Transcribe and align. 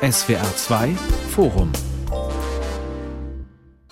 SWR 0.00 0.54
2 0.54 0.90
Forum 1.30 1.72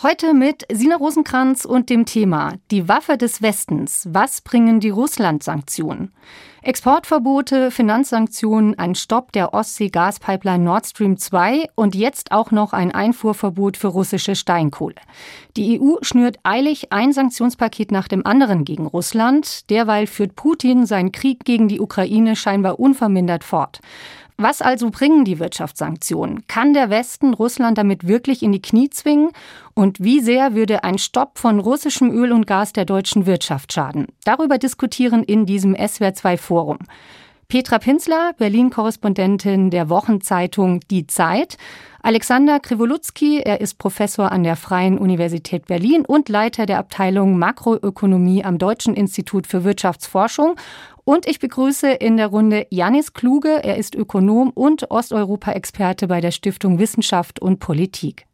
Heute 0.05 0.35
mit 0.35 0.65
Sina 0.71 0.95
Rosenkranz 0.95 1.65
und 1.65 1.91
dem 1.91 2.07
Thema 2.07 2.53
Die 2.71 2.89
Waffe 2.89 3.19
des 3.19 3.43
Westens. 3.43 4.07
Was 4.13 4.41
bringen 4.41 4.79
die 4.79 4.91
Russland-Sanktionen? 4.91 6.13
Exportverbote, 6.63 7.73
Finanzsanktionen, 7.73 8.79
ein 8.79 8.95
Stopp 8.95 9.33
der 9.33 9.53
Ostsee-Gaspipeline 9.53 10.63
Nord 10.63 10.87
Stream 10.87 11.17
2 11.17 11.71
und 11.75 11.97
jetzt 11.97 12.31
auch 12.31 12.53
noch 12.53 12.73
ein 12.73 12.93
Einfuhrverbot 12.93 13.77
für 13.77 13.89
russische 13.89 14.37
Steinkohle. 14.37 14.97
Die 15.57 15.81
EU 15.81 15.97
schnürt 16.03 16.39
eilig 16.45 16.93
ein 16.93 17.13
Sanktionspaket 17.13 17.91
nach 17.91 18.07
dem 18.07 18.25
anderen 18.25 18.65
gegen 18.65 18.87
Russland. 18.87 19.69
Derweil 19.71 20.07
führt 20.07 20.37
Putin 20.37 20.87
seinen 20.87 21.11
Krieg 21.11 21.45
gegen 21.45 21.67
die 21.67 21.81
Ukraine 21.81 22.37
scheinbar 22.37 22.79
unvermindert 22.79 23.43
fort. 23.43 23.81
Was 24.39 24.61
also 24.61 24.91
bringen 24.91 25.25
die 25.25 25.39
Wirtschaftssanktionen? 25.39 26.47
Kann 26.47 26.75
der 26.75 26.91
Westen 26.91 27.33
Russland 27.33 27.79
damit 27.79 28.07
wirklich 28.07 28.43
in 28.43 28.53
die 28.53 28.61
Knie 28.61 28.91
zwingen? 28.91 29.31
Und 29.73 29.99
wie 30.01 30.21
sehr 30.21 30.55
würde 30.55 30.85
ein 30.85 30.99
Stopp 30.99 31.39
von 31.39 31.59
russischem 31.59 32.11
Öl 32.11 32.33
und 32.33 32.47
Gas 32.47 32.75
der 32.75 32.85
deutschen 32.85 33.25
Wirtschaft 33.25 33.73
schaden? 33.73 34.09
Darüber 34.25 34.59
diskutieren 34.59 35.23
in 35.23 35.47
diesem 35.47 35.75
SWR2 35.75 36.37
Forum. 36.37 36.79
Petra 37.49 37.79
Pinsler, 37.79 38.33
Berlin-Korrespondentin 38.37 39.71
der 39.71 39.89
Wochenzeitung 39.89 40.81
Die 40.91 41.07
Zeit. 41.07 41.57
Alexander 42.03 42.59
Krivolutzki, 42.61 43.39
er 43.39 43.61
ist 43.61 43.79
Professor 43.79 44.33
an 44.33 44.43
der 44.43 44.57
Freien 44.57 44.99
Universität 44.99 45.67
Berlin 45.67 46.05
und 46.05 46.29
Leiter 46.29 46.67
der 46.67 46.79
Abteilung 46.79 47.39
Makroökonomie 47.39 48.45
am 48.45 48.59
Deutschen 48.59 48.95
Institut 48.95 49.47
für 49.47 49.63
Wirtschaftsforschung. 49.63 50.57
Und 51.09 51.25
ich 51.29 51.39
begrüße 51.39 51.89
in 51.89 52.17
der 52.17 52.27
Runde 52.27 52.67
Janis 52.71 53.13
Kluge. 53.13 53.63
Er 53.63 53.77
ist 53.77 53.95
Ökonom 53.95 54.51
und 54.51 54.91
Osteuropa-Experte 54.91 56.09
bei 56.09 56.21
der 56.21 56.33
Stiftung 56.33 56.81
Wissenschaft 56.81 57.39
und 57.41 57.61
Politik. 57.61 58.27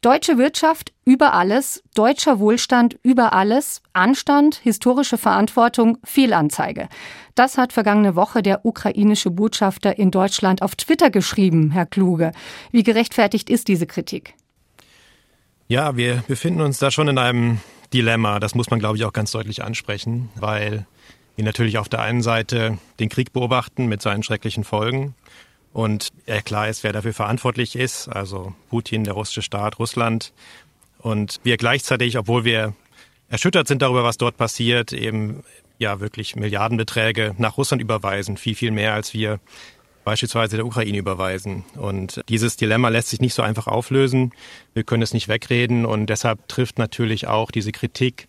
Deutsche 0.00 0.38
Wirtschaft 0.38 0.94
über 1.04 1.34
alles, 1.34 1.82
deutscher 1.94 2.38
Wohlstand 2.38 2.96
über 3.02 3.34
alles, 3.34 3.82
Anstand, 3.92 4.54
historische 4.54 5.18
Verantwortung, 5.18 5.98
Fehlanzeige. 6.02 6.88
Das 7.34 7.58
hat 7.58 7.74
vergangene 7.74 8.16
Woche 8.16 8.42
der 8.42 8.64
ukrainische 8.64 9.30
Botschafter 9.30 9.98
in 9.98 10.10
Deutschland 10.10 10.62
auf 10.62 10.74
Twitter 10.76 11.10
geschrieben, 11.10 11.72
Herr 11.72 11.84
Kluge. 11.84 12.32
Wie 12.70 12.84
gerechtfertigt 12.84 13.50
ist 13.50 13.68
diese 13.68 13.86
Kritik? 13.86 14.32
Ja, 15.68 15.94
wir 15.94 16.24
befinden 16.26 16.62
uns 16.62 16.78
da 16.78 16.90
schon 16.90 17.08
in 17.08 17.18
einem 17.18 17.60
Dilemma. 17.92 18.40
Das 18.40 18.54
muss 18.54 18.70
man, 18.70 18.80
glaube 18.80 18.96
ich, 18.96 19.04
auch 19.04 19.12
ganz 19.12 19.30
deutlich 19.32 19.62
ansprechen, 19.62 20.30
weil 20.36 20.86
wir 21.36 21.44
natürlich 21.44 21.78
auf 21.78 21.88
der 21.88 22.00
einen 22.00 22.22
Seite 22.22 22.78
den 23.00 23.08
Krieg 23.08 23.32
beobachten 23.32 23.86
mit 23.86 24.02
seinen 24.02 24.22
schrecklichen 24.22 24.64
Folgen 24.64 25.14
und 25.72 26.10
klar 26.44 26.68
ist, 26.68 26.84
wer 26.84 26.92
dafür 26.92 27.14
verantwortlich 27.14 27.76
ist, 27.76 28.08
also 28.08 28.54
Putin, 28.68 29.04
der 29.04 29.14
russische 29.14 29.42
Staat, 29.42 29.78
Russland. 29.78 30.32
Und 30.98 31.40
wir 31.44 31.56
gleichzeitig, 31.56 32.18
obwohl 32.18 32.44
wir 32.44 32.74
erschüttert 33.28 33.68
sind 33.68 33.82
darüber, 33.82 34.04
was 34.04 34.18
dort 34.18 34.36
passiert, 34.36 34.92
eben 34.92 35.42
ja 35.78 36.00
wirklich 36.00 36.36
Milliardenbeträge 36.36 37.34
nach 37.38 37.56
Russland 37.56 37.80
überweisen, 37.80 38.36
viel, 38.36 38.54
viel 38.54 38.70
mehr 38.70 38.92
als 38.92 39.14
wir 39.14 39.40
beispielsweise 40.04 40.56
der 40.56 40.66
Ukraine 40.66 40.98
überweisen. 40.98 41.64
Und 41.76 42.20
dieses 42.28 42.56
Dilemma 42.56 42.88
lässt 42.88 43.08
sich 43.08 43.20
nicht 43.20 43.34
so 43.34 43.42
einfach 43.42 43.66
auflösen. 43.66 44.32
Wir 44.74 44.84
können 44.84 45.02
es 45.02 45.14
nicht 45.14 45.28
wegreden 45.28 45.86
und 45.86 46.06
deshalb 46.06 46.46
trifft 46.48 46.78
natürlich 46.78 47.28
auch 47.28 47.50
diese 47.50 47.72
Kritik 47.72 48.28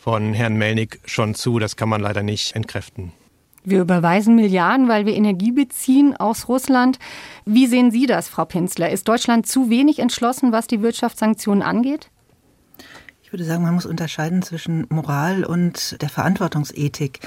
von 0.00 0.32
Herrn 0.32 0.56
Melnik 0.56 1.00
schon 1.04 1.34
zu. 1.34 1.58
Das 1.58 1.76
kann 1.76 1.88
man 1.88 2.00
leider 2.00 2.22
nicht 2.22 2.56
entkräften. 2.56 3.12
Wir 3.62 3.82
überweisen 3.82 4.34
Milliarden, 4.34 4.88
weil 4.88 5.04
wir 5.04 5.14
Energie 5.14 5.52
beziehen 5.52 6.16
aus 6.16 6.48
Russland. 6.48 6.98
Wie 7.44 7.66
sehen 7.66 7.90
Sie 7.90 8.06
das, 8.06 8.28
Frau 8.28 8.46
Pinzler? 8.46 8.90
Ist 8.90 9.06
Deutschland 9.06 9.46
zu 9.46 9.68
wenig 9.68 9.98
entschlossen, 9.98 10.50
was 10.52 10.66
die 10.66 10.80
Wirtschaftssanktionen 10.80 11.62
angeht? 11.62 12.10
Ich 13.22 13.32
würde 13.32 13.44
sagen, 13.44 13.62
man 13.62 13.74
muss 13.74 13.86
unterscheiden 13.86 14.42
zwischen 14.42 14.86
Moral 14.88 15.44
und 15.44 16.00
der 16.00 16.08
Verantwortungsethik. 16.08 17.20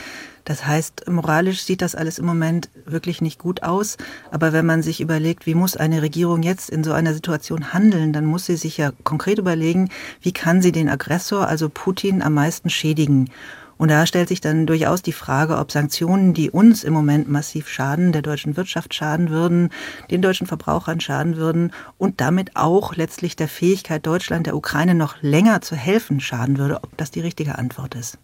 Das 0.45 0.65
heißt, 0.65 1.09
moralisch 1.09 1.63
sieht 1.63 1.81
das 1.81 1.95
alles 1.95 2.19
im 2.19 2.25
Moment 2.25 2.69
wirklich 2.85 3.21
nicht 3.21 3.39
gut 3.39 3.63
aus. 3.63 3.97
Aber 4.31 4.51
wenn 4.51 4.65
man 4.65 4.83
sich 4.83 4.99
überlegt, 4.99 5.45
wie 5.45 5.55
muss 5.55 5.77
eine 5.77 6.01
Regierung 6.01 6.43
jetzt 6.43 6.69
in 6.69 6.83
so 6.83 6.91
einer 6.91 7.13
Situation 7.13 7.73
handeln, 7.73 8.11
dann 8.11 8.25
muss 8.25 8.45
sie 8.45 8.57
sich 8.57 8.77
ja 8.77 8.91
konkret 9.03 9.37
überlegen, 9.37 9.89
wie 10.21 10.33
kann 10.33 10.61
sie 10.61 10.71
den 10.71 10.89
Aggressor, 10.89 11.47
also 11.47 11.69
Putin, 11.69 12.21
am 12.21 12.33
meisten 12.33 12.69
schädigen. 12.69 13.29
Und 13.77 13.89
da 13.89 14.05
stellt 14.05 14.29
sich 14.29 14.39
dann 14.39 14.65
durchaus 14.65 15.01
die 15.01 15.13
Frage, 15.13 15.57
ob 15.57 15.71
Sanktionen, 15.71 16.33
die 16.33 16.51
uns 16.51 16.83
im 16.83 16.93
Moment 16.93 17.27
massiv 17.27 17.67
schaden, 17.67 18.11
der 18.11 18.21
deutschen 18.21 18.55
Wirtschaft 18.55 18.93
schaden 18.93 19.29
würden, 19.29 19.69
den 20.11 20.21
deutschen 20.21 20.47
Verbrauchern 20.47 20.99
schaden 20.99 21.37
würden 21.37 21.71
und 21.97 22.21
damit 22.21 22.55
auch 22.55 22.95
letztlich 22.95 23.35
der 23.35 23.47
Fähigkeit 23.47 24.05
Deutschland, 24.05 24.45
der 24.47 24.55
Ukraine 24.55 24.95
noch 24.95 25.15
länger 25.21 25.61
zu 25.61 25.75
helfen, 25.75 26.19
schaden 26.19 26.57
würde, 26.59 26.83
ob 26.83 26.95
das 26.97 27.11
die 27.11 27.21
richtige 27.21 27.57
Antwort 27.57 27.95
ist. 27.95 28.17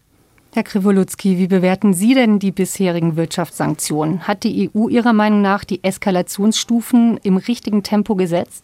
Herr 0.54 0.64
Krivoluzki, 0.64 1.38
wie 1.38 1.48
bewerten 1.48 1.94
Sie 1.94 2.16
denn 2.16 2.40
die 2.40 2.52
bisherigen 2.52 3.16
Wirtschaftssanktionen? 3.16 4.28
Hat 4.28 4.44
die 4.44 4.72
EU 4.74 4.88
Ihrer 4.90 5.14
Meinung 5.14 5.42
nach 5.42 5.64
die 5.64 5.84
Eskalationsstufen 5.84 7.20
im 7.22 7.38
richtigen 7.38 7.84
Tempo 7.84 8.16
gesetzt? 8.16 8.64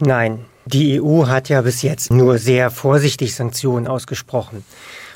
Nein, 0.00 0.44
die 0.66 1.00
EU 1.00 1.26
hat 1.26 1.48
ja 1.48 1.60
bis 1.62 1.82
jetzt 1.82 2.12
nur 2.12 2.38
sehr 2.38 2.70
vorsichtig 2.70 3.34
Sanktionen 3.34 3.86
ausgesprochen 3.86 4.64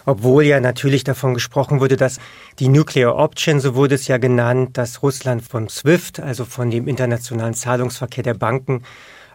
obwohl 0.08 0.44
ja 0.44 0.58
natürlich 0.58 1.04
davon 1.04 1.34
gesprochen 1.34 1.80
wurde, 1.80 1.98
dass 1.98 2.18
die 2.58 2.68
Nuclear 2.68 3.16
Option, 3.16 3.60
so 3.60 3.74
wurde 3.74 3.94
es 3.94 4.08
ja 4.08 4.16
genannt, 4.16 4.78
dass 4.78 5.02
Russland 5.02 5.42
vom 5.42 5.68
SWIFT, 5.68 6.20
also 6.20 6.46
von 6.46 6.70
dem 6.70 6.88
internationalen 6.88 7.52
Zahlungsverkehr 7.52 8.24
der 8.24 8.32
Banken, 8.32 8.84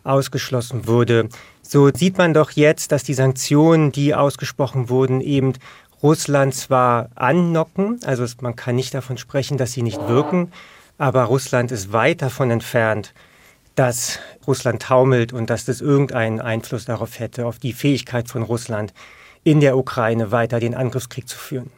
ausgeschlossen 0.03 0.88
wurde. 0.88 1.30
So 1.62 1.91
sieht 1.94 2.18
man 2.18 2.34
doch 2.34 2.52
jetzt, 2.52 2.91
dass 2.91 3.03
die 3.03 3.14
Sanktionen, 3.14 3.91
die 3.91 4.16
ausgesprochen 4.16 4.90
wurden, 4.90 5.22
eben 5.22 5.53
Russland 6.03 6.53
zwar 6.53 7.09
annocken, 7.16 8.00
also 8.03 8.25
man 8.41 8.58
kann 8.58 8.75
nicht 8.75 8.94
davon 8.94 9.18
sprechen, 9.18 9.58
dass 9.58 9.72
sie 9.72 9.81
nicht 9.81 10.06
wirken, 10.09 10.52
aber 10.97 11.24
Russland 11.24 11.72
ist 11.72 11.94
weit 11.94 12.22
davon 12.22 12.52
entfernt, 12.52 13.14
dass 13.75 14.19
Russland 14.46 14.81
taumelt 14.81 15.31
und 15.31 15.50
dass 15.50 15.64
das 15.64 15.80
irgendeinen 15.80 16.41
Einfluss 16.41 16.86
darauf 16.86 17.19
hätte, 17.19 17.46
auf 17.46 17.58
die 17.58 17.74
Fähigkeit 17.74 18.28
von 18.28 18.44
Russland, 18.44 18.94
in 19.46 19.62
der 19.62 19.78
Ukraine 19.78 20.31
weiter 20.31 20.59
den 20.59 20.75
Angriffskrieg 20.75 21.28
zu 21.28 21.38
führen. 21.38 21.72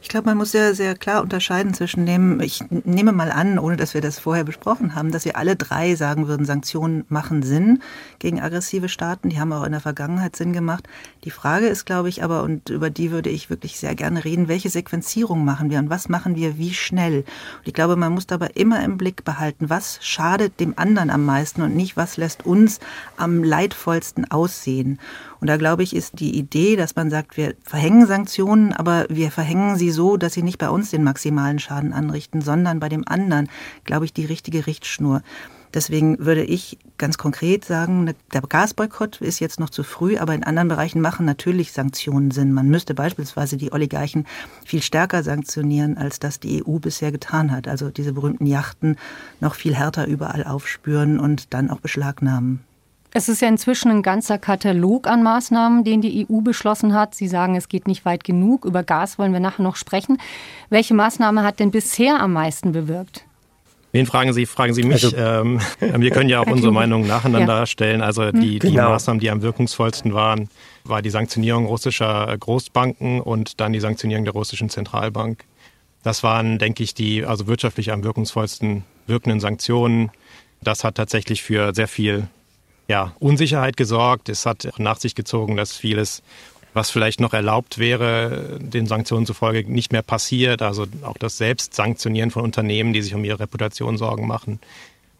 Ich 0.00 0.08
glaube, 0.08 0.26
man 0.26 0.36
muss 0.36 0.52
sehr, 0.52 0.74
sehr 0.74 0.94
klar 0.94 1.22
unterscheiden 1.22 1.74
zwischen 1.74 2.06
dem, 2.06 2.40
ich 2.40 2.62
nehme 2.70 3.12
mal 3.12 3.30
an, 3.30 3.58
ohne 3.58 3.76
dass 3.76 3.94
wir 3.94 4.00
das 4.00 4.18
vorher 4.18 4.44
besprochen 4.44 4.94
haben, 4.94 5.12
dass 5.12 5.24
wir 5.24 5.36
alle 5.36 5.56
drei 5.56 5.94
sagen 5.94 6.28
würden, 6.28 6.44
Sanktionen 6.44 7.04
machen 7.08 7.42
Sinn 7.42 7.80
gegen 8.18 8.40
aggressive 8.40 8.88
Staaten. 8.88 9.28
Die 9.28 9.38
haben 9.38 9.52
auch 9.52 9.64
in 9.64 9.72
der 9.72 9.80
Vergangenheit 9.80 10.36
Sinn 10.36 10.52
gemacht. 10.52 10.88
Die 11.24 11.30
Frage 11.30 11.66
ist, 11.66 11.84
glaube 11.84 12.08
ich, 12.08 12.22
aber, 12.24 12.42
und 12.42 12.68
über 12.68 12.90
die 12.90 13.10
würde 13.10 13.30
ich 13.30 13.50
wirklich 13.50 13.78
sehr 13.78 13.94
gerne 13.94 14.24
reden, 14.24 14.48
welche 14.48 14.70
Sequenzierung 14.70 15.44
machen 15.44 15.70
wir 15.70 15.78
und 15.78 15.90
was 15.90 16.08
machen 16.08 16.36
wir 16.36 16.58
wie 16.58 16.74
schnell? 16.74 17.18
Und 17.18 17.66
ich 17.66 17.74
glaube, 17.74 17.96
man 17.96 18.12
muss 18.12 18.26
dabei 18.26 18.50
immer 18.54 18.82
im 18.84 18.98
Blick 18.98 19.24
behalten, 19.24 19.70
was 19.70 19.98
schadet 20.02 20.58
dem 20.60 20.74
anderen 20.76 21.10
am 21.10 21.24
meisten 21.24 21.62
und 21.62 21.76
nicht, 21.76 21.96
was 21.96 22.16
lässt 22.16 22.44
uns 22.44 22.80
am 23.16 23.44
leidvollsten 23.44 24.30
aussehen. 24.30 24.98
Und 25.42 25.48
da 25.48 25.56
glaube 25.56 25.82
ich, 25.82 25.96
ist 25.96 26.20
die 26.20 26.38
Idee, 26.38 26.76
dass 26.76 26.94
man 26.94 27.10
sagt, 27.10 27.36
wir 27.36 27.56
verhängen 27.64 28.06
Sanktionen, 28.06 28.72
aber 28.72 29.06
wir 29.08 29.32
verhängen 29.32 29.74
sie 29.74 29.90
so, 29.90 30.16
dass 30.16 30.34
sie 30.34 30.44
nicht 30.44 30.58
bei 30.58 30.70
uns 30.70 30.90
den 30.90 31.02
maximalen 31.02 31.58
Schaden 31.58 31.92
anrichten, 31.92 32.42
sondern 32.42 32.78
bei 32.78 32.88
dem 32.88 33.02
anderen, 33.08 33.48
glaube 33.82 34.04
ich, 34.04 34.12
die 34.12 34.24
richtige 34.24 34.68
Richtschnur. 34.68 35.20
Deswegen 35.74 36.20
würde 36.20 36.44
ich 36.44 36.78
ganz 36.96 37.18
konkret 37.18 37.64
sagen, 37.64 38.04
ne, 38.04 38.14
der 38.32 38.42
Gasboykott 38.42 39.20
ist 39.20 39.40
jetzt 39.40 39.58
noch 39.58 39.70
zu 39.70 39.82
früh, 39.82 40.16
aber 40.16 40.32
in 40.32 40.44
anderen 40.44 40.68
Bereichen 40.68 41.00
machen 41.00 41.26
natürlich 41.26 41.72
Sanktionen 41.72 42.30
Sinn. 42.30 42.52
Man 42.52 42.68
müsste 42.68 42.94
beispielsweise 42.94 43.56
die 43.56 43.72
Oligarchen 43.72 44.28
viel 44.64 44.80
stärker 44.80 45.24
sanktionieren, 45.24 45.98
als 45.98 46.20
das 46.20 46.38
die 46.38 46.64
EU 46.64 46.78
bisher 46.78 47.10
getan 47.10 47.50
hat. 47.50 47.66
Also 47.66 47.90
diese 47.90 48.12
berühmten 48.12 48.46
Yachten 48.46 48.94
noch 49.40 49.56
viel 49.56 49.74
härter 49.74 50.06
überall 50.06 50.44
aufspüren 50.44 51.18
und 51.18 51.52
dann 51.52 51.68
auch 51.68 51.80
beschlagnahmen. 51.80 52.60
Es 53.14 53.28
ist 53.28 53.42
ja 53.42 53.48
inzwischen 53.48 53.90
ein 53.90 54.02
ganzer 54.02 54.38
Katalog 54.38 55.06
an 55.06 55.22
Maßnahmen, 55.22 55.84
den 55.84 56.00
die 56.00 56.26
EU 56.26 56.40
beschlossen 56.40 56.94
hat. 56.94 57.14
Sie 57.14 57.28
sagen, 57.28 57.56
es 57.56 57.68
geht 57.68 57.86
nicht 57.86 58.06
weit 58.06 58.24
genug. 58.24 58.64
Über 58.64 58.82
Gas 58.82 59.18
wollen 59.18 59.32
wir 59.34 59.40
nachher 59.40 59.62
noch 59.62 59.76
sprechen. 59.76 60.18
Welche 60.70 60.94
Maßnahme 60.94 61.42
hat 61.42 61.60
denn 61.60 61.70
bisher 61.70 62.20
am 62.20 62.32
meisten 62.32 62.72
bewirkt? 62.72 63.26
Wen 63.92 64.06
fragen 64.06 64.32
Sie? 64.32 64.46
Fragen 64.46 64.72
Sie 64.72 64.82
mich. 64.82 65.04
Also, 65.04 65.16
ähm, 65.18 65.60
wir 65.80 66.10
können 66.10 66.30
ja 66.30 66.40
auch 66.40 66.46
unsere 66.50 66.72
Meinungen 66.72 67.06
nacheinander 67.06 67.58
ja. 67.58 67.66
stellen. 67.66 68.00
Also 68.00 68.32
die, 68.32 68.58
genau. 68.58 68.72
die 68.72 68.76
Maßnahmen, 68.78 69.20
die 69.20 69.30
am 69.30 69.42
wirkungsvollsten 69.42 70.14
waren, 70.14 70.48
war 70.84 71.02
die 71.02 71.10
Sanktionierung 71.10 71.66
russischer 71.66 72.34
Großbanken 72.38 73.20
und 73.20 73.60
dann 73.60 73.74
die 73.74 73.80
Sanktionierung 73.80 74.24
der 74.24 74.32
russischen 74.32 74.70
Zentralbank. 74.70 75.44
Das 76.02 76.22
waren, 76.22 76.58
denke 76.58 76.82
ich, 76.82 76.94
die 76.94 77.26
also 77.26 77.46
wirtschaftlich 77.46 77.92
am 77.92 78.02
wirkungsvollsten 78.02 78.84
wirkenden 79.06 79.40
Sanktionen. 79.40 80.10
Das 80.62 80.84
hat 80.84 80.94
tatsächlich 80.94 81.42
für 81.42 81.74
sehr 81.74 81.88
viel 81.88 82.28
ja, 82.92 83.12
Unsicherheit 83.20 83.78
gesorgt. 83.78 84.28
Es 84.28 84.44
hat 84.44 84.68
nach 84.76 84.98
sich 84.98 85.14
gezogen, 85.14 85.56
dass 85.56 85.74
vieles, 85.74 86.22
was 86.74 86.90
vielleicht 86.90 87.20
noch 87.20 87.32
erlaubt 87.32 87.78
wäre, 87.78 88.58
den 88.60 88.86
Sanktionen 88.86 89.24
zufolge 89.24 89.64
nicht 89.72 89.92
mehr 89.92 90.02
passiert. 90.02 90.60
Also 90.60 90.84
auch 91.02 91.16
das 91.16 91.38
Selbstsanktionieren 91.38 92.30
von 92.30 92.42
Unternehmen, 92.42 92.92
die 92.92 93.00
sich 93.00 93.14
um 93.14 93.24
ihre 93.24 93.40
Reputation 93.40 93.96
Sorgen 93.96 94.26
machen. 94.26 94.60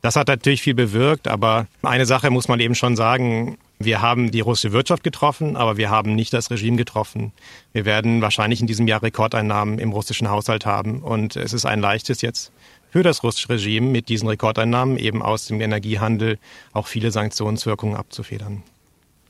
Das 0.02 0.16
hat 0.16 0.28
natürlich 0.28 0.60
viel 0.60 0.74
bewirkt, 0.74 1.28
aber 1.28 1.66
eine 1.82 2.04
Sache 2.04 2.28
muss 2.28 2.46
man 2.46 2.60
eben 2.60 2.74
schon 2.74 2.94
sagen, 2.94 3.56
wir 3.78 4.02
haben 4.02 4.30
die 4.30 4.40
russische 4.40 4.74
Wirtschaft 4.74 5.02
getroffen, 5.02 5.56
aber 5.56 5.78
wir 5.78 5.88
haben 5.88 6.14
nicht 6.14 6.34
das 6.34 6.50
Regime 6.50 6.76
getroffen. 6.76 7.32
Wir 7.72 7.86
werden 7.86 8.20
wahrscheinlich 8.20 8.60
in 8.60 8.66
diesem 8.66 8.86
Jahr 8.86 9.02
Rekordeinnahmen 9.02 9.78
im 9.78 9.92
russischen 9.92 10.28
Haushalt 10.28 10.66
haben. 10.66 10.98
Und 10.98 11.36
es 11.36 11.54
ist 11.54 11.64
ein 11.64 11.80
leichtes 11.80 12.20
jetzt 12.20 12.52
für 12.92 13.02
das 13.02 13.22
russische 13.22 13.48
Regime 13.48 13.88
mit 13.88 14.10
diesen 14.10 14.28
Rekordeinnahmen 14.28 14.98
eben 14.98 15.22
aus 15.22 15.46
dem 15.46 15.60
Energiehandel 15.62 16.38
auch 16.74 16.86
viele 16.86 17.10
Sanktionswirkungen 17.10 17.96
abzufedern. 17.96 18.62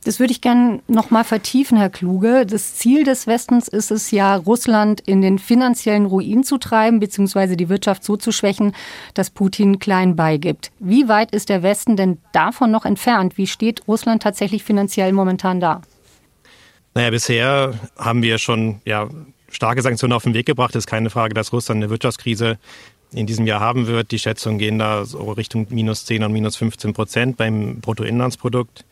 Das 0.05 0.19
würde 0.19 0.33
ich 0.33 0.41
gerne 0.41 0.81
noch 0.89 1.13
mal 1.13 1.23
vertiefen, 1.23 1.79
Herr 1.79 1.89
Kluge. 1.89 2.45
Das 2.45 2.75
Ziel 2.75 3.05
des 3.05 3.29
Westens 3.29 3.69
ist 3.69 3.93
es 3.93 4.11
ja, 4.11 4.35
Russland 4.35 5.01
in 5.03 5.23
den 5.23 5.39
finanziellen 5.39 6.07
Ruin 6.07 6.43
zu 6.43 6.59
treiben, 6.59 6.99
beziehungsweise 6.99 7.57
die 7.57 7.69
Wirtschaft 7.69 8.03
so 8.03 8.17
zu 8.17 8.33
schwächen, 8.33 8.75
dass 9.15 9.31
Putin 9.31 9.79
klein 9.79 10.17
beigibt. 10.17 10.73
Wie 10.81 11.07
weit 11.07 11.31
ist 11.31 11.51
der 11.51 11.63
Westen 11.63 11.97
denn 11.97 12.19
davon 12.33 12.73
noch 12.73 12.85
entfernt? 12.85 13.39
Wie 13.39 13.47
steht 13.47 13.87
Russland 13.87 14.25
tatsächlich 14.25 14.65
finanziell 14.65 15.13
momentan 15.13 15.61
da? 15.61 15.83
Naja, 16.95 17.11
bisher 17.11 17.75
haben 17.97 18.25
wir 18.25 18.39
schon 18.39 18.81
ja, 18.85 19.09
starke 19.53 19.83
Sanktionen 19.83 20.15
auf 20.15 20.25
den 20.25 20.35
Weg 20.35 20.47
gebracht. 20.47 20.75
Es 20.75 20.81
ist 20.81 20.87
keine 20.89 21.11
Frage, 21.11 21.35
dass 21.35 21.53
Russland 21.53 21.79
eine 21.79 21.91
Wirtschaftskrise 21.91 22.59
in 23.13 23.27
diesem 23.27 23.47
Jahr 23.47 23.61
haben 23.61 23.87
wird. 23.87 24.11
Die 24.11 24.19
Schätzungen 24.19 24.59
gehen 24.59 24.79
da 24.79 25.05
so 25.05 25.33
Richtung 25.33 25.67
minus 25.71 26.05
10 26.07 26.25
und 26.25 26.33
minus 26.33 26.57
15 26.57 26.93
Prozent 26.93 27.37
beim 27.37 27.81
Bruttoinlandsprodukt. 27.81 28.85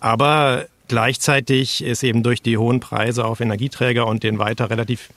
Aber 0.00 0.66
gleichzeitig 0.88 1.82
ist 1.82 2.02
eben 2.02 2.22
durch 2.22 2.42
die 2.42 2.58
hohen 2.58 2.80
Preise 2.80 3.24
auf 3.24 3.40
Energieträger 3.40 4.06
und 4.06 4.22
den 4.22 4.38
weiter 4.38 4.70
relativ 4.70 5.10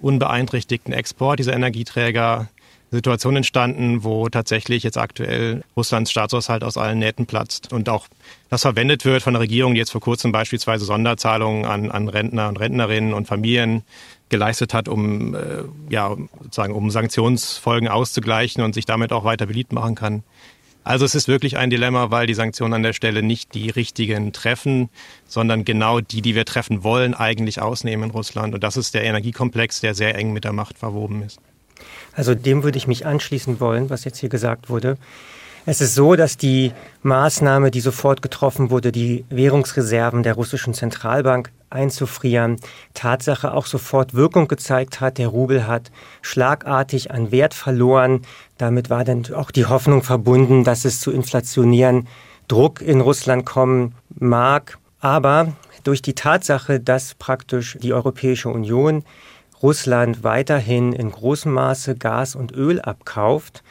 unbeeinträchtigten 0.00 0.94
Export 0.94 1.38
dieser 1.38 1.52
Energieträger 1.52 2.48
Situation 2.90 3.36
entstanden, 3.36 4.02
wo 4.02 4.28
tatsächlich 4.28 4.82
jetzt 4.82 4.98
aktuell 4.98 5.62
Russlands 5.76 6.10
Staatshaushalt 6.10 6.64
aus 6.64 6.76
allen 6.76 6.98
Nähten 6.98 7.26
platzt 7.26 7.72
und 7.72 7.88
auch 7.88 8.06
das 8.48 8.62
verwendet 8.62 9.04
wird 9.04 9.22
von 9.22 9.34
der 9.34 9.42
Regierung, 9.42 9.74
die 9.74 9.78
jetzt 9.78 9.92
vor 9.92 10.00
kurzem 10.00 10.32
beispielsweise 10.32 10.84
Sonderzahlungen 10.84 11.66
an, 11.66 11.90
an 11.90 12.08
Rentner 12.08 12.48
und 12.48 12.58
Rentnerinnen 12.58 13.14
und 13.14 13.28
Familien 13.28 13.82
geleistet 14.30 14.72
hat, 14.72 14.88
um 14.88 15.34
äh, 15.34 15.38
ja 15.88 16.16
sozusagen 16.42 16.74
um 16.74 16.90
Sanktionsfolgen 16.90 17.88
auszugleichen 17.88 18.62
und 18.62 18.74
sich 18.74 18.86
damit 18.86 19.12
auch 19.12 19.24
weiter 19.24 19.46
beliebt 19.46 19.72
machen 19.72 19.94
kann. 19.94 20.22
Also 20.82 21.04
es 21.04 21.14
ist 21.14 21.28
wirklich 21.28 21.58
ein 21.58 21.68
Dilemma, 21.68 22.10
weil 22.10 22.26
die 22.26 22.34
Sanktionen 22.34 22.74
an 22.74 22.82
der 22.82 22.94
Stelle 22.94 23.22
nicht 23.22 23.54
die 23.54 23.68
richtigen 23.68 24.32
treffen, 24.32 24.88
sondern 25.28 25.64
genau 25.64 26.00
die, 26.00 26.22
die 26.22 26.34
wir 26.34 26.46
treffen 26.46 26.82
wollen, 26.82 27.14
eigentlich 27.14 27.60
ausnehmen 27.60 28.04
in 28.04 28.10
Russland. 28.10 28.54
Und 28.54 28.64
das 28.64 28.78
ist 28.78 28.94
der 28.94 29.04
Energiekomplex, 29.04 29.80
der 29.80 29.94
sehr 29.94 30.14
eng 30.14 30.32
mit 30.32 30.44
der 30.44 30.52
Macht 30.52 30.78
verwoben 30.78 31.22
ist. 31.22 31.38
Also 32.14 32.34
dem 32.34 32.62
würde 32.62 32.78
ich 32.78 32.86
mich 32.86 33.04
anschließen 33.04 33.60
wollen, 33.60 33.90
was 33.90 34.04
jetzt 34.04 34.18
hier 34.18 34.30
gesagt 34.30 34.70
wurde. 34.70 34.96
Es 35.66 35.82
ist 35.82 35.94
so, 35.94 36.16
dass 36.16 36.38
die 36.38 36.72
Maßnahme, 37.02 37.70
die 37.70 37.80
sofort 37.80 38.22
getroffen 38.22 38.70
wurde, 38.70 38.92
die 38.92 39.24
Währungsreserven 39.28 40.22
der 40.22 40.34
russischen 40.34 40.72
Zentralbank 40.72 41.50
einzufrieren, 41.70 42.56
Tatsache 42.94 43.54
auch 43.54 43.66
sofort 43.66 44.14
Wirkung 44.14 44.48
gezeigt 44.48 45.00
hat. 45.00 45.18
Der 45.18 45.28
Rubel 45.28 45.66
hat 45.66 45.90
schlagartig 46.22 47.10
an 47.10 47.30
Wert 47.30 47.54
verloren. 47.54 48.22
Damit 48.58 48.90
war 48.90 49.04
dann 49.04 49.24
auch 49.34 49.50
die 49.50 49.66
Hoffnung 49.66 50.02
verbunden, 50.02 50.64
dass 50.64 50.84
es 50.84 51.00
zu 51.00 51.10
inflationären 51.10 52.08
Druck 52.48 52.80
in 52.80 53.00
Russland 53.00 53.46
kommen 53.46 53.94
mag. 54.18 54.78
Aber 55.00 55.52
durch 55.84 56.02
die 56.02 56.14
Tatsache, 56.14 56.80
dass 56.80 57.14
praktisch 57.14 57.78
die 57.80 57.94
Europäische 57.94 58.48
Union 58.48 59.04
Russland 59.62 60.24
weiterhin 60.24 60.92
in 60.92 61.10
großem 61.10 61.52
Maße 61.52 61.94
Gas 61.96 62.34
und 62.34 62.52
Öl 62.52 62.80
abkauft 62.80 63.62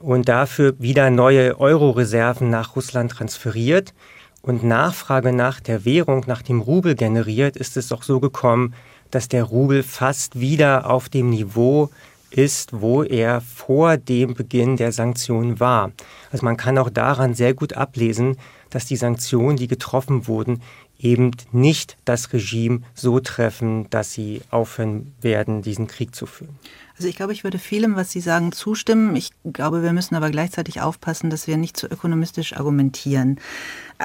und 0.00 0.28
dafür 0.28 0.74
wieder 0.78 1.10
neue 1.10 1.58
Euro-Reserven 1.58 2.50
nach 2.50 2.74
Russland 2.76 3.12
transferiert, 3.12 3.94
und 4.42 4.64
Nachfrage 4.64 5.32
nach 5.32 5.60
der 5.60 5.84
Währung, 5.84 6.24
nach 6.26 6.42
dem 6.42 6.60
Rubel 6.60 6.94
generiert, 6.94 7.56
ist 7.56 7.76
es 7.76 7.88
doch 7.88 8.02
so 8.02 8.20
gekommen, 8.20 8.74
dass 9.10 9.28
der 9.28 9.44
Rubel 9.44 9.82
fast 9.82 10.38
wieder 10.38 10.88
auf 10.88 11.08
dem 11.08 11.30
Niveau 11.30 11.90
ist, 12.30 12.80
wo 12.80 13.02
er 13.02 13.40
vor 13.40 13.96
dem 13.96 14.34
Beginn 14.34 14.76
der 14.76 14.92
Sanktionen 14.92 15.58
war. 15.58 15.92
Also 16.30 16.44
man 16.44 16.56
kann 16.56 16.78
auch 16.78 16.90
daran 16.90 17.34
sehr 17.34 17.54
gut 17.54 17.72
ablesen, 17.72 18.36
dass 18.70 18.86
die 18.86 18.96
Sanktionen, 18.96 19.56
die 19.56 19.66
getroffen 19.66 20.28
wurden, 20.28 20.62
eben 20.98 21.32
nicht 21.50 21.96
das 22.04 22.32
Regime 22.32 22.82
so 22.94 23.20
treffen, 23.20 23.88
dass 23.90 24.12
sie 24.12 24.42
aufhören 24.50 25.12
werden, 25.20 25.62
diesen 25.62 25.86
Krieg 25.86 26.14
zu 26.14 26.26
führen. 26.26 26.56
Also 26.96 27.08
ich 27.08 27.16
glaube, 27.16 27.32
ich 27.32 27.44
würde 27.44 27.58
vielem, 27.58 27.96
was 27.96 28.12
Sie 28.12 28.20
sagen, 28.20 28.52
zustimmen. 28.52 29.16
Ich 29.16 29.30
glaube, 29.50 29.82
wir 29.82 29.94
müssen 29.94 30.14
aber 30.16 30.30
gleichzeitig 30.30 30.82
aufpassen, 30.82 31.30
dass 31.30 31.46
wir 31.46 31.56
nicht 31.56 31.78
zu 31.78 31.86
ökonomistisch 31.86 32.54
argumentieren. 32.54 33.40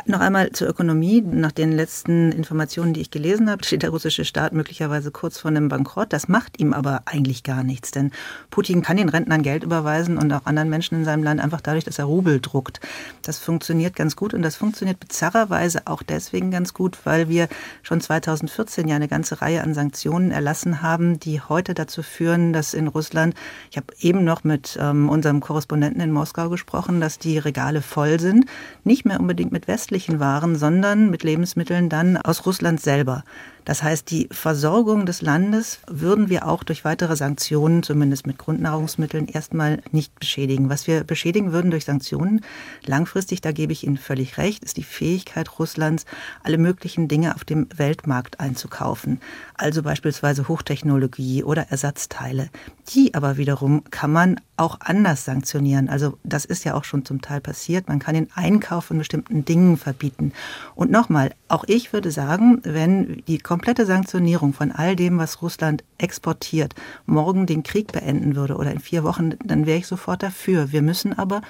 Noch 0.03 0.19
einmal 0.19 0.51
zur 0.51 0.67
Ökonomie. 0.67 1.21
Nach 1.21 1.53
den 1.53 1.71
letzten 1.71 2.33
Informationen, 2.33 2.93
die 2.93 2.99
ich 2.99 3.11
gelesen 3.11 3.49
habe, 3.49 3.63
steht 3.63 3.81
der 3.81 3.91
russische 3.91 4.25
Staat 4.25 4.51
möglicherweise 4.51 5.09
kurz 5.09 5.37
vor 5.37 5.49
einem 5.49 5.69
Bankrott. 5.69 6.11
Das 6.11 6.27
macht 6.27 6.59
ihm 6.59 6.73
aber 6.73 7.03
eigentlich 7.05 7.43
gar 7.43 7.63
nichts, 7.63 7.91
denn 7.91 8.11
Putin 8.49 8.81
kann 8.81 8.97
den 8.97 9.07
Rentnern 9.07 9.41
Geld 9.41 9.63
überweisen 9.63 10.17
und 10.17 10.33
auch 10.33 10.45
anderen 10.45 10.69
Menschen 10.69 10.95
in 10.95 11.05
seinem 11.05 11.23
Land 11.23 11.39
einfach 11.39 11.61
dadurch, 11.61 11.85
dass 11.85 11.97
er 11.97 12.05
Rubel 12.05 12.41
druckt. 12.41 12.81
Das 13.21 13.37
funktioniert 13.39 13.95
ganz 13.95 14.17
gut 14.17 14.33
und 14.33 14.41
das 14.41 14.57
funktioniert 14.57 14.99
bizarrerweise 14.99 15.83
auch 15.85 16.03
deswegen 16.03 16.51
ganz 16.51 16.73
gut, 16.73 16.97
weil 17.05 17.29
wir 17.29 17.47
schon 17.81 18.01
2014 18.01 18.89
ja 18.89 18.97
eine 18.97 19.07
ganze 19.07 19.41
Reihe 19.41 19.63
an 19.63 19.73
Sanktionen 19.73 20.31
erlassen 20.31 20.81
haben, 20.81 21.21
die 21.21 21.39
heute 21.39 21.73
dazu 21.73 22.03
führen, 22.03 22.51
dass 22.51 22.73
in 22.73 22.87
Russland, 22.87 23.33
ich 23.71 23.77
habe 23.77 23.87
eben 24.01 24.25
noch 24.25 24.43
mit 24.43 24.77
ähm, 24.79 25.07
unserem 25.07 25.39
Korrespondenten 25.39 26.01
in 26.01 26.11
Moskau 26.11 26.49
gesprochen, 26.49 26.99
dass 26.99 27.17
die 27.17 27.37
Regale 27.37 27.81
voll 27.81 28.19
sind, 28.19 28.45
nicht 28.83 29.05
mehr 29.05 29.21
unbedingt 29.21 29.53
mit 29.53 29.69
West 29.69 29.84
westlichen 29.85 30.19
Waren, 30.19 30.55
sondern 30.55 31.11
mit 31.11 31.21
Lebensmitteln 31.21 31.89
dann 31.89 32.17
aus 32.17 32.47
Russland 32.47 32.81
selber. 32.81 33.23
Das 33.65 33.81
heißt, 33.81 34.11
die 34.11 34.27
Versorgung 34.31 35.07
des 35.07 35.23
Landes 35.23 35.79
würden 35.87 36.29
wir 36.29 36.47
auch 36.47 36.63
durch 36.63 36.85
weitere 36.85 37.15
Sanktionen, 37.15 37.81
zumindest 37.81 38.27
mit 38.27 38.37
Grundnahrungsmitteln, 38.37 39.27
erstmal 39.27 39.81
nicht 39.91 40.17
beschädigen. 40.19 40.69
Was 40.69 40.85
wir 40.85 41.03
beschädigen 41.03 41.51
würden 41.51 41.71
durch 41.71 41.85
Sanktionen, 41.85 42.41
langfristig, 42.85 43.41
da 43.41 43.51
gebe 43.51 43.73
ich 43.73 43.85
Ihnen 43.85 43.97
völlig 43.97 44.37
recht, 44.37 44.63
ist 44.63 44.77
die 44.77 44.83
Fähigkeit 44.83 45.59
Russlands, 45.59 46.05
alle 46.43 46.59
möglichen 46.59 47.07
Dinge 47.07 47.33
auf 47.33 47.43
dem 47.43 47.67
Weltmarkt 47.75 48.39
einzukaufen. 48.39 49.19
Also 49.55 49.81
beispielsweise 49.81 50.47
Hochtechnologie 50.47 51.43
oder 51.43 51.71
Ersatzteile. 51.71 52.49
Die 52.89 53.15
aber 53.15 53.37
wiederum 53.37 53.83
kann 53.89 54.11
man 54.11 54.39
auch 54.57 54.77
anders 54.79 55.25
sanktionieren. 55.25 55.89
Also 55.89 56.17
das 56.23 56.45
ist 56.45 56.63
ja 56.63 56.75
auch 56.75 56.83
schon 56.83 57.03
zum 57.03 57.21
Teil 57.21 57.41
passiert. 57.41 57.89
Man 57.89 57.99
kann 57.99 58.13
den 58.13 58.29
Einkauf 58.35 58.85
von 58.85 58.99
bestimmten 58.99 59.43
Dingen 59.43 59.74
verbieten. 59.77 60.33
Und 60.75 60.91
nochmal, 60.91 61.31
auch 61.47 61.63
ich 61.67 61.93
würde 61.93 62.11
sagen, 62.11 62.61
wenn 62.63 63.23
die 63.27 63.37
komplette 63.37 63.85
Sanktionierung 63.85 64.53
von 64.53 64.71
all 64.71 64.95
dem, 64.95 65.17
was 65.17 65.41
Russland 65.41 65.83
exportiert, 65.97 66.75
morgen 67.05 67.45
den 67.45 67.63
Krieg 67.63 67.91
beenden 67.91 68.35
würde 68.35 68.55
oder 68.55 68.71
in 68.71 68.79
vier 68.79 69.03
Wochen, 69.03 69.35
dann 69.43 69.65
wäre 69.65 69.79
ich 69.79 69.87
sofort 69.87 70.23
dafür. 70.23 70.71
Wir 70.71 70.81
müssen 70.81 71.17
aber 71.17 71.41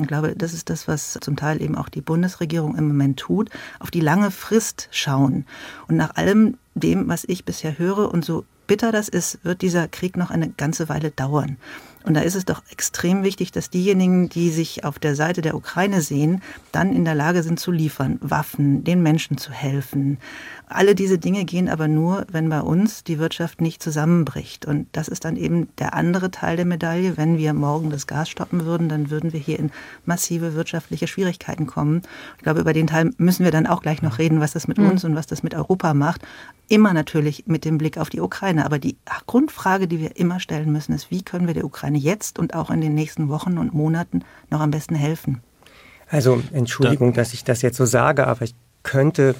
ich 0.00 0.08
glaube, 0.08 0.34
das 0.34 0.54
ist 0.54 0.70
das, 0.70 0.88
was 0.88 1.18
zum 1.20 1.36
Teil 1.36 1.60
eben 1.60 1.76
auch 1.76 1.90
die 1.90 2.00
Bundesregierung 2.00 2.74
im 2.76 2.88
Moment 2.88 3.18
tut, 3.18 3.50
auf 3.80 3.90
die 3.90 4.00
lange 4.00 4.30
Frist 4.30 4.88
schauen. 4.90 5.44
Und 5.88 5.96
nach 5.96 6.16
allem 6.16 6.56
dem, 6.74 7.08
was 7.08 7.24
ich 7.24 7.44
bisher 7.44 7.78
höre 7.78 8.10
und 8.10 8.24
so 8.24 8.44
bitter 8.66 8.92
das 8.92 9.08
ist, 9.08 9.44
wird 9.44 9.62
dieser 9.62 9.88
Krieg 9.88 10.16
noch 10.16 10.30
eine 10.30 10.48
ganze 10.48 10.88
Weile 10.88 11.10
dauern. 11.10 11.58
Und 12.04 12.14
da 12.14 12.20
ist 12.20 12.34
es 12.34 12.46
doch 12.46 12.62
extrem 12.70 13.22
wichtig, 13.24 13.52
dass 13.52 13.68
diejenigen, 13.68 14.28
die 14.28 14.50
sich 14.50 14.84
auf 14.84 14.98
der 14.98 15.14
Seite 15.14 15.42
der 15.42 15.54
Ukraine 15.54 16.00
sehen, 16.00 16.42
dann 16.72 16.94
in 16.94 17.04
der 17.04 17.14
Lage 17.14 17.42
sind 17.42 17.60
zu 17.60 17.70
liefern, 17.70 18.18
Waffen, 18.22 18.84
den 18.84 19.02
Menschen 19.02 19.36
zu 19.36 19.52
helfen. 19.52 20.18
Alle 20.72 20.94
diese 20.94 21.18
Dinge 21.18 21.44
gehen 21.44 21.68
aber 21.68 21.88
nur, 21.88 22.26
wenn 22.30 22.48
bei 22.48 22.60
uns 22.60 23.02
die 23.02 23.18
Wirtschaft 23.18 23.60
nicht 23.60 23.82
zusammenbricht. 23.82 24.66
Und 24.66 24.86
das 24.92 25.08
ist 25.08 25.24
dann 25.24 25.36
eben 25.36 25.68
der 25.78 25.94
andere 25.94 26.30
Teil 26.30 26.56
der 26.56 26.64
Medaille. 26.64 27.16
Wenn 27.16 27.38
wir 27.38 27.52
morgen 27.54 27.90
das 27.90 28.06
Gas 28.06 28.28
stoppen 28.28 28.64
würden, 28.64 28.88
dann 28.88 29.10
würden 29.10 29.32
wir 29.32 29.40
hier 29.40 29.58
in 29.58 29.72
massive 30.04 30.54
wirtschaftliche 30.54 31.08
Schwierigkeiten 31.08 31.66
kommen. 31.66 32.02
Ich 32.36 32.44
glaube, 32.44 32.60
über 32.60 32.72
den 32.72 32.86
Teil 32.86 33.10
müssen 33.18 33.44
wir 33.44 33.50
dann 33.50 33.66
auch 33.66 33.82
gleich 33.82 34.00
noch 34.00 34.18
reden, 34.18 34.38
was 34.38 34.52
das 34.52 34.68
mit 34.68 34.78
mhm. 34.78 34.90
uns 34.90 35.04
und 35.04 35.16
was 35.16 35.26
das 35.26 35.42
mit 35.42 35.56
Europa 35.56 35.92
macht. 35.92 36.22
Immer 36.68 36.94
natürlich 36.94 37.48
mit 37.48 37.64
dem 37.64 37.76
Blick 37.76 37.98
auf 37.98 38.08
die 38.08 38.20
Ukraine. 38.20 38.64
Aber 38.64 38.78
die 38.78 38.96
Grundfrage, 39.26 39.88
die 39.88 39.98
wir 39.98 40.16
immer 40.18 40.38
stellen 40.38 40.70
müssen, 40.70 40.92
ist, 40.92 41.10
wie 41.10 41.22
können 41.22 41.48
wir 41.48 41.54
der 41.54 41.64
Ukraine 41.64 41.98
jetzt 41.98 42.38
und 42.38 42.54
auch 42.54 42.70
in 42.70 42.80
den 42.80 42.94
nächsten 42.94 43.28
Wochen 43.28 43.58
und 43.58 43.74
Monaten 43.74 44.22
noch 44.50 44.60
am 44.60 44.70
besten 44.70 44.94
helfen? 44.94 45.42
Also 46.08 46.40
Entschuldigung, 46.52 47.12
dass 47.12 47.34
ich 47.34 47.42
das 47.42 47.60
jetzt 47.60 47.76
so 47.76 47.86
sage, 47.86 48.28
aber 48.28 48.42
ich 48.42 48.54
könnte 48.84 49.34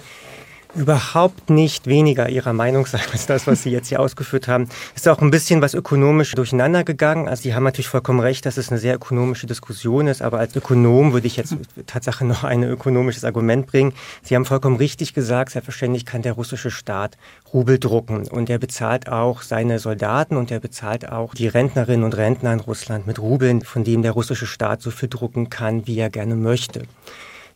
überhaupt 0.74 1.50
nicht 1.50 1.86
weniger 1.86 2.28
ihrer 2.28 2.52
Meinung 2.52 2.86
sein 2.86 3.02
als 3.12 3.26
das, 3.26 3.46
was 3.46 3.62
Sie 3.62 3.70
jetzt 3.70 3.88
hier 3.88 4.00
ausgeführt 4.00 4.48
haben. 4.48 4.68
Ist 4.94 5.08
auch 5.08 5.20
ein 5.20 5.30
bisschen 5.30 5.62
was 5.62 5.74
ökonomisch 5.74 6.32
durcheinander 6.32 6.84
gegangen. 6.84 7.28
Also 7.28 7.42
Sie 7.42 7.54
haben 7.54 7.64
natürlich 7.64 7.88
vollkommen 7.88 8.20
recht, 8.20 8.46
dass 8.46 8.56
es 8.56 8.70
eine 8.70 8.78
sehr 8.78 8.94
ökonomische 8.94 9.46
Diskussion 9.46 10.06
ist, 10.06 10.22
aber 10.22 10.38
als 10.38 10.54
Ökonom 10.54 11.12
würde 11.12 11.26
ich 11.26 11.36
jetzt 11.36 11.56
Tatsache 11.86 12.24
noch 12.24 12.44
ein 12.44 12.62
ökonomisches 12.62 13.24
Argument 13.24 13.66
bringen. 13.66 13.92
Sie 14.22 14.34
haben 14.34 14.44
vollkommen 14.44 14.76
richtig 14.76 15.14
gesagt, 15.14 15.50
selbstverständlich 15.52 16.06
kann 16.06 16.22
der 16.22 16.32
russische 16.32 16.70
Staat 16.70 17.16
Rubel 17.52 17.78
drucken 17.78 18.28
und 18.28 18.48
er 18.50 18.58
bezahlt 18.58 19.08
auch 19.08 19.42
seine 19.42 19.78
Soldaten 19.78 20.36
und 20.36 20.50
er 20.50 20.60
bezahlt 20.60 21.08
auch 21.10 21.34
die 21.34 21.48
Rentnerinnen 21.48 22.04
und 22.04 22.16
Rentner 22.16 22.52
in 22.52 22.60
Russland 22.60 23.06
mit 23.06 23.18
Rubeln, 23.18 23.62
von 23.62 23.84
dem 23.84 24.02
der 24.02 24.12
russische 24.12 24.46
Staat 24.46 24.82
so 24.82 24.90
viel 24.90 25.08
drucken 25.08 25.50
kann, 25.50 25.86
wie 25.86 25.98
er 25.98 26.10
gerne 26.10 26.36
möchte. 26.36 26.82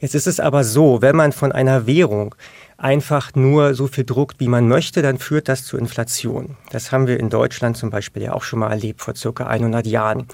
Jetzt 0.00 0.14
ist 0.14 0.26
es 0.26 0.40
aber 0.40 0.64
so, 0.64 1.00
wenn 1.00 1.16
man 1.16 1.32
von 1.32 1.52
einer 1.52 1.86
Währung 1.86 2.34
einfach 2.84 3.34
nur 3.34 3.74
so 3.74 3.86
viel 3.86 4.04
druckt, 4.04 4.40
wie 4.40 4.48
man 4.48 4.68
möchte, 4.68 5.00
dann 5.00 5.18
führt 5.18 5.48
das 5.48 5.64
zu 5.64 5.78
Inflation. 5.78 6.56
Das 6.70 6.92
haben 6.92 7.06
wir 7.06 7.18
in 7.18 7.30
Deutschland 7.30 7.78
zum 7.78 7.88
Beispiel 7.88 8.24
ja 8.24 8.34
auch 8.34 8.42
schon 8.42 8.58
mal 8.58 8.70
erlebt 8.70 9.00
vor 9.00 9.16
circa 9.16 9.46
100 9.46 9.86
Jahren. 9.86 10.28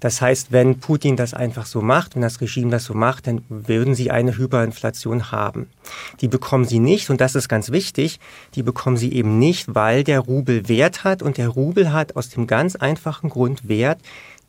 Das 0.00 0.20
heißt, 0.20 0.50
wenn 0.50 0.80
Putin 0.80 1.14
das 1.14 1.32
einfach 1.32 1.64
so 1.64 1.80
macht, 1.80 2.16
wenn 2.16 2.22
das 2.22 2.40
Regime 2.40 2.72
das 2.72 2.86
so 2.86 2.94
macht, 2.94 3.28
dann 3.28 3.44
würden 3.48 3.94
sie 3.94 4.10
eine 4.10 4.36
Hyperinflation 4.36 5.30
haben. 5.30 5.70
Die 6.20 6.26
bekommen 6.26 6.64
sie 6.64 6.80
nicht, 6.80 7.08
und 7.08 7.20
das 7.20 7.36
ist 7.36 7.48
ganz 7.48 7.70
wichtig, 7.70 8.18
die 8.56 8.64
bekommen 8.64 8.96
sie 8.96 9.12
eben 9.12 9.38
nicht, 9.38 9.72
weil 9.76 10.02
der 10.02 10.18
Rubel 10.18 10.68
Wert 10.68 11.04
hat, 11.04 11.22
und 11.22 11.38
der 11.38 11.50
Rubel 11.50 11.92
hat 11.92 12.16
aus 12.16 12.30
dem 12.30 12.48
ganz 12.48 12.74
einfachen 12.74 13.30
Grund 13.30 13.68
Wert, 13.68 14.00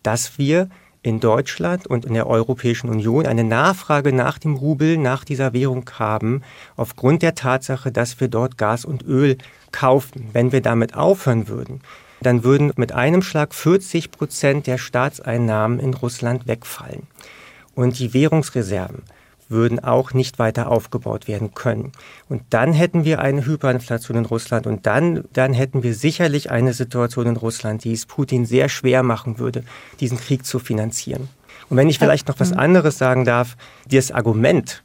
dass 0.01 0.39
wir 0.39 0.69
in 1.03 1.19
Deutschland 1.19 1.86
und 1.86 2.05
in 2.05 2.13
der 2.13 2.27
Europäischen 2.27 2.89
Union 2.89 3.27
eine 3.27 3.43
Nachfrage 3.43 4.13
nach 4.13 4.39
dem 4.39 4.55
Rubel, 4.55 4.98
nach 4.98 5.25
dieser 5.25 5.53
Währung 5.53 5.88
haben, 6.00 6.41
aufgrund 6.77 7.22
der 7.22 7.36
Tatsache, 7.36 7.91
dass 7.91 8.19
wir 8.19 8.29
dort 8.29 8.57
Gas 8.57 8.86
und 8.86 9.03
Öl 9.03 9.38
kaufen. 9.72 10.29
Wenn 10.31 10.51
wir 10.53 10.62
damit 10.62 10.95
aufhören 10.95 11.50
würden, 11.50 11.81
dann 12.22 12.45
würden 12.45 12.72
mit 12.77 12.93
einem 12.93 13.22
Schlag 13.22 13.53
40 13.53 14.12
Prozent 14.12 14.65
der 14.65 14.77
Staatseinnahmen 14.77 15.79
in 15.79 15.93
Russland 15.93 16.48
wegfallen. 16.48 17.05
Und 17.75 18.00
die 18.00 18.13
Währungsreserven 18.13 19.03
würden 19.50 19.79
auch 19.79 20.13
nicht 20.13 20.39
weiter 20.39 20.69
aufgebaut 20.69 21.27
werden 21.27 21.53
können. 21.53 21.91
Und 22.29 22.43
dann 22.50 22.73
hätten 22.73 23.05
wir 23.05 23.19
eine 23.19 23.45
Hyperinflation 23.45 24.17
in 24.17 24.25
Russland 24.25 24.67
und 24.67 24.85
dann, 24.85 25.25
dann 25.33 25.53
hätten 25.53 25.83
wir 25.83 25.93
sicherlich 25.93 26.51
eine 26.51 26.73
Situation 26.73 27.27
in 27.27 27.38
Russland, 27.38 27.83
die 27.83 27.93
es 27.93 28.05
Putin 28.05 28.45
sehr 28.45 28.69
schwer 28.69 29.03
machen 29.03 29.39
würde, 29.39 29.63
diesen 30.00 30.17
Krieg 30.17 30.45
zu 30.45 30.59
finanzieren. 30.59 31.29
Und 31.69 31.77
wenn 31.77 31.89
ich 31.89 32.00
vielleicht 32.00 32.27
noch 32.27 32.39
was 32.39 32.51
mhm. 32.51 32.59
anderes 32.59 32.97
sagen 32.97 33.25
darf, 33.25 33.55
das 33.89 34.12
Argument, 34.12 34.83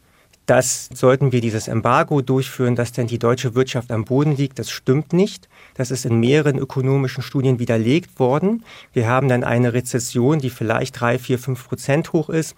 dass 0.48 0.88
sollten 0.94 1.30
wir 1.30 1.42
dieses 1.42 1.68
Embargo 1.68 2.22
durchführen, 2.22 2.74
dass 2.74 2.92
denn 2.92 3.06
die 3.06 3.18
deutsche 3.18 3.54
Wirtschaft 3.54 3.90
am 3.92 4.06
Boden 4.06 4.34
liegt, 4.34 4.58
das 4.58 4.70
stimmt 4.70 5.12
nicht. 5.12 5.46
Das 5.74 5.90
ist 5.90 6.06
in 6.06 6.20
mehreren 6.20 6.56
ökonomischen 6.56 7.22
Studien 7.22 7.58
widerlegt 7.58 8.18
worden. 8.18 8.64
Wir 8.94 9.06
haben 9.06 9.28
dann 9.28 9.44
eine 9.44 9.74
Rezession, 9.74 10.38
die 10.38 10.48
vielleicht 10.48 10.98
drei, 10.98 11.18
vier, 11.18 11.38
fünf 11.38 11.68
Prozent 11.68 12.14
hoch 12.14 12.30
ist. 12.30 12.56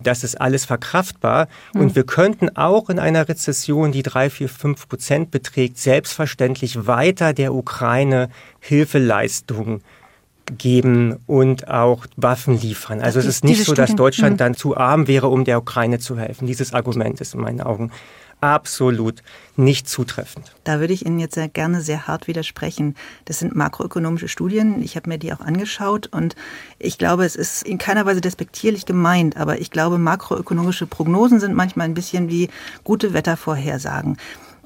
Das 0.00 0.24
ist 0.24 0.40
alles 0.40 0.64
verkraftbar. 0.64 1.48
Mhm. 1.74 1.80
Und 1.80 1.96
wir 1.96 2.04
könnten 2.04 2.56
auch 2.56 2.90
in 2.90 2.98
einer 2.98 3.28
Rezession, 3.28 3.92
die 3.92 4.02
drei, 4.02 4.30
vier, 4.30 4.48
fünf 4.48 4.88
Prozent 4.88 5.30
beträgt, 5.30 5.78
selbstverständlich 5.78 6.86
weiter 6.86 7.32
der 7.32 7.54
Ukraine 7.54 8.28
Hilfeleistungen 8.60 9.82
geben 10.56 11.18
und 11.26 11.68
auch 11.68 12.06
Waffen 12.16 12.58
liefern. 12.58 13.00
Also 13.00 13.18
es 13.18 13.26
ist 13.26 13.44
nicht 13.44 13.64
so, 13.64 13.74
dass 13.74 13.94
Deutschland 13.94 14.34
mhm. 14.34 14.38
dann 14.38 14.54
zu 14.54 14.76
arm 14.76 15.06
wäre, 15.06 15.28
um 15.28 15.44
der 15.44 15.58
Ukraine 15.58 15.98
zu 15.98 16.18
helfen. 16.18 16.46
Dieses 16.46 16.72
Argument 16.72 17.20
ist 17.20 17.34
in 17.34 17.40
meinen 17.40 17.60
Augen 17.60 17.90
absolut 18.40 19.22
nicht 19.56 19.88
zutreffend. 19.88 20.54
Da 20.64 20.80
würde 20.80 20.92
ich 20.92 21.04
Ihnen 21.04 21.18
jetzt 21.18 21.34
sehr 21.34 21.48
gerne 21.48 21.80
sehr 21.80 22.06
hart 22.06 22.28
widersprechen. 22.28 22.94
Das 23.24 23.38
sind 23.38 23.56
makroökonomische 23.56 24.28
Studien. 24.28 24.82
Ich 24.82 24.96
habe 24.96 25.08
mir 25.08 25.18
die 25.18 25.32
auch 25.32 25.40
angeschaut 25.40 26.06
und 26.06 26.36
ich 26.78 26.98
glaube, 26.98 27.24
es 27.24 27.36
ist 27.36 27.62
in 27.62 27.78
keiner 27.78 28.06
Weise 28.06 28.20
despektierlich 28.20 28.86
gemeint, 28.86 29.36
aber 29.36 29.60
ich 29.60 29.70
glaube, 29.70 29.98
makroökonomische 29.98 30.86
Prognosen 30.86 31.40
sind 31.40 31.54
manchmal 31.54 31.86
ein 31.86 31.94
bisschen 31.94 32.28
wie 32.28 32.48
gute 32.84 33.14
Wettervorhersagen. 33.14 34.16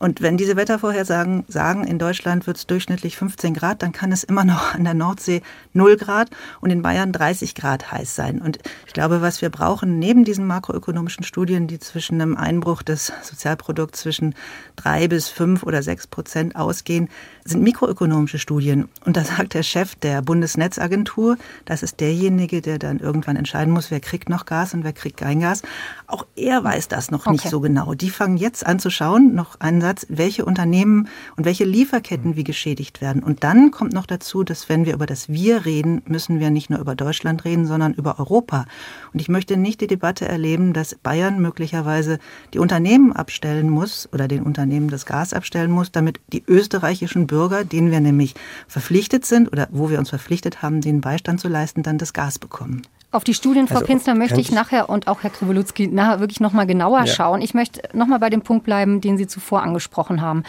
Und 0.02 0.20
wenn 0.20 0.36
diese 0.36 0.56
Wettervorhersagen 0.56 1.44
sagen, 1.46 1.84
in 1.84 2.00
Deutschland 2.00 2.48
wird 2.48 2.56
es 2.56 2.66
durchschnittlich 2.66 3.16
15 3.16 3.54
Grad, 3.54 3.84
dann 3.84 3.92
kann 3.92 4.10
es 4.10 4.24
immer 4.24 4.44
noch 4.52 4.74
an 4.74 4.82
der 4.82 4.94
Nordsee 4.94 5.42
0 5.74 5.96
Grad 5.96 6.28
und 6.60 6.70
in 6.70 6.82
Bayern 6.82 7.12
30 7.12 7.54
Grad 7.54 7.92
heiß 7.92 8.16
sein. 8.16 8.42
Und 8.42 8.58
ich 8.88 8.94
glaube, 8.94 9.22
was 9.22 9.42
wir 9.42 9.48
brauchen, 9.48 10.00
neben 10.00 10.24
diesen 10.24 10.44
makroökonomischen 10.44 11.22
Studien, 11.22 11.68
die 11.68 11.78
zwischen 11.78 12.20
einem 12.20 12.36
Einbruch 12.36 12.82
des 12.82 13.12
Sozialprodukts 13.22 14.00
zwischen 14.00 14.34
drei 14.74 15.06
bis 15.06 15.28
fünf 15.28 15.62
oder 15.62 15.84
sechs 15.84 16.08
Prozent 16.08 16.56
ausgehen, 16.56 17.08
sind 17.44 17.62
mikroökonomische 17.62 18.40
Studien. 18.40 18.88
Und 19.04 19.16
da 19.16 19.22
sagt 19.22 19.54
der 19.54 19.62
Chef 19.62 19.94
der 19.94 20.20
Bundesnetzagentur, 20.20 21.36
das 21.64 21.84
ist 21.84 22.00
derjenige, 22.00 22.60
der 22.60 22.80
dann 22.80 22.98
irgendwann 22.98 23.36
entscheiden 23.36 23.72
muss, 23.72 23.92
wer 23.92 24.00
kriegt 24.00 24.28
noch 24.28 24.46
Gas 24.46 24.74
und 24.74 24.82
wer 24.82 24.92
kriegt 24.92 25.18
kein 25.18 25.38
Gas. 25.40 25.62
Auch 26.08 26.26
er 26.34 26.64
weiß 26.64 26.88
das 26.88 27.12
noch 27.12 27.26
okay. 27.26 27.32
nicht 27.32 27.48
so 27.48 27.60
genau. 27.60 27.94
Die 27.94 28.10
fangen 28.10 28.36
jetzt 28.36 28.66
an 28.66 28.80
zu 28.80 28.90
schauen, 28.90 29.34
noch 29.36 29.60
einen 29.60 29.80
Satz 29.80 29.91
Ansatz, 29.92 30.06
welche 30.08 30.44
Unternehmen 30.44 31.08
und 31.36 31.44
welche 31.44 31.64
Lieferketten 31.64 32.36
wie 32.36 32.44
geschädigt 32.44 33.00
werden. 33.00 33.22
Und 33.22 33.44
dann 33.44 33.70
kommt 33.70 33.92
noch 33.92 34.06
dazu, 34.06 34.42
dass 34.42 34.68
wenn 34.68 34.86
wir 34.86 34.94
über 34.94 35.06
das 35.06 35.28
Wir 35.28 35.66
reden, 35.66 36.02
müssen 36.06 36.40
wir 36.40 36.50
nicht 36.50 36.70
nur 36.70 36.80
über 36.80 36.94
Deutschland 36.94 37.44
reden, 37.44 37.66
sondern 37.66 37.92
über 37.92 38.18
Europa. 38.18 38.64
Und 39.12 39.20
ich 39.20 39.28
möchte 39.28 39.56
nicht 39.56 39.80
die 39.80 39.86
Debatte 39.86 40.26
erleben, 40.26 40.72
dass 40.72 40.94
Bayern 40.94 41.40
möglicherweise 41.40 42.18
die 42.54 42.58
Unternehmen 42.58 43.12
abstellen 43.12 43.68
muss 43.68 44.08
oder 44.12 44.28
den 44.28 44.42
Unternehmen 44.42 44.88
das 44.88 45.04
Gas 45.04 45.34
abstellen 45.34 45.70
muss, 45.70 45.92
damit 45.92 46.20
die 46.32 46.42
österreichischen 46.46 47.26
Bürger, 47.26 47.64
denen 47.64 47.90
wir 47.90 48.00
nämlich 48.00 48.34
verpflichtet 48.68 49.26
sind 49.26 49.52
oder 49.52 49.68
wo 49.70 49.90
wir 49.90 49.98
uns 49.98 50.10
verpflichtet 50.10 50.62
haben, 50.62 50.80
den 50.80 51.00
Beistand 51.00 51.40
zu 51.40 51.48
leisten, 51.48 51.82
dann 51.82 51.98
das 51.98 52.12
Gas 52.12 52.38
bekommen. 52.38 52.82
Auf 53.12 53.24
die 53.24 53.34
Studien, 53.34 53.68
Frau 53.68 53.76
also, 53.76 53.86
Pinsner, 53.86 54.14
möchte 54.14 54.40
ich 54.40 54.50
nachher 54.50 54.88
und 54.88 55.06
auch 55.06 55.22
Herr 55.22 55.28
Krivolutski 55.28 55.86
nachher 55.86 56.20
wirklich 56.20 56.40
nochmal 56.40 56.66
genauer 56.66 57.00
ja. 57.00 57.06
schauen. 57.06 57.42
Ich 57.42 57.52
möchte 57.52 57.82
nochmal 57.92 58.18
bei 58.18 58.30
dem 58.30 58.40
Punkt 58.40 58.64
bleiben, 58.64 59.02
den 59.02 59.18
Sie 59.18 59.26
zuvor 59.26 59.62
angesprochen 59.62 60.22
haben. 60.22 60.44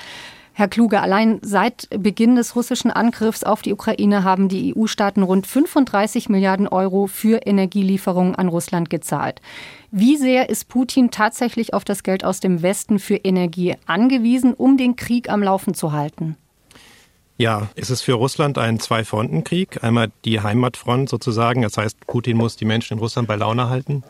Herr 0.55 0.69
Kluge, 0.69 1.01
allein 1.01 1.39
seit 1.41 1.89
Beginn 1.89 2.35
des 2.35 2.55
russischen 2.55 2.91
Angriffs 2.91 3.43
auf 3.43 3.63
die 3.63 3.73
Ukraine 3.73 4.23
haben 4.23 4.47
die 4.47 4.73
EU-Staaten 4.77 5.23
rund 5.23 5.45
35 5.45 6.29
Milliarden 6.29 6.67
Euro 6.67 7.07
für 7.07 7.45
Energielieferungen 7.45 8.35
an 8.35 8.47
Russland 8.47 8.89
gezahlt. 8.89 9.41
Wie 9.91 10.15
sehr 10.15 10.49
ist 10.49 10.69
Putin 10.69 11.11
tatsächlich 11.11 11.73
auf 11.73 11.83
das 11.83 12.03
Geld 12.03 12.23
aus 12.23 12.39
dem 12.39 12.61
Westen 12.61 12.99
für 12.99 13.15
Energie 13.15 13.75
angewiesen, 13.87 14.53
um 14.53 14.77
den 14.77 14.95
Krieg 14.95 15.29
am 15.29 15.43
Laufen 15.43 15.73
zu 15.73 15.91
halten? 15.91 16.37
Ja, 17.37 17.69
es 17.75 17.89
ist 17.89 18.01
für 18.01 18.13
Russland 18.13 18.57
ein 18.57 18.79
Zwei-Fronten-Krieg. 18.79 19.83
Einmal 19.83 20.11
die 20.23 20.41
Heimatfront 20.41 21.09
sozusagen. 21.09 21.63
Das 21.63 21.77
heißt, 21.77 22.05
Putin 22.05 22.37
muss 22.37 22.57
die 22.57 22.65
Menschen 22.65 22.93
in 22.93 22.99
Russland 22.99 23.27
bei 23.27 23.35
Laune 23.35 23.69
halten. 23.69 24.03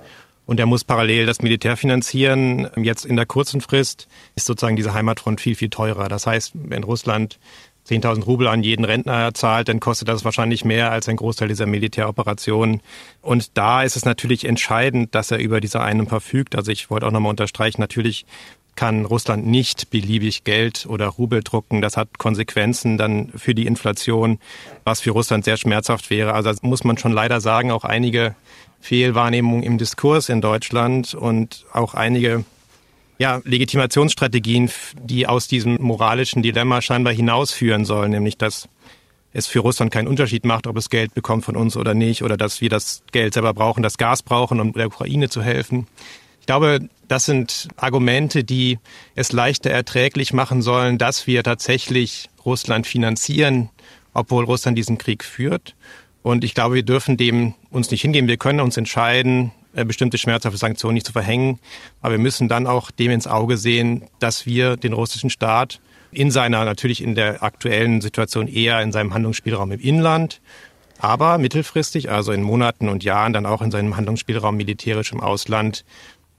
Und 0.46 0.60
er 0.60 0.66
muss 0.66 0.84
parallel 0.84 1.26
das 1.26 1.42
Militär 1.42 1.78
finanzieren. 1.78 2.70
Jetzt 2.76 3.06
in 3.06 3.16
der 3.16 3.26
kurzen 3.26 3.62
Frist 3.62 4.08
ist 4.36 4.46
sozusagen 4.46 4.76
diese 4.76 4.94
Heimatfront 4.94 5.40
viel, 5.40 5.56
viel 5.56 5.70
teurer. 5.70 6.10
Das 6.10 6.28
heißt, 6.28 6.52
wenn 6.54 6.84
Russland 6.84 7.40
10.000 7.88 8.26
Rubel 8.26 8.48
an 8.48 8.64
jeden 8.64 8.86
Rentner 8.86 9.34
zahlt, 9.34 9.68
dann 9.70 9.80
kostet 9.80 10.08
das 10.08 10.24
wahrscheinlich 10.26 10.66
mehr 10.66 10.92
als 10.92 11.08
ein 11.08 11.16
Großteil 11.16 11.48
dieser 11.48 11.66
Militäroperationen. 11.66 12.82
Und 13.22 13.58
da 13.58 13.84
ist 13.84 13.96
es 13.96 14.06
natürlich 14.06 14.46
entscheidend, 14.46 15.16
dass 15.16 15.32
er 15.32 15.40
über 15.40 15.62
diese 15.62 15.82
einen 15.82 16.08
verfügt. 16.08 16.56
Also 16.56 16.72
ich 16.72 16.90
wollte 16.90 17.08
auch 17.08 17.12
nochmal 17.12 17.32
unterstreichen, 17.32 17.82
natürlich 17.82 18.26
kann 18.76 19.06
Russland 19.06 19.46
nicht 19.46 19.90
beliebig 19.90 20.44
Geld 20.44 20.86
oder 20.88 21.08
Rubel 21.08 21.42
drucken. 21.44 21.82
Das 21.82 21.98
hat 21.98 22.18
Konsequenzen 22.18 22.98
dann 22.98 23.30
für 23.36 23.54
die 23.54 23.66
Inflation, 23.66 24.40
was 24.84 25.02
für 25.02 25.12
Russland 25.12 25.46
sehr 25.46 25.58
schmerzhaft 25.58 26.10
wäre. 26.10 26.34
Also 26.34 26.52
muss 26.62 26.84
man 26.84 26.98
schon 26.98 27.12
leider 27.12 27.42
sagen, 27.42 27.72
auch 27.72 27.84
einige 27.84 28.36
Fehlwahrnehmungen 28.82 29.64
im 29.64 29.78
Diskurs 29.78 30.30
in 30.30 30.42
Deutschland 30.42 31.14
und 31.14 31.66
auch 31.72 31.94
einige 31.94 32.44
ja, 33.18 33.42
Legitimationsstrategien, 33.46 34.70
die 35.00 35.28
aus 35.28 35.48
diesem 35.48 35.82
moralischen 35.82 36.42
Dilemma 36.42 36.82
scheinbar 36.82 37.14
hinausführen 37.14 37.86
sollen, 37.86 38.12
nämlich 38.12 38.38
dass 38.38 38.68
es 39.34 39.48
für 39.48 39.60
Russland 39.60 39.92
keinen 39.92 40.08
Unterschied 40.08 40.46
macht, 40.46 40.68
ob 40.68 40.78
es 40.78 40.90
Geld 40.90 41.14
bekommt 41.14 41.46
von 41.46 41.56
uns 41.56 41.76
oder 41.76 41.94
nicht, 41.94 42.24
oder 42.24 42.38
dass 42.38 42.62
wir 42.62 42.70
das 42.70 43.04
Geld 43.12 43.34
selber 43.34 43.54
brauchen, 43.54 43.82
das 43.82 43.98
Gas 43.98 44.22
brauchen, 44.22 44.60
um 44.60 44.74
der 44.74 44.88
Ukraine 44.88 45.30
zu 45.30 45.42
helfen. 45.42 45.88
Ich 46.44 46.48
glaube, 46.48 46.90
das 47.08 47.24
sind 47.24 47.70
Argumente, 47.78 48.44
die 48.44 48.78
es 49.16 49.32
leichter 49.32 49.70
erträglich 49.70 50.34
machen 50.34 50.62
sollen, 50.62 50.98
dass 50.98 51.26
wir 51.26 51.42
tatsächlich 51.42 52.30
Russland 52.44 52.86
finanzieren, 52.86 53.70
obwohl 54.14 54.44
Russland 54.44 54.78
diesen 54.78 54.98
Krieg 54.98 55.24
führt. 55.24 55.74
Und 56.22 56.44
ich 56.44 56.54
glaube, 56.54 56.76
wir 56.76 56.84
dürfen 56.84 57.16
dem 57.16 57.54
uns 57.72 57.92
nicht 57.92 58.02
hingeben. 58.02 58.28
Wir 58.28 58.36
können 58.36 58.60
uns 58.60 58.76
entscheiden, 58.76 59.54
äh, 59.74 59.86
bestimmte 59.86 60.18
schmerzhafte 60.18 60.58
Sanktionen 60.58 60.96
nicht 60.96 61.06
zu 61.06 61.14
verhängen. 61.14 61.60
Aber 62.02 62.12
wir 62.12 62.20
müssen 62.20 62.50
dann 62.50 62.68
auch 62.68 62.92
dem 62.92 63.12
ins 63.12 63.26
Auge 63.26 63.56
sehen, 63.56 64.10
dass 64.20 64.46
wir 64.46 64.76
den 64.76 64.92
russischen 64.92 65.30
Staat 65.30 65.80
in 66.12 66.30
seiner, 66.30 66.66
natürlich 66.66 67.02
in 67.02 67.16
der 67.16 67.42
aktuellen 67.42 68.02
Situation 68.02 68.50
eher 68.50 68.82
in 68.82 68.92
seinem 68.92 69.14
Handlungsspielraum 69.14 69.72
im 69.72 69.80
Inland, 69.80 70.42
aber 71.04 71.38
mittelfristig, 71.38 72.10
also 72.10 72.32
in 72.32 72.44
Monaten 72.44 72.88
und 72.88 73.04
Jahren, 73.04 73.34
dann 73.34 73.46
auch 73.46 73.62
in 73.62 73.72
seinem 73.72 73.98
Handlungsspielraum 73.98 74.56
militärisch 74.56 75.12
im 75.12 75.20
Ausland 75.20 75.84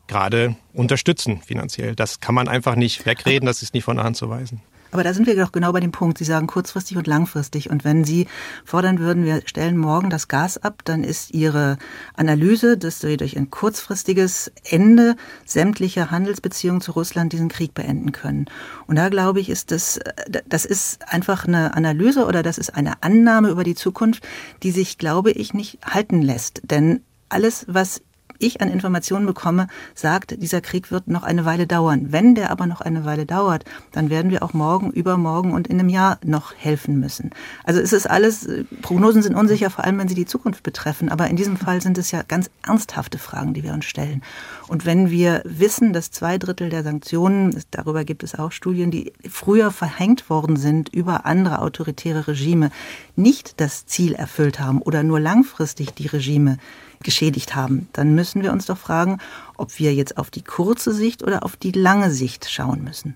gerade 0.07 0.57
unterstützen 0.73 1.41
finanziell. 1.41 1.95
Das 1.95 2.21
kann 2.21 2.35
man 2.35 2.49
einfach 2.49 2.77
nicht 2.77 3.07
wegreden, 3.07 3.47
das 3.47 3.63
ist 3.63 3.75
nicht 3.75 3.85
von 3.85 3.97
der 3.97 4.05
Hand 4.05 4.17
zu 4.17 4.29
weisen. 4.29 4.61
Aber 4.95 5.03
da 5.03 5.13
sind 5.13 5.27
wir 5.27 5.35
doch 5.35 5.51
genau 5.51 5.73
bei 5.73 5.81
dem 5.81 5.91
Punkt. 5.91 6.19
Sie 6.19 6.25
sagen 6.25 6.47
kurzfristig 6.47 6.97
und 6.97 7.09
langfristig. 7.09 7.69
Und 7.69 7.83
wenn 7.83 8.05
Sie 8.05 8.29
fordern 8.65 9.01
würden, 9.01 9.25
wir 9.25 9.43
stellen 9.45 9.77
morgen 9.77 10.09
das 10.09 10.29
Gas 10.29 10.57
ab, 10.57 10.83
dann 10.85 11.03
ist 11.03 11.35
Ihre 11.35 11.79
Analyse, 12.15 12.79
dass 12.79 13.03
wir 13.03 13.17
durch 13.17 13.37
ein 13.37 13.51
kurzfristiges 13.51 14.53
Ende 14.63 15.17
sämtlicher 15.45 16.13
Handelsbeziehungen 16.13 16.81
zu 16.81 16.93
Russland 16.93 17.33
diesen 17.33 17.49
Krieg 17.49 17.75
beenden 17.75 18.13
können. 18.13 18.47
Und 18.87 18.95
da 18.95 19.09
glaube 19.09 19.41
ich, 19.41 19.51
ist 19.51 19.73
das, 19.73 19.99
das 20.47 20.65
ist 20.65 21.13
einfach 21.13 21.45
eine 21.45 21.75
Analyse 21.75 22.25
oder 22.25 22.45
das 22.45 22.57
ist 22.57 22.77
eine 22.77 23.03
Annahme 23.03 23.49
über 23.49 23.65
die 23.65 23.75
Zukunft, 23.75 24.25
die 24.63 24.71
sich, 24.71 24.97
glaube 24.97 25.33
ich, 25.33 25.55
nicht 25.55 25.81
halten 25.85 26.23
lässt. 26.23 26.63
Denn 26.63 27.01
alles, 27.29 27.65
was 27.67 28.01
ich 28.45 28.61
an 28.61 28.69
Informationen 28.69 29.27
bekomme, 29.27 29.69
sagt, 29.95 30.43
dieser 30.43 30.61
Krieg 30.61 30.91
wird 30.91 31.09
noch 31.09 31.23
eine 31.23 31.45
Weile 31.45 31.67
dauern. 31.67 32.13
Wenn 32.13 32.35
der 32.35 32.51
aber 32.51 32.67
noch 32.67 32.81
eine 32.81 33.05
Weile 33.05 33.27
dauert, 33.27 33.65
dann 33.93 34.11
werden 34.11 34.31
wir 34.31 34.43
auch 34.43 34.53
morgen, 34.53 34.91
übermorgen 34.91 35.53
und 35.53 35.67
in 35.69 35.81
einem 35.81 35.89
Jahr 35.89 36.19
noch 36.25 36.55
helfen 36.57 37.01
müssen. 37.01 37.31
Also 37.65 37.81
es 37.81 37.93
ist 37.93 38.09
alles, 38.09 38.49
Prognosen 38.83 39.23
sind 39.23 39.35
unsicher, 39.35 39.71
vor 39.71 39.85
allem 39.85 39.99
wenn 39.99 40.09
sie 40.09 40.15
die 40.15 40.27
Zukunft 40.27 40.63
betreffen. 40.63 41.09
Aber 41.09 41.29
in 41.29 41.37
diesem 41.37 41.57
Fall 41.57 41.81
sind 41.81 41.99
es 41.99 42.11
ja 42.11 42.23
ganz 42.23 42.51
ernsthafte 42.67 43.19
Fragen, 43.19 43.55
die 43.55 43.63
wir 43.63 43.73
uns 43.73 43.85
stellen. 43.85 44.23
Und 44.69 44.87
wenn 44.87 45.11
wir 45.11 45.43
wissen, 45.45 45.93
dass 45.93 46.11
zwei 46.11 46.39
Drittel 46.39 46.69
der 46.69 46.83
Sanktionen, 46.83 47.63
darüber 47.71 48.05
gibt 48.05 48.23
es 48.23 48.39
auch 48.39 48.53
Studien, 48.53 48.91
die 48.91 49.13
früher 49.29 49.71
verhängt 49.71 50.31
worden 50.31 50.57
sind 50.57 50.89
über 50.91 51.27
andere 51.27 51.61
autoritäre 51.61 52.29
Regime, 52.29 52.71
nicht 53.17 53.61
das 53.61 53.87
Ziel 53.87 54.15
erfüllt 54.15 54.61
haben 54.61 54.83
oder 54.83 55.03
nur 55.03 55.21
langfristig 55.21 55.95
die 55.95 56.07
Regime 56.07 56.59
geschädigt 57.05 57.55
haben, 57.55 57.89
dann 57.93 58.15
müssen 58.15 58.43
wir 58.43 58.53
uns 58.53 58.67
doch 58.67 58.79
fragen, 58.79 59.19
ob 59.57 59.79
wir 59.79 59.95
jetzt 59.95 60.19
auf 60.19 60.31
die 60.31 60.43
kurze 60.43 60.93
Sicht 60.93 61.23
oder 61.23 61.45
auf 61.45 61.57
die 61.57 61.73
lange 61.73 62.11
Sicht 62.11 62.51
schauen 62.51 62.83
müssen. 62.83 63.15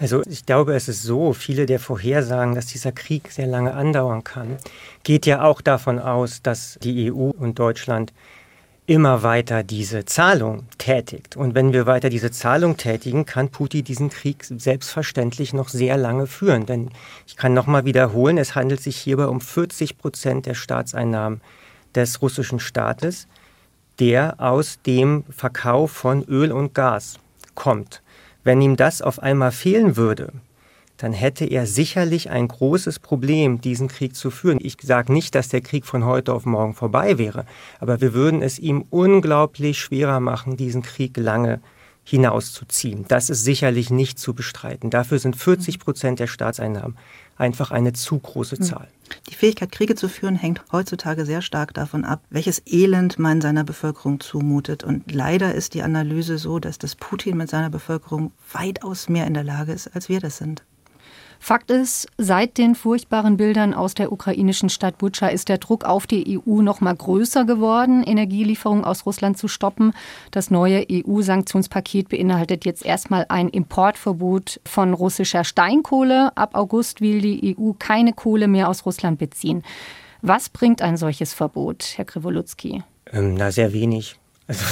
Also 0.00 0.22
ich 0.26 0.46
glaube, 0.46 0.74
es 0.74 0.88
ist 0.88 1.02
so, 1.02 1.32
viele 1.32 1.66
der 1.66 1.80
Vorhersagen, 1.80 2.54
dass 2.54 2.66
dieser 2.66 2.92
Krieg 2.92 3.32
sehr 3.32 3.48
lange 3.48 3.74
andauern 3.74 4.22
kann, 4.22 4.56
geht 5.02 5.26
ja 5.26 5.42
auch 5.42 5.60
davon 5.60 5.98
aus, 5.98 6.40
dass 6.42 6.78
die 6.82 7.10
EU 7.10 7.30
und 7.30 7.58
Deutschland 7.58 8.12
immer 8.88 9.22
weiter 9.22 9.62
diese 9.62 10.06
Zahlung 10.06 10.66
tätigt. 10.78 11.36
Und 11.36 11.54
wenn 11.54 11.74
wir 11.74 11.84
weiter 11.84 12.08
diese 12.08 12.30
Zahlung 12.30 12.78
tätigen, 12.78 13.26
kann 13.26 13.50
Putin 13.50 13.84
diesen 13.84 14.08
Krieg 14.08 14.44
selbstverständlich 14.44 15.52
noch 15.52 15.68
sehr 15.68 15.98
lange 15.98 16.26
führen. 16.26 16.64
Denn 16.64 16.90
ich 17.26 17.36
kann 17.36 17.52
nochmal 17.52 17.84
wiederholen, 17.84 18.38
es 18.38 18.54
handelt 18.54 18.80
sich 18.80 18.96
hierbei 18.96 19.26
um 19.26 19.42
40 19.42 19.98
Prozent 19.98 20.46
der 20.46 20.54
Staatseinnahmen 20.54 21.42
des 21.94 22.22
russischen 22.22 22.60
Staates, 22.60 23.26
der 23.98 24.36
aus 24.38 24.78
dem 24.86 25.24
Verkauf 25.30 25.90
von 25.90 26.22
Öl 26.24 26.52
und 26.52 26.74
Gas 26.74 27.18
kommt. 27.54 28.02
Wenn 28.44 28.60
ihm 28.60 28.76
das 28.76 29.02
auf 29.02 29.20
einmal 29.20 29.52
fehlen 29.52 29.96
würde, 29.96 30.32
dann 30.96 31.12
hätte 31.12 31.44
er 31.44 31.66
sicherlich 31.66 32.30
ein 32.30 32.48
großes 32.48 32.98
Problem, 32.98 33.60
diesen 33.60 33.88
Krieg 33.88 34.16
zu 34.16 34.30
führen. 34.30 34.58
Ich 34.60 34.76
sage 34.82 35.12
nicht, 35.12 35.34
dass 35.34 35.48
der 35.48 35.60
Krieg 35.60 35.86
von 35.86 36.04
heute 36.04 36.32
auf 36.34 36.44
morgen 36.44 36.74
vorbei 36.74 37.18
wäre, 37.18 37.46
aber 37.78 38.00
wir 38.00 38.14
würden 38.14 38.42
es 38.42 38.58
ihm 38.58 38.84
unglaublich 38.90 39.78
schwerer 39.78 40.20
machen, 40.20 40.56
diesen 40.56 40.82
Krieg 40.82 41.16
lange 41.16 41.60
hinauszuziehen. 42.04 43.04
Das 43.06 43.30
ist 43.30 43.44
sicherlich 43.44 43.90
nicht 43.90 44.18
zu 44.18 44.34
bestreiten. 44.34 44.90
Dafür 44.90 45.18
sind 45.18 45.36
40 45.36 45.78
Prozent 45.78 46.18
der 46.18 46.26
Staatseinnahmen 46.26 46.96
einfach 47.36 47.70
eine 47.70 47.92
zu 47.92 48.18
große 48.18 48.56
hm. 48.56 48.62
Zahl. 48.64 48.88
Die 49.30 49.34
Fähigkeit, 49.34 49.72
Kriege 49.72 49.94
zu 49.94 50.08
führen, 50.08 50.36
hängt 50.36 50.62
heutzutage 50.72 51.24
sehr 51.24 51.42
stark 51.42 51.74
davon 51.74 52.04
ab, 52.04 52.22
welches 52.30 52.62
Elend 52.66 53.18
man 53.18 53.40
seiner 53.40 53.64
Bevölkerung 53.64 54.20
zumutet. 54.20 54.84
Und 54.84 55.12
leider 55.12 55.54
ist 55.54 55.74
die 55.74 55.82
Analyse 55.82 56.38
so, 56.38 56.58
dass 56.58 56.78
das 56.78 56.96
Putin 56.96 57.36
mit 57.36 57.50
seiner 57.50 57.70
Bevölkerung 57.70 58.32
weitaus 58.52 59.08
mehr 59.08 59.26
in 59.26 59.34
der 59.34 59.44
Lage 59.44 59.72
ist, 59.72 59.88
als 59.94 60.08
wir 60.08 60.20
das 60.20 60.38
sind. 60.38 60.64
Fakt 61.40 61.70
ist, 61.70 62.08
seit 62.18 62.58
den 62.58 62.74
furchtbaren 62.74 63.36
Bildern 63.36 63.74
aus 63.74 63.94
der 63.94 64.12
ukrainischen 64.12 64.68
Stadt 64.68 64.98
Butscha 64.98 65.28
ist 65.28 65.48
der 65.48 65.58
Druck 65.58 65.84
auf 65.84 66.06
die 66.06 66.38
EU 66.38 66.62
noch 66.62 66.80
mal 66.80 66.94
größer 66.94 67.44
geworden, 67.44 68.02
Energielieferungen 68.02 68.84
aus 68.84 69.06
Russland 69.06 69.38
zu 69.38 69.48
stoppen. 69.48 69.92
Das 70.30 70.50
neue 70.50 70.84
EU-Sanktionspaket 70.90 72.08
beinhaltet 72.08 72.64
jetzt 72.64 72.84
erstmal 72.84 73.26
ein 73.28 73.48
Importverbot 73.48 74.60
von 74.66 74.94
russischer 74.94 75.44
Steinkohle. 75.44 76.36
Ab 76.36 76.50
August 76.54 77.00
will 77.00 77.20
die 77.20 77.56
EU 77.56 77.72
keine 77.78 78.12
Kohle 78.12 78.48
mehr 78.48 78.68
aus 78.68 78.84
Russland 78.84 79.18
beziehen. 79.18 79.62
Was 80.22 80.48
bringt 80.48 80.82
ein 80.82 80.96
solches 80.96 81.32
Verbot, 81.32 81.94
Herr 81.96 82.04
Krivolutski? 82.04 82.82
Ähm, 83.12 83.34
na, 83.34 83.52
sehr 83.52 83.72
wenig. 83.72 84.18
Also 84.48 84.64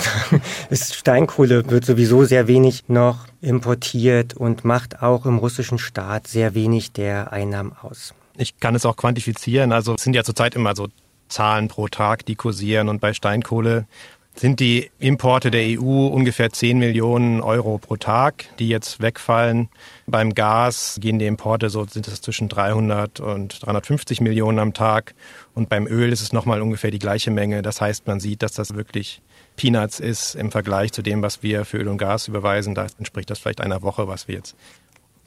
Steinkohle 0.95 1.71
wird 1.71 1.85
sowieso 1.85 2.25
sehr 2.25 2.49
wenig 2.49 2.85
noch 2.89 3.27
importiert 3.43 4.35
und 4.35 4.65
macht 4.65 5.03
auch 5.03 5.27
im 5.27 5.39
russischen 5.39 5.79
Staat 5.79 6.27
sehr 6.27 6.55
wenig 6.55 6.93
der 6.93 7.33
Einnahmen 7.33 7.73
aus. 7.81 8.15
Ich 8.39 8.59
kann 8.59 8.75
es 8.75 8.87
auch 8.87 8.97
quantifizieren. 8.97 9.73
Also 9.73 9.95
es 9.95 10.03
sind 10.03 10.17
ja 10.17 10.25
zurzeit 10.25 10.55
immer 10.55 10.75
so 10.75 10.89
Zahlen 11.29 11.69
pro 11.69 11.89
Tag, 11.89 12.25
die 12.25 12.37
kursieren. 12.37 12.89
Und 12.89 13.01
bei 13.01 13.13
Steinkohle 13.13 13.87
sind 14.35 14.61
die 14.61 14.91
Importe 14.99 15.51
der 15.51 15.63
EU 15.81 16.07
ungefähr 16.07 16.51
10 16.51 16.79
Millionen 16.79 17.41
Euro 17.41 17.79
pro 17.79 17.97
Tag, 17.97 18.45
die 18.59 18.69
jetzt 18.69 19.01
wegfallen. 19.01 19.69
Beim 20.07 20.35
Gas 20.35 20.99
gehen 21.01 21.19
die 21.19 21.27
Importe 21.27 21.71
so, 21.71 21.85
sind 21.87 22.07
es 22.09 22.21
zwischen 22.21 22.49
300 22.49 23.21
und 23.21 23.65
350 23.65 24.21
Millionen 24.21 24.59
am 24.59 24.75
Tag. 24.75 25.15
Und 25.55 25.69
beim 25.69 25.87
Öl 25.87 26.13
ist 26.13 26.21
es 26.21 26.33
nochmal 26.33 26.61
ungefähr 26.61 26.91
die 26.91 26.99
gleiche 26.99 27.31
Menge. 27.31 27.63
Das 27.63 27.81
heißt, 27.81 28.07
man 28.07 28.21
sieht, 28.21 28.43
dass 28.43 28.53
das 28.53 28.75
wirklich 28.75 29.23
Peanuts 29.57 30.01
ist 30.01 30.35
im 30.35 30.51
Vergleich 30.51 30.93
zu 30.93 31.03
dem, 31.03 31.23
was 31.23 31.43
wir 31.43 31.65
für 31.65 31.79
Öl 31.79 31.89
und 31.89 31.99
Gas 31.99 32.29
überweisen. 32.29 32.75
Da 32.75 32.87
entspricht 32.99 33.31
das 33.31 33.39
vielleicht 33.39 33.61
einer 33.61 33.83
Woche, 33.83 34.07
was 34.09 34.29
wir 34.29 34.37
jetzt 34.37 34.55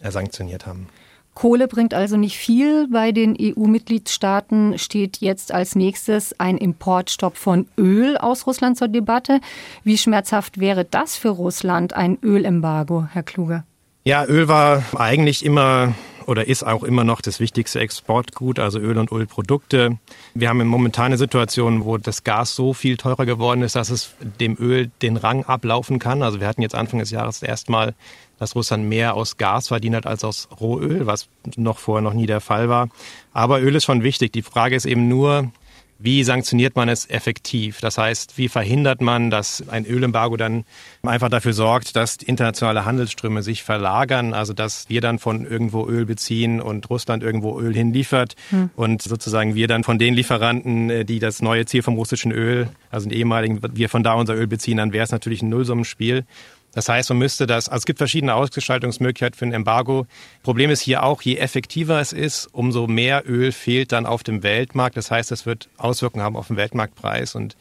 sanktioniert 0.01 0.65
haben. 0.65 0.87
Kohle 1.33 1.67
bringt 1.67 1.93
also 1.93 2.17
nicht 2.17 2.37
viel. 2.37 2.87
Bei 2.89 3.11
den 3.11 3.37
EU-Mitgliedstaaten 3.39 4.77
steht 4.77 5.17
jetzt 5.17 5.53
als 5.53 5.75
nächstes 5.75 6.37
ein 6.39 6.57
Importstopp 6.57 7.37
von 7.37 7.65
Öl 7.77 8.17
aus 8.17 8.45
Russland 8.45 8.77
zur 8.77 8.89
Debatte. 8.89 9.39
Wie 9.83 9.97
schmerzhaft 9.97 10.59
wäre 10.59 10.83
das 10.83 11.15
für 11.15 11.29
Russland, 11.29 11.93
ein 11.93 12.17
Ölembargo, 12.21 13.07
Herr 13.11 13.23
Kluge? 13.23 13.63
Ja, 14.03 14.25
Öl 14.25 14.47
war 14.47 14.83
eigentlich 14.97 15.45
immer 15.45 15.93
oder 16.29 16.47
ist 16.47 16.61
auch 16.61 16.83
immer 16.83 17.03
noch 17.03 17.21
das 17.21 17.39
wichtigste 17.39 17.79
Exportgut, 17.79 18.59
also 18.59 18.77
Öl 18.77 18.99
und 18.99 19.11
Ölprodukte. 19.11 19.97
Wir 20.35 20.49
haben 20.49 20.61
eine 20.61 20.69
momentane 20.69 21.17
Situation, 21.17 21.85
wo 21.85 21.97
das 21.97 22.23
Gas 22.23 22.55
so 22.55 22.73
viel 22.73 22.97
teurer 22.97 23.25
geworden 23.25 23.63
ist, 23.63 23.75
dass 23.75 23.89
es 23.89 24.13
dem 24.39 24.55
Öl 24.59 24.91
den 25.01 25.17
Rang 25.17 25.43
ablaufen 25.45 25.97
kann. 25.97 26.21
Also 26.21 26.39
wir 26.39 26.47
hatten 26.47 26.61
jetzt 26.61 26.75
Anfang 26.75 26.99
des 26.99 27.09
Jahres 27.09 27.41
erstmal, 27.41 27.95
dass 28.37 28.55
Russland 28.55 28.87
mehr 28.87 29.15
aus 29.15 29.37
Gas 29.37 29.69
verdient 29.69 29.95
hat 29.95 30.05
als 30.05 30.23
aus 30.23 30.49
Rohöl, 30.61 31.07
was 31.07 31.29
noch 31.55 31.79
vorher 31.79 32.03
noch 32.03 32.13
nie 32.13 32.27
der 32.27 32.41
Fall 32.41 32.69
war. 32.69 32.89
Aber 33.33 33.59
Öl 33.59 33.75
ist 33.75 33.85
schon 33.85 34.03
wichtig. 34.03 34.31
Die 34.31 34.43
Frage 34.43 34.75
ist 34.75 34.85
eben 34.85 35.07
nur, 35.07 35.51
wie 35.99 36.23
sanktioniert 36.23 36.77
man 36.77 36.87
es 36.87 37.09
effektiv? 37.09 37.81
Das 37.81 37.97
heißt, 37.97 38.37
wie 38.37 38.47
verhindert 38.47 39.01
man, 39.01 39.29
dass 39.29 39.67
ein 39.67 39.85
Ölembargo 39.85 40.37
dann 40.37 40.63
einfach 41.03 41.29
dafür 41.29 41.51
sorgt, 41.51 41.97
dass 41.97 42.15
internationale 42.15 42.85
Handelsströme 42.85 43.43
sich 43.43 43.63
verlagern, 43.63 44.33
also 44.33 44.53
dass 44.53 44.87
wir 44.89 45.01
dann 45.01 45.19
von 45.19 45.45
irgendwo 45.45 45.87
Öl 45.87 46.05
beziehen 46.05 46.61
und 46.61 46.89
Russland 46.89 47.21
irgendwo 47.21 47.59
Öl 47.59 47.73
hinliefert 47.73 48.35
hm. 48.49 48.69
und 48.77 49.01
sozusagen 49.01 49.55
wir 49.55 49.67
dann 49.67 49.83
von 49.83 49.99
den 49.99 50.13
Lieferanten, 50.13 50.89
äh, 50.89 51.05
die 51.05 51.19
das 51.19 51.41
neue 51.41 51.65
Ziel 51.65 51.83
vom 51.83 51.95
russischen 51.95 52.31
Öl, 52.31 52.69
also 52.89 53.09
den 53.09 53.17
ehemaligen, 53.17 53.59
wir 53.73 53.89
von 53.89 54.01
da 54.01 54.13
unser 54.13 54.35
Öl 54.35 54.47
beziehen, 54.47 54.77
dann 54.77 54.93
wäre 54.93 55.03
es 55.03 55.11
natürlich 55.11 55.41
ein 55.41 55.49
Nullsummenspiel. 55.49 56.25
Das 56.73 56.87
heißt, 56.87 57.09
man 57.09 57.17
müsste 57.17 57.47
das, 57.47 57.67
also 57.67 57.79
es 57.79 57.85
gibt 57.85 57.97
verschiedene 57.97 58.35
Ausgestaltungsmöglichkeiten 58.35 59.37
für 59.37 59.45
ein 59.45 59.53
Embargo. 59.53 60.05
Problem 60.43 60.69
ist 60.69 60.81
hier 60.81 61.03
auch, 61.03 61.21
je 61.21 61.37
effektiver 61.37 61.99
es 61.99 62.13
ist, 62.13 62.47
umso 62.51 62.87
mehr 62.87 63.23
Öl 63.27 63.51
fehlt 63.51 63.91
dann 63.91 64.05
auf 64.05 64.23
dem 64.23 64.43
Weltmarkt. 64.43 64.95
Das 64.95 65.09
heißt, 65.09 65.31
es 65.31 65.45
wird 65.45 65.69
Auswirkungen 65.77 66.23
haben 66.23 66.35
auf 66.35 66.47
den 66.47 66.57
Weltmarktpreis 66.57 67.35
und 67.35 67.57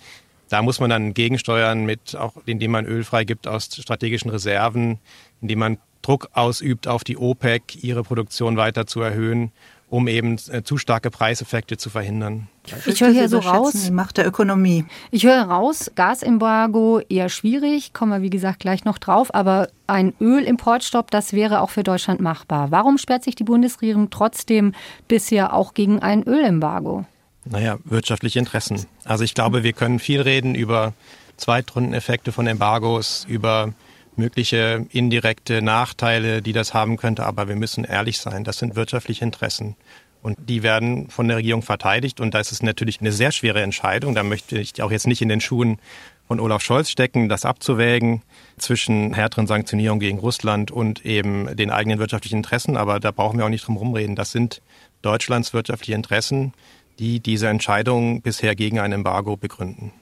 da 0.51 0.63
muss 0.63 0.81
man 0.81 0.91
dann 0.91 1.15
gegensteuern 1.15 1.85
mit, 1.85 2.17
auch 2.17 2.35
indem 2.47 2.71
man 2.71 2.87
Öl 2.87 3.05
freigibt 3.05 3.47
aus 3.47 3.69
strategischen 3.73 4.31
Reserven, 4.31 4.99
indem 5.43 5.59
man 5.59 5.79
Druck 6.01 6.31
ausübt 6.33 6.89
auf 6.89 7.05
die 7.05 7.19
OPEC, 7.19 7.83
ihre 7.83 8.03
Produktion 8.03 8.57
weiter 8.57 8.87
zu 8.87 9.01
erhöhen 9.01 9.53
um 9.91 10.09
eben 10.09 10.37
äh, 10.51 10.63
zu 10.63 10.77
starke 10.77 11.11
Preiseffekte 11.11 11.77
zu 11.77 11.91
verhindern. 11.91 12.49
Ich 12.87 13.01
höre 13.01 13.11
hier 13.11 13.29
so 13.29 13.39
raus. 13.39 13.73
Die 13.73 13.91
Macht 13.91 14.19
der 14.19 14.27
Ökonomie. 14.27 14.85
Ich 15.11 15.25
höre 15.25 15.43
raus, 15.43 15.91
Gasembargo 15.95 17.01
eher 17.09 17.29
schwierig, 17.29 17.93
kommen 17.95 18.13
wir 18.13 18.23
wie 18.23 18.31
gesagt 18.31 18.61
gleich 18.61 18.85
noch 18.85 18.99
drauf, 18.99 19.35
aber 19.35 19.69
ein 19.87 20.13
Ölimportstopp, 20.21 21.11
das 21.11 21.33
wäre 21.33 21.63
auch 21.63 21.71
für 21.71 21.83
Deutschland 21.83 22.21
machbar. 22.21 22.71
Warum 22.71 22.99
sperrt 22.99 23.25
sich 23.25 23.35
die 23.35 23.45
Bundesregierung 23.45 24.11
trotzdem 24.11 24.75
bisher 25.09 25.55
auch 25.55 25.73
gegen 25.73 26.01
ein 26.01 26.23
Ölembargo? 26.25 27.07
Naja, 27.47 27.79
wirtschaftliche 27.85 28.39
Interessen. 28.39 28.85
Also 29.05 29.25
ich 29.25 29.35
glaube, 29.35 29.63
wir 29.63 29.73
können 29.73 29.99
viel 29.99 30.21
reden 30.21 30.55
über 30.55 30.93
Zweitrundeneffekte 31.39 32.33
von 32.33 32.47
Embargos, 32.47 33.25
über 33.29 33.73
mögliche 34.19 34.87
indirekte 34.91 35.63
Nachteile, 35.63 36.43
die 36.43 36.53
das 36.53 36.75
haben 36.75 36.97
könnte. 36.97 37.25
Aber 37.25 37.49
wir 37.49 37.57
müssen 37.57 37.85
ehrlich 37.85 38.19
sein, 38.19 38.45
das 38.45 38.59
sind 38.59 38.77
wirtschaftliche 38.77 39.25
Interessen. 39.25 39.77
Und 40.21 40.37
die 40.49 40.63
werden 40.63 41.11
von 41.11 41.29
der 41.29 41.37
Regierung 41.37 41.63
verteidigt. 41.63 42.21
Und 42.21 42.35
das 42.35 42.53
ist 42.53 42.63
natürlich 42.63 43.01
eine 43.01 43.13
sehr 43.13 43.33
schwere 43.33 43.63
Entscheidung. 43.63 44.15
Da 44.15 44.23
möchte 44.23 44.59
ich 44.59 44.83
auch 44.83 44.91
jetzt 44.91 45.07
nicht 45.07 45.23
in 45.23 45.29
den 45.29 45.41
Schuhen 45.41 45.79
und 46.27 46.41
Olaf 46.41 46.63
Scholz 46.63 46.91
stecken, 46.91 47.29
das 47.29 47.45
abzuwägen 47.45 48.23
zwischen 48.59 49.15
härteren 49.15 49.47
Sanktionierungen 49.47 50.01
gegen 50.01 50.19
Russland 50.19 50.71
und 50.71 51.07
eben 51.07 51.57
den 51.57 51.71
eigenen 51.71 51.99
wirtschaftlichen 51.99 52.39
Interessen. 52.39 52.77
Aber 52.77 53.01
da 53.01 53.13
brauchen 53.13 53.39
wir 53.39 53.47
auch 53.47 53.51
nicht 53.51 53.67
drum 53.67 53.77
rumreden. 53.77 54.17
Das 54.17 54.33
sind 54.33 54.61
Deutschlands 55.03 55.55
wirtschaftliche 55.55 55.95
Interessen, 55.95 56.53
die 56.99 57.21
diese 57.21 57.49
Entscheidung 57.49 58.21
bisher 58.21 58.55
gegen 58.55 58.79
ein 58.81 58.93
Embargo 58.93 59.37
begründen. 59.37 59.93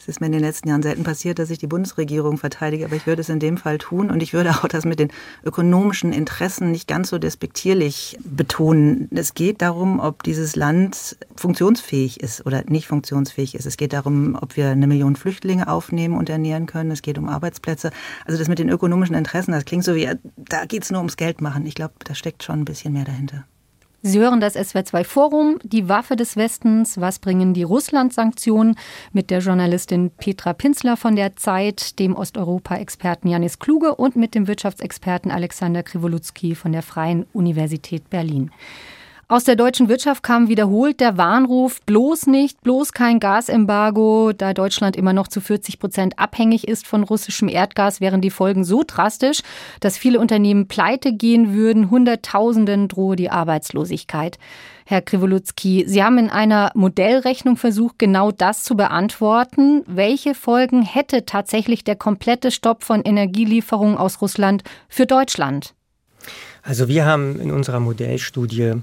Es 0.00 0.08
ist 0.08 0.20
mir 0.20 0.26
in 0.26 0.32
den 0.32 0.40
letzten 0.40 0.66
Jahren 0.70 0.82
selten 0.82 1.04
passiert, 1.04 1.38
dass 1.38 1.50
ich 1.50 1.58
die 1.58 1.66
Bundesregierung 1.66 2.38
verteidige, 2.38 2.86
aber 2.86 2.96
ich 2.96 3.06
würde 3.06 3.20
es 3.20 3.28
in 3.28 3.38
dem 3.38 3.58
Fall 3.58 3.76
tun 3.76 4.10
und 4.10 4.22
ich 4.22 4.32
würde 4.32 4.50
auch 4.50 4.66
das 4.66 4.86
mit 4.86 4.98
den 4.98 5.10
ökonomischen 5.44 6.14
Interessen 6.14 6.70
nicht 6.70 6.88
ganz 6.88 7.10
so 7.10 7.18
despektierlich 7.18 8.16
betonen. 8.24 9.10
Es 9.14 9.34
geht 9.34 9.60
darum, 9.60 10.00
ob 10.00 10.22
dieses 10.22 10.56
Land 10.56 11.18
funktionsfähig 11.36 12.18
ist 12.20 12.46
oder 12.46 12.64
nicht 12.66 12.86
funktionsfähig 12.86 13.54
ist. 13.54 13.66
Es 13.66 13.76
geht 13.76 13.92
darum, 13.92 14.38
ob 14.40 14.56
wir 14.56 14.70
eine 14.70 14.86
Million 14.86 15.16
Flüchtlinge 15.16 15.68
aufnehmen 15.68 16.16
und 16.16 16.30
ernähren 16.30 16.64
können. 16.64 16.90
Es 16.90 17.02
geht 17.02 17.18
um 17.18 17.28
Arbeitsplätze. 17.28 17.90
Also 18.24 18.38
das 18.38 18.48
mit 18.48 18.58
den 18.58 18.70
ökonomischen 18.70 19.14
Interessen, 19.14 19.52
das 19.52 19.66
klingt 19.66 19.84
so 19.84 19.94
wie, 19.94 20.08
da 20.36 20.64
geht 20.64 20.84
es 20.84 20.90
nur 20.90 21.00
ums 21.00 21.18
Geld 21.18 21.42
machen. 21.42 21.66
Ich 21.66 21.74
glaube, 21.74 21.92
da 22.04 22.14
steckt 22.14 22.42
schon 22.42 22.60
ein 22.60 22.64
bisschen 22.64 22.94
mehr 22.94 23.04
dahinter. 23.04 23.44
Sie 24.02 24.18
hören 24.18 24.40
das 24.40 24.56
SWR2 24.56 25.04
Forum, 25.04 25.58
die 25.62 25.86
Waffe 25.90 26.16
des 26.16 26.34
Westens, 26.38 26.98
was 26.98 27.18
bringen 27.18 27.52
die 27.52 27.64
Russland-Sanktionen 27.64 28.76
mit 29.12 29.28
der 29.28 29.40
Journalistin 29.40 30.10
Petra 30.10 30.54
Pinzler 30.54 30.96
von 30.96 31.16
der 31.16 31.36
Zeit, 31.36 31.98
dem 31.98 32.16
Osteuropa-Experten 32.16 33.28
Janis 33.28 33.58
Kluge 33.58 33.94
und 33.94 34.16
mit 34.16 34.34
dem 34.34 34.48
Wirtschaftsexperten 34.48 35.30
Alexander 35.30 35.82
Krivoluzki 35.82 36.54
von 36.54 36.72
der 36.72 36.82
Freien 36.82 37.26
Universität 37.34 38.08
Berlin. 38.08 38.50
Aus 39.30 39.44
der 39.44 39.54
deutschen 39.54 39.88
Wirtschaft 39.88 40.24
kam 40.24 40.48
wiederholt 40.48 40.98
der 40.98 41.16
Warnruf, 41.16 41.80
bloß 41.82 42.26
nicht, 42.26 42.62
bloß 42.62 42.92
kein 42.92 43.20
Gasembargo, 43.20 44.32
da 44.36 44.52
Deutschland 44.54 44.96
immer 44.96 45.12
noch 45.12 45.28
zu 45.28 45.40
40 45.40 45.78
Prozent 45.78 46.18
abhängig 46.18 46.66
ist 46.66 46.84
von 46.84 47.04
russischem 47.04 47.46
Erdgas, 47.46 48.00
wären 48.00 48.20
die 48.22 48.30
Folgen 48.30 48.64
so 48.64 48.82
drastisch, 48.84 49.42
dass 49.78 49.96
viele 49.96 50.18
Unternehmen 50.18 50.66
pleite 50.66 51.12
gehen 51.12 51.54
würden, 51.54 51.90
Hunderttausenden 51.90 52.88
drohe 52.88 53.14
die 53.14 53.30
Arbeitslosigkeit. 53.30 54.36
Herr 54.84 55.00
Krivoluzki, 55.00 55.84
Sie 55.86 56.02
haben 56.02 56.18
in 56.18 56.28
einer 56.28 56.72
Modellrechnung 56.74 57.56
versucht, 57.56 58.00
genau 58.00 58.32
das 58.32 58.64
zu 58.64 58.74
beantworten. 58.74 59.84
Welche 59.86 60.34
Folgen 60.34 60.82
hätte 60.82 61.24
tatsächlich 61.24 61.84
der 61.84 61.94
komplette 61.94 62.50
Stopp 62.50 62.82
von 62.82 63.02
Energielieferungen 63.02 63.96
aus 63.96 64.22
Russland 64.22 64.64
für 64.88 65.06
Deutschland? 65.06 65.72
Also 66.64 66.88
wir 66.88 67.06
haben 67.06 67.40
in 67.40 67.52
unserer 67.52 67.78
Modellstudie 67.78 68.74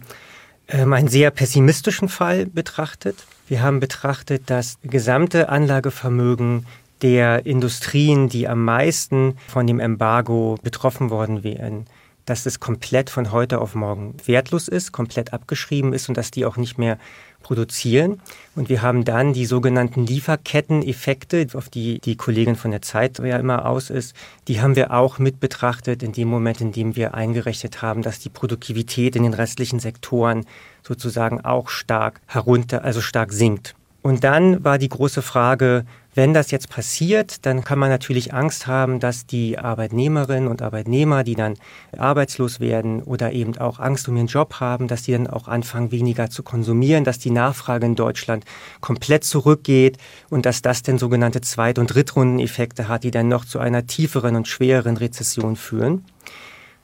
ähm, 0.68 0.94
einen 0.94 1.08
sehr 1.08 1.32
pessimistischen 1.32 2.10
Fall 2.10 2.46
betrachtet. 2.46 3.26
Wir 3.48 3.62
haben 3.62 3.80
betrachtet 3.80 4.44
das 4.48 4.78
gesamte 4.84 5.50
Anlagevermögen 5.50 6.66
der 7.02 7.46
Industrien, 7.46 8.28
die 8.28 8.48
am 8.48 8.64
meisten 8.64 9.38
von 9.48 9.68
dem 9.68 9.80
Embargo 9.80 10.58
betroffen 10.64 11.10
worden 11.10 11.44
wären, 11.44 11.86
dass 12.26 12.46
es 12.46 12.60
komplett 12.60 13.10
von 13.10 13.32
heute 13.32 13.62
auf 13.62 13.76
morgen 13.76 14.16
wertlos 14.26 14.68
ist, 14.68 14.92
komplett 14.92 15.32
abgeschrieben 15.32 15.94
ist 15.94 16.10
und 16.10 16.18
dass 16.18 16.32
die 16.32 16.46
auch 16.46 16.58
nicht 16.58 16.78
mehr 16.78 16.98
produzieren. 17.42 18.22
Und 18.56 18.70
wir 18.70 18.82
haben 18.82 19.06
dann 19.06 19.34
die 19.34 19.46
sogenannten 19.46 20.06
Lieferketteneffekte, 20.06 21.48
auf 21.54 21.70
die 21.70 22.00
die 22.00 22.16
Kollegin 22.16 22.56
von 22.56 22.72
der 22.72 22.82
Zeit 22.82 23.20
ja 23.20 23.38
immer 23.38 23.66
aus 23.66 23.90
ist, 23.90 24.16
die 24.48 24.62
haben 24.62 24.76
wir 24.76 24.92
auch 24.92 25.20
mit 25.20 25.40
betrachtet 25.40 26.04
in 26.04 26.12
dem 26.12 26.28
Moment, 26.28 26.62
in 26.62 26.72
dem 26.72 26.96
wir 26.96 27.14
eingerechnet 27.14 27.82
haben, 27.82 28.02
dass 28.02 28.20
die 28.20 28.30
Produktivität 28.30 29.16
in 29.16 29.24
den 29.24 29.34
restlichen 29.34 29.80
Sektoren 29.80 30.46
sozusagen 30.84 31.42
auch 31.42 31.70
stark 31.70 32.22
herunter, 32.26 32.84
also 32.84 33.02
stark 33.02 33.32
sinkt. 33.32 33.76
Und 34.02 34.24
dann 34.24 34.64
war 34.64 34.78
die 34.78 34.90
große 34.90 35.22
Frage, 35.22 35.86
wenn 36.18 36.34
das 36.34 36.50
jetzt 36.50 36.70
passiert, 36.72 37.46
dann 37.46 37.64
kann 37.64 37.78
man 37.78 37.90
natürlich 37.90 38.34
Angst 38.34 38.66
haben, 38.66 39.00
dass 39.00 39.28
die 39.28 39.60
Arbeitnehmerinnen 39.60 40.50
und 40.50 40.64
Arbeitnehmer, 40.64 41.24
die 41.24 41.36
dann 41.36 41.54
arbeitslos 41.96 42.60
werden 42.60 43.04
oder 43.04 43.34
eben 43.34 43.56
auch 43.60 43.80
Angst 43.80 44.10
um 44.10 44.18
ihren 44.18 44.26
Job 44.26 44.56
haben, 44.60 44.88
dass 44.88 45.04
die 45.04 45.12
dann 45.12 45.28
auch 45.28 45.48
anfangen, 45.48 45.92
weniger 45.92 46.32
zu 46.32 46.42
konsumieren, 46.42 47.04
dass 47.04 47.20
die 47.20 47.30
Nachfrage 47.30 47.86
in 47.86 47.94
Deutschland 47.94 48.46
komplett 48.82 49.26
zurückgeht 49.26 50.00
und 50.32 50.48
dass 50.48 50.64
das 50.64 50.82
dann 50.82 50.98
sogenannte 50.98 51.42
Zweit- 51.42 51.78
und 51.78 51.94
Drittrundeneffekte 51.94 52.88
hat, 52.88 53.04
die 53.04 53.12
dann 53.12 53.28
noch 53.28 53.46
zu 53.46 53.60
einer 53.60 53.86
tieferen 53.86 54.36
und 54.36 54.48
schwereren 54.48 54.98
Rezession 54.98 55.56
führen. 55.56 56.04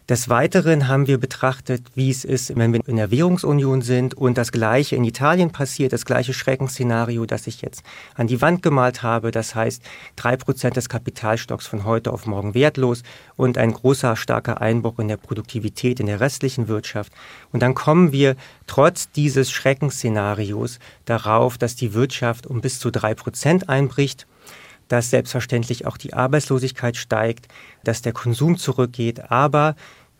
Des 0.09 0.27
Weiteren 0.27 0.89
haben 0.89 1.07
wir 1.07 1.17
betrachtet, 1.17 1.87
wie 1.95 2.09
es 2.09 2.25
ist, 2.25 2.57
wenn 2.57 2.73
wir 2.73 2.85
in 2.85 2.97
der 2.97 3.09
Währungsunion 3.09 3.81
sind 3.81 4.13
und 4.13 4.37
das 4.37 4.51
Gleiche 4.51 4.97
in 4.97 5.05
Italien 5.05 5.53
passiert, 5.53 5.93
das 5.93 6.03
gleiche 6.03 6.33
Schreckensszenario, 6.33 7.25
das 7.25 7.47
ich 7.47 7.61
jetzt 7.61 7.83
an 8.15 8.27
die 8.27 8.41
Wand 8.41 8.61
gemalt 8.61 9.01
habe. 9.01 9.31
Das 9.31 9.55
heißt, 9.55 9.81
drei 10.17 10.35
Prozent 10.35 10.75
des 10.75 10.89
Kapitalstocks 10.89 11.67
von 11.67 11.85
heute 11.85 12.11
auf 12.11 12.25
morgen 12.25 12.53
wertlos 12.53 13.03
und 13.37 13.57
ein 13.57 13.71
großer, 13.71 14.17
starker 14.17 14.59
Einbruch 14.59 14.99
in 14.99 15.07
der 15.07 15.15
Produktivität 15.15 16.01
in 16.01 16.07
der 16.07 16.19
restlichen 16.19 16.67
Wirtschaft. 16.67 17.13
Und 17.53 17.61
dann 17.61 17.73
kommen 17.73 18.11
wir 18.11 18.35
trotz 18.67 19.09
dieses 19.09 19.51
Schreckensszenarios 19.51 20.79
darauf, 21.05 21.57
dass 21.57 21.77
die 21.77 21.93
Wirtschaft 21.93 22.45
um 22.45 22.59
bis 22.59 22.77
zu 22.77 22.91
drei 22.91 23.13
Prozent 23.13 23.69
einbricht 23.69 24.27
dass 24.87 25.09
selbstverständlich 25.09 25.85
auch 25.85 25.97
die 25.97 26.13
Arbeitslosigkeit 26.13 26.97
steigt, 26.97 27.47
dass 27.83 28.01
der 28.01 28.13
Konsum 28.13 28.57
zurückgeht, 28.57 29.31
aber 29.31 29.75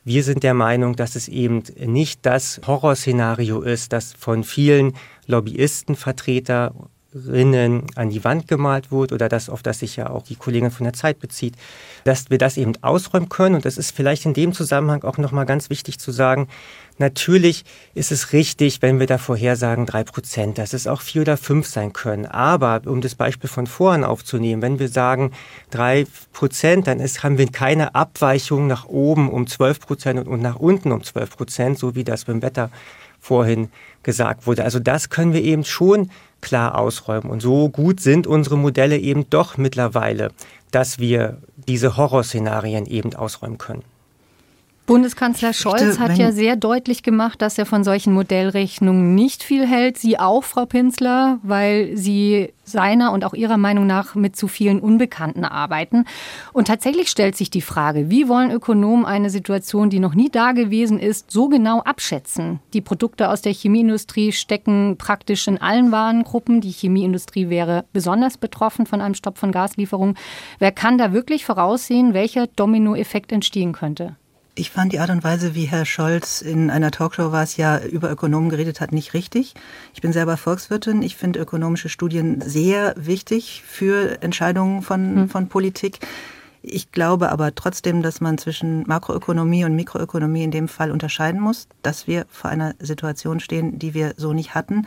wir 0.05 0.23
sind 0.23 0.43
der 0.43 0.53
Meinung, 0.53 0.95
dass 0.95 1.15
es 1.15 1.29
eben 1.29 1.63
nicht 1.77 2.25
das 2.25 2.59
Horrorszenario 2.67 3.61
ist, 3.61 3.93
das 3.93 4.13
von 4.13 4.43
vielen 4.43 4.93
Lobbyistenvertreter 5.27 6.73
Rinnen 7.15 7.85
an 7.95 8.09
die 8.09 8.23
Wand 8.23 8.47
gemalt 8.47 8.91
wurde 8.91 9.15
oder 9.15 9.29
das, 9.29 9.49
auf 9.49 9.63
das 9.63 9.79
sich 9.79 9.95
ja 9.95 10.09
auch 10.09 10.23
die 10.23 10.35
Kollegin 10.35 10.71
von 10.71 10.83
der 10.83 10.93
Zeit 10.93 11.19
bezieht, 11.19 11.55
dass 12.03 12.29
wir 12.29 12.37
das 12.37 12.57
eben 12.57 12.73
ausräumen 12.81 13.29
können. 13.29 13.55
Und 13.55 13.65
das 13.65 13.77
ist 13.77 13.95
vielleicht 13.95 14.25
in 14.25 14.33
dem 14.33 14.53
Zusammenhang 14.53 15.03
auch 15.03 15.17
nochmal 15.17 15.45
ganz 15.45 15.69
wichtig 15.69 15.99
zu 15.99 16.11
sagen. 16.11 16.47
Natürlich 16.99 17.65
ist 17.95 18.11
es 18.11 18.33
richtig, 18.33 18.81
wenn 18.81 18.99
wir 18.99 19.07
da 19.07 19.17
vorhersagen 19.17 19.85
drei 19.85 20.03
Prozent, 20.03 20.57
dass 20.57 20.73
es 20.73 20.85
auch 20.85 21.01
vier 21.01 21.23
oder 21.23 21.37
fünf 21.37 21.67
sein 21.67 21.91
können. 21.91 22.25
Aber 22.25 22.81
um 22.85 23.01
das 23.01 23.15
Beispiel 23.15 23.49
von 23.49 23.67
vorhin 23.67 24.03
aufzunehmen, 24.03 24.61
wenn 24.61 24.79
wir 24.79 24.89
sagen 24.89 25.31
drei 25.71 26.05
Prozent, 26.33 26.87
dann 26.87 26.99
ist, 26.99 27.23
haben 27.23 27.37
wir 27.37 27.47
keine 27.47 27.95
Abweichung 27.95 28.67
nach 28.67 28.85
oben 28.85 29.29
um 29.29 29.47
zwölf 29.47 29.79
Prozent 29.79 30.27
und 30.27 30.41
nach 30.41 30.57
unten 30.57 30.91
um 30.91 31.03
zwölf 31.03 31.35
Prozent, 31.35 31.79
so 31.79 31.95
wie 31.95 32.03
das 32.03 32.25
beim 32.25 32.41
Wetter 32.41 32.69
vorhin 33.19 33.69
gesagt 34.03 34.45
wurde. 34.45 34.63
Also 34.63 34.79
das 34.79 35.09
können 35.09 35.33
wir 35.33 35.41
eben 35.41 35.63
schon 35.63 36.11
klar 36.41 36.77
ausräumen. 36.77 37.31
Und 37.31 37.41
so 37.41 37.69
gut 37.69 38.01
sind 38.01 38.27
unsere 38.27 38.57
Modelle 38.57 38.97
eben 38.97 39.29
doch 39.29 39.57
mittlerweile, 39.57 40.31
dass 40.71 40.99
wir 40.99 41.37
diese 41.67 41.97
Horrorszenarien 41.97 42.85
eben 42.85 43.15
ausräumen 43.15 43.57
können. 43.57 43.83
Bundeskanzler 44.85 45.53
Scholz 45.53 45.97
hat 45.97 46.17
ja 46.17 46.33
sehr 46.33 46.57
deutlich 46.57 47.03
gemacht, 47.03 47.41
dass 47.41 47.57
er 47.57 47.65
von 47.65 47.85
solchen 47.85 48.13
Modellrechnungen 48.13 49.15
nicht 49.15 49.41
viel 49.41 49.65
hält. 49.65 49.97
Sie 49.97 50.19
auch, 50.19 50.43
Frau 50.43 50.65
Pinzler, 50.65 51.39
weil 51.41 51.95
Sie 51.95 52.53
seiner 52.65 53.13
und 53.13 53.23
auch 53.23 53.33
Ihrer 53.33 53.55
Meinung 53.55 53.87
nach 53.87 54.15
mit 54.15 54.35
zu 54.35 54.49
vielen 54.49 54.81
Unbekannten 54.81 55.45
arbeiten. 55.45 56.03
Und 56.51 56.67
tatsächlich 56.67 57.09
stellt 57.09 57.37
sich 57.37 57.49
die 57.49 57.61
Frage, 57.61 58.09
wie 58.09 58.27
wollen 58.27 58.51
Ökonomen 58.51 59.05
eine 59.05 59.29
Situation, 59.29 59.89
die 59.89 59.99
noch 59.99 60.15
nie 60.15 60.29
da 60.29 60.51
gewesen 60.51 60.99
ist, 60.99 61.31
so 61.31 61.47
genau 61.47 61.79
abschätzen? 61.79 62.59
Die 62.73 62.81
Produkte 62.81 63.29
aus 63.29 63.41
der 63.41 63.53
Chemieindustrie 63.53 64.33
stecken 64.33 64.97
praktisch 64.97 65.47
in 65.47 65.61
allen 65.61 65.93
Warengruppen. 65.93 66.59
Die 66.59 66.71
Chemieindustrie 66.71 67.47
wäre 67.49 67.85
besonders 67.93 68.37
betroffen 68.37 68.85
von 68.85 68.99
einem 68.99 69.15
Stopp 69.15 69.37
von 69.37 69.53
Gaslieferungen. 69.53 70.17
Wer 70.59 70.73
kann 70.73 70.97
da 70.97 71.13
wirklich 71.13 71.45
voraussehen, 71.45 72.13
welcher 72.13 72.47
Dominoeffekt 72.47 73.31
entstehen 73.31 73.71
könnte? 73.71 74.17
Ich 74.55 74.69
fand 74.69 74.93
die 74.93 74.99
Art 74.99 75.09
und 75.09 75.23
Weise, 75.23 75.55
wie 75.55 75.65
Herr 75.65 75.83
Scholz 75.83 76.43
in 76.43 76.69
einer 76.69 76.91
Talkshow 76.91 77.31
war 77.31 77.41
es 77.41 77.57
ja 77.57 77.79
über 77.79 78.11
Ökonomen 78.11 78.49
geredet 78.49 78.81
hat, 78.81 78.91
nicht 78.91 79.15
richtig. 79.15 79.55
Ich 79.95 80.01
bin 80.01 80.13
selber 80.13 80.37
Volkswirtin. 80.37 81.01
Ich 81.01 81.15
finde 81.15 81.39
ökonomische 81.39 81.89
Studien 81.89 82.39
sehr 82.39 82.93
wichtig 82.95 83.63
für 83.65 84.21
Entscheidungen 84.21 84.83
von, 84.83 85.15
hm. 85.15 85.29
von 85.29 85.47
Politik. 85.49 86.01
Ich 86.61 86.91
glaube 86.91 87.31
aber 87.31 87.55
trotzdem, 87.55 88.03
dass 88.03 88.21
man 88.21 88.37
zwischen 88.37 88.83
Makroökonomie 88.87 89.65
und 89.65 89.75
Mikroökonomie 89.75 90.43
in 90.43 90.51
dem 90.51 90.67
Fall 90.67 90.91
unterscheiden 90.91 91.41
muss, 91.41 91.67
dass 91.81 92.05
wir 92.05 92.25
vor 92.29 92.51
einer 92.51 92.75
Situation 92.79 93.39
stehen, 93.39 93.79
die 93.79 93.95
wir 93.95 94.13
so 94.17 94.33
nicht 94.33 94.53
hatten 94.53 94.85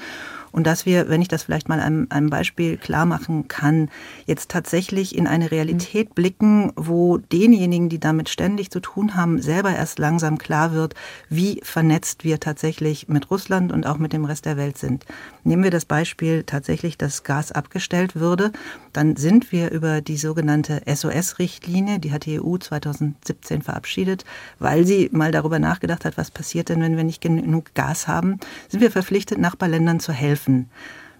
und 0.56 0.66
dass 0.66 0.86
wir, 0.86 1.10
wenn 1.10 1.20
ich 1.20 1.28
das 1.28 1.42
vielleicht 1.42 1.68
mal 1.68 1.80
einem, 1.80 2.06
einem 2.08 2.30
Beispiel 2.30 2.78
klar 2.78 3.04
machen 3.04 3.46
kann, 3.46 3.90
jetzt 4.24 4.50
tatsächlich 4.50 5.14
in 5.14 5.26
eine 5.26 5.50
Realität 5.50 6.14
blicken, 6.14 6.72
wo 6.76 7.18
denjenigen, 7.18 7.90
die 7.90 8.00
damit 8.00 8.30
ständig 8.30 8.70
zu 8.70 8.80
tun 8.80 9.16
haben, 9.16 9.42
selber 9.42 9.76
erst 9.76 9.98
langsam 9.98 10.38
klar 10.38 10.72
wird, 10.72 10.94
wie 11.28 11.60
vernetzt 11.62 12.24
wir 12.24 12.40
tatsächlich 12.40 13.06
mit 13.06 13.30
Russland 13.30 13.70
und 13.70 13.86
auch 13.86 13.98
mit 13.98 14.14
dem 14.14 14.24
Rest 14.24 14.46
der 14.46 14.56
Welt 14.56 14.78
sind. 14.78 15.04
Nehmen 15.44 15.62
wir 15.62 15.70
das 15.70 15.84
Beispiel 15.84 16.42
tatsächlich, 16.42 16.96
dass 16.96 17.22
Gas 17.22 17.52
abgestellt 17.52 18.16
würde, 18.16 18.50
dann 18.94 19.16
sind 19.16 19.52
wir 19.52 19.70
über 19.72 20.00
die 20.00 20.16
sogenannte 20.16 20.80
SOS-Richtlinie, 20.86 21.98
die 21.98 22.12
hat 22.12 22.24
die 22.24 22.40
EU 22.40 22.56
2017 22.56 23.60
verabschiedet, 23.60 24.24
weil 24.58 24.86
sie 24.86 25.10
mal 25.12 25.32
darüber 25.32 25.58
nachgedacht 25.58 26.06
hat, 26.06 26.16
was 26.16 26.30
passiert 26.30 26.70
denn, 26.70 26.80
wenn 26.80 26.96
wir 26.96 27.04
nicht 27.04 27.20
genug 27.20 27.74
Gas 27.74 28.08
haben, 28.08 28.40
sind 28.70 28.80
wir 28.80 28.90
verpflichtet, 28.90 29.36
Nachbarländern 29.36 30.00
zu 30.00 30.14
helfen 30.14 30.45
helfen. 30.46 30.70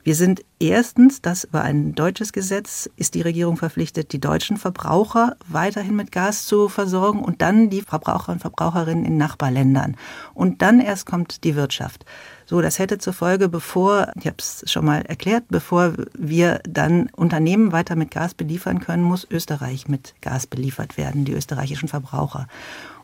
Wir 0.05 0.15
sind 0.15 0.45
erstens, 0.61 1.21
das 1.21 1.49
war 1.51 1.63
ein 1.63 1.97
deutsches 1.97 2.33
Gesetz, 2.33 2.89
ist 2.95 3.15
die 3.15 3.23
Regierung 3.23 3.57
verpflichtet, 3.57 4.13
die 4.13 4.21
deutschen 4.21 4.57
Verbraucher 4.57 5.37
weiterhin 5.49 5.97
mit 5.97 6.13
Gas 6.13 6.47
zu 6.47 6.69
versorgen 6.69 7.25
und 7.25 7.43
dann 7.43 7.71
die 7.71 7.81
Verbraucher 7.81 8.31
und 8.31 8.39
Verbraucherinnen 8.39 9.05
in 9.05 9.17
Nachbarländern. 9.17 9.97
Und 10.33 10.63
dann 10.63 10.79
erst 10.79 11.07
kommt 11.07 11.43
die 11.43 11.57
Wirtschaft. 11.57 12.05
So, 12.45 12.61
das 12.61 12.79
hätte 12.79 12.99
zur 12.99 13.15
Folge, 13.15 13.49
bevor, 13.49 14.13
ich 14.15 14.27
habe 14.27 14.37
es 14.39 14.63
schon 14.71 14.85
mal 14.85 15.03
erklärt, 15.03 15.47
bevor 15.49 15.95
wir 16.17 16.61
dann 16.69 17.11
Unternehmen 17.17 17.73
weiter 17.73 17.97
mit 17.97 18.13
Gas 18.13 18.35
beliefern 18.35 18.79
können, 18.79 19.03
muss 19.03 19.27
Österreich 19.29 19.89
mit 19.89 20.15
Gas 20.21 20.47
beliefert 20.47 20.97
werden, 20.97 21.25
die 21.25 21.33
österreichischen 21.33 21.89
Verbraucher. 21.89 22.47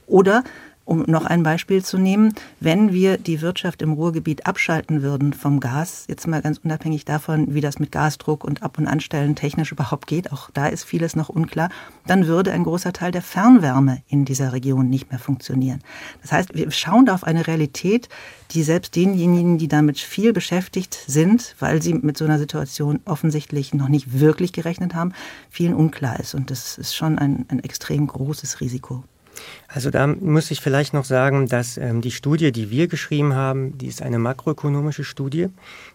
Oder 0.07 0.45
um 0.85 1.05
noch 1.07 1.25
ein 1.25 1.43
Beispiel 1.43 1.85
zu 1.85 1.99
nehmen, 1.99 2.35
wenn 2.61 2.93
wir 2.93 3.17
die 3.17 3.41
Wirtschaft 3.41 3.83
im 3.83 3.93
Ruhrgebiet 3.93 4.47
abschalten 4.47 5.03
würden 5.03 5.33
vom 5.33 5.61
Gas, 5.61 6.05
jetzt 6.09 6.27
mal 6.27 6.43
ganz 6.43 6.59
unabhängig 6.59 7.05
davon, 7.05 7.55
wie 7.55 7.61
das 7.61 7.79
mit 7.79 7.93
Gasdruck 7.93 8.45
und 8.45 8.63
Ab- 8.63 8.79
und 8.79 8.87
Anstellen 8.87 9.37
technisch 9.37 9.73
überhaupt 9.73 10.07
geht, 10.07 10.33
auch 10.33 10.51
da 10.51 10.67
ist 10.67 10.85
vieles 10.85 11.17
noch 11.17 11.29
unklar, 11.29 11.71
dann 12.07 12.27
würde 12.27 12.53
ein 12.53 12.65
großer 12.65 12.93
Teil 12.93 13.13
der 13.13 13.23
Fernwärme 13.23 14.03
in 14.09 14.25
dieser 14.25 14.53
Region 14.53 14.89
nicht 14.89 15.11
mehr 15.11 15.21
funktionieren. 15.21 15.81
Das 16.21 16.33
heißt, 16.33 16.55
wir 16.55 16.71
schauen 16.71 17.07
da 17.07 17.15
auf 17.15 17.25
eine 17.25 17.47
Realität, 17.47 18.09
die 18.51 18.63
selbst 18.63 18.97
denjenigen, 18.97 19.59
die 19.59 19.69
damit 19.69 19.99
viel 19.99 20.33
beschäftigt 20.33 20.99
sind, 21.07 21.55
weil 21.59 21.81
sie 21.81 21.95
mit 21.95 22.19
so 22.19 22.25
einer 22.25 22.39
Situation 22.39 23.01
offensichtlich 23.05 23.73
noch 23.73 23.89
nicht 23.89 24.19
wirklich 24.19 24.53
gerechnet 24.53 24.95
haben, 24.95 25.13
vielen 25.49 25.75
unklar 25.75 26.21
ist. 26.21 26.35
Und 26.35 26.51
das 26.51 26.79
ist 26.79 26.95
schon 26.95 27.19
ein, 27.19 27.47
ein 27.49 27.61
extrem 27.61 28.07
großes 28.07 28.61
Risiko. 28.61 29.05
Also 29.75 29.89
da 29.91 30.07
muss 30.07 30.51
ich 30.51 30.61
vielleicht 30.61 30.93
noch 30.93 31.07
sagen, 31.07 31.49
dass 31.49 31.79
ähm, 31.79 32.03
die 32.03 32.11
Studie, 32.11 32.53
die 32.53 32.71
wir 32.71 32.89
geschrieben 32.89 33.35
haben, 33.35 33.79
die 33.79 33.87
ist 33.87 34.03
eine 34.03 34.19
makroökonomische 34.19 35.03
Studie. 35.03 35.47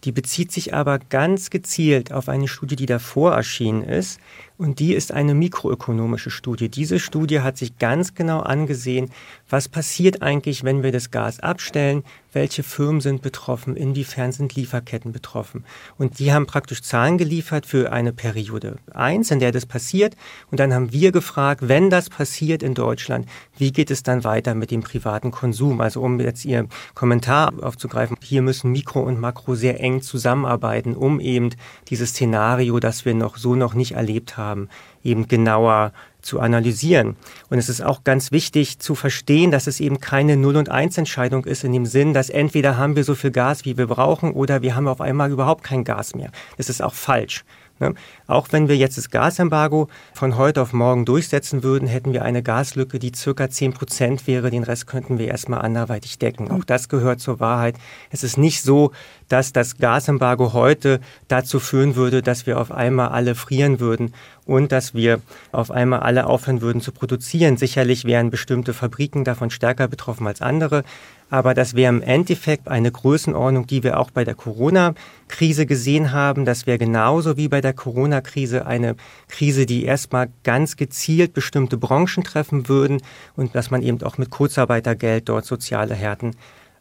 Die 0.03 0.11
bezieht 0.11 0.51
sich 0.51 0.73
aber 0.73 0.97
ganz 0.97 1.51
gezielt 1.51 2.11
auf 2.11 2.27
eine 2.27 2.47
Studie, 2.47 2.75
die 2.75 2.87
davor 2.87 3.33
erschienen 3.33 3.83
ist. 3.83 4.19
Und 4.57 4.79
die 4.79 4.95
ist 4.95 5.11
eine 5.11 5.35
mikroökonomische 5.35 6.31
Studie. 6.31 6.69
Diese 6.69 6.97
Studie 6.97 7.41
hat 7.41 7.57
sich 7.57 7.77
ganz 7.77 8.15
genau 8.15 8.39
angesehen, 8.39 9.11
was 9.47 9.69
passiert 9.69 10.23
eigentlich, 10.23 10.63
wenn 10.63 10.81
wir 10.81 10.91
das 10.91 11.11
Gas 11.11 11.39
abstellen, 11.39 12.03
welche 12.33 12.63
Firmen 12.63 13.01
sind 13.01 13.21
betroffen, 13.21 13.75
inwiefern 13.75 14.31
sind 14.31 14.55
Lieferketten 14.55 15.11
betroffen. 15.11 15.63
Und 15.97 16.17
die 16.17 16.33
haben 16.33 16.47
praktisch 16.47 16.81
Zahlen 16.81 17.19
geliefert 17.19 17.67
für 17.67 17.91
eine 17.91 18.13
Periode 18.13 18.77
eins, 18.93 19.29
in 19.29 19.39
der 19.39 19.51
das 19.51 19.67
passiert. 19.67 20.15
Und 20.49 20.59
dann 20.59 20.73
haben 20.73 20.91
wir 20.91 21.11
gefragt, 21.11 21.67
wenn 21.67 21.91
das 21.91 22.09
passiert 22.09 22.63
in 22.63 22.73
Deutschland, 22.73 23.27
wie 23.57 23.66
geht 23.71 23.91
es 23.91 24.03
dann 24.03 24.23
weiter 24.23 24.55
mit 24.55 24.71
dem 24.71 24.81
privaten 24.81 25.31
Konsum? 25.31 25.81
Also 25.81 26.01
um 26.01 26.19
jetzt 26.19 26.45
Ihr 26.45 26.67
Kommentar 26.93 27.53
aufzugreifen, 27.61 28.17
hier 28.21 28.41
müssen 28.41 28.71
Mikro 28.71 29.01
und 29.01 29.19
Makro 29.19 29.55
sehr 29.55 29.79
eng 29.79 30.01
zusammenarbeiten, 30.01 30.95
um 30.95 31.19
eben 31.19 31.49
dieses 31.89 32.09
Szenario, 32.09 32.79
das 32.79 33.05
wir 33.05 33.13
noch 33.13 33.37
so 33.37 33.55
noch 33.55 33.73
nicht 33.73 33.93
erlebt 33.93 34.37
haben, 34.37 34.69
eben 35.03 35.27
genauer 35.27 35.93
zu 36.21 36.39
analysieren. 36.39 37.15
Und 37.49 37.57
es 37.57 37.69
ist 37.69 37.81
auch 37.81 38.03
ganz 38.03 38.31
wichtig 38.31 38.79
zu 38.79 38.95
verstehen, 38.95 39.49
dass 39.49 39.67
es 39.67 39.79
eben 39.79 39.99
keine 39.99 40.35
Null- 40.35 40.57
und 40.57 40.69
Eins-Entscheidung 40.69 41.45
ist 41.45 41.63
in 41.63 41.71
dem 41.71 41.85
Sinn, 41.85 42.13
dass 42.13 42.29
entweder 42.29 42.77
haben 42.77 42.95
wir 42.95 43.03
so 43.03 43.15
viel 43.15 43.31
Gas, 43.31 43.65
wie 43.65 43.77
wir 43.77 43.87
brauchen, 43.87 44.31
oder 44.33 44.61
wir 44.61 44.75
haben 44.75 44.87
auf 44.87 44.99
einmal 44.99 45.31
überhaupt 45.31 45.63
kein 45.63 45.83
Gas 45.83 46.15
mehr. 46.15 46.31
Das 46.57 46.69
ist 46.69 46.81
auch 46.81 46.93
falsch. 46.93 47.45
Ne? 47.79 47.93
Auch 48.27 48.47
wenn 48.51 48.67
wir 48.67 48.77
jetzt 48.77 48.97
das 48.97 49.09
Gasembargo 49.09 49.87
von 50.13 50.37
heute 50.37 50.61
auf 50.61 50.73
morgen 50.73 51.05
durchsetzen 51.05 51.63
würden, 51.63 51.87
hätten 51.87 52.13
wir 52.13 52.23
eine 52.23 52.43
Gaslücke, 52.43 52.99
die 52.99 53.11
circa 53.15 53.49
10 53.49 53.73
Prozent 53.73 54.27
wäre. 54.27 54.49
Den 54.49 54.63
Rest 54.63 54.87
könnten 54.87 55.19
wir 55.19 55.27
erstmal 55.27 55.61
anderweitig 55.61 56.17
decken. 56.19 56.51
Auch 56.51 56.63
das 56.63 56.89
gehört 56.89 57.19
zur 57.19 57.39
Wahrheit. 57.39 57.75
Es 58.11 58.23
ist 58.23 58.37
nicht 58.37 58.63
so, 58.63 58.91
dass 59.29 59.53
das 59.53 59.77
Gasembargo 59.77 60.53
heute 60.53 60.99
dazu 61.27 61.59
führen 61.59 61.95
würde, 61.95 62.21
dass 62.21 62.45
wir 62.45 62.59
auf 62.59 62.71
einmal 62.71 63.09
alle 63.09 63.35
frieren 63.35 63.79
würden 63.79 64.13
und 64.45 64.71
dass 64.71 64.93
wir 64.93 65.21
auf 65.51 65.71
einmal 65.71 65.99
alle 65.99 66.25
aufhören 66.25 66.61
würden 66.61 66.81
zu 66.81 66.91
produzieren. 66.91 67.57
Sicherlich 67.57 68.05
wären 68.05 68.29
bestimmte 68.29 68.73
Fabriken 68.73 69.23
davon 69.23 69.49
stärker 69.49 69.87
betroffen 69.87 70.25
als 70.25 70.41
andere, 70.41 70.83
aber 71.29 71.53
das 71.53 71.75
wäre 71.75 71.93
im 71.93 72.01
Endeffekt 72.01 72.67
eine 72.67 72.91
Größenordnung, 72.91 73.67
die 73.67 73.83
wir 73.83 73.99
auch 73.99 74.11
bei 74.11 74.23
der 74.23 74.35
Corona-Krise 74.35 75.65
gesehen 75.65 76.11
haben. 76.11 76.45
Das 76.45 76.65
wäre 76.65 76.77
genauso 76.77 77.37
wie 77.37 77.47
bei 77.47 77.61
der 77.61 77.73
Corona-Krise 77.73 78.65
eine 78.65 78.95
Krise, 79.27 79.65
die 79.65 79.83
erstmal 79.83 80.29
ganz 80.43 80.77
gezielt 80.77 81.33
bestimmte 81.33 81.77
Branchen 81.77 82.23
treffen 82.23 82.69
würden 82.69 83.01
und 83.35 83.55
dass 83.55 83.71
man 83.71 83.81
eben 83.81 84.01
auch 84.03 84.17
mit 84.17 84.29
Kurzarbeitergeld 84.29 85.27
dort 85.27 85.45
soziale 85.45 85.95
Härten 85.95 86.35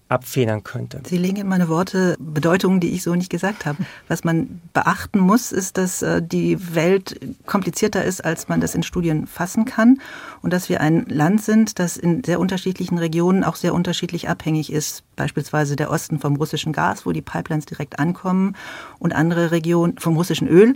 abfedern 0.08 0.62
könnte. 0.62 1.00
Sie 1.04 1.16
legen 1.16 1.36
in 1.36 1.48
meine 1.48 1.68
Worte 1.68 2.16
Bedeutungen, 2.18 2.78
die 2.80 2.90
ich 2.90 3.02
so 3.02 3.14
nicht 3.14 3.30
gesagt 3.30 3.66
habe. 3.66 3.84
Was 4.08 4.22
man 4.22 4.60
beachten 4.72 5.18
muss, 5.18 5.50
ist, 5.52 5.78
dass 5.78 6.02
äh, 6.02 6.22
die 6.22 6.74
Welt 6.74 7.18
komplizierter 7.46 8.04
ist, 8.04 8.24
als 8.24 8.48
man 8.48 8.60
das 8.60 8.74
in 8.74 8.82
Studien 8.82 9.26
fassen 9.26 9.64
kann 9.64 10.00
und 10.42 10.52
dass 10.52 10.68
wir 10.68 10.80
ein 10.80 11.06
Land 11.06 11.42
sind, 11.42 11.78
das 11.78 11.96
in 11.96 12.22
sehr 12.22 12.38
unterschiedlichen 12.38 12.98
Regionen 12.98 13.42
auch 13.42 13.56
sehr 13.56 13.74
unterschiedlich 13.74 14.28
abhängig 14.28 14.72
ist. 14.72 15.02
Beispielsweise 15.16 15.74
der 15.74 15.90
Osten 15.90 16.20
vom 16.20 16.36
russischen 16.36 16.72
Gas, 16.72 17.04
wo 17.04 17.12
die 17.12 17.22
Pipelines 17.22 17.66
direkt 17.66 17.98
ankommen 17.98 18.54
und 18.98 19.14
andere 19.14 19.50
Regionen 19.50 19.98
vom 19.98 20.16
russischen 20.16 20.46
Öl 20.46 20.74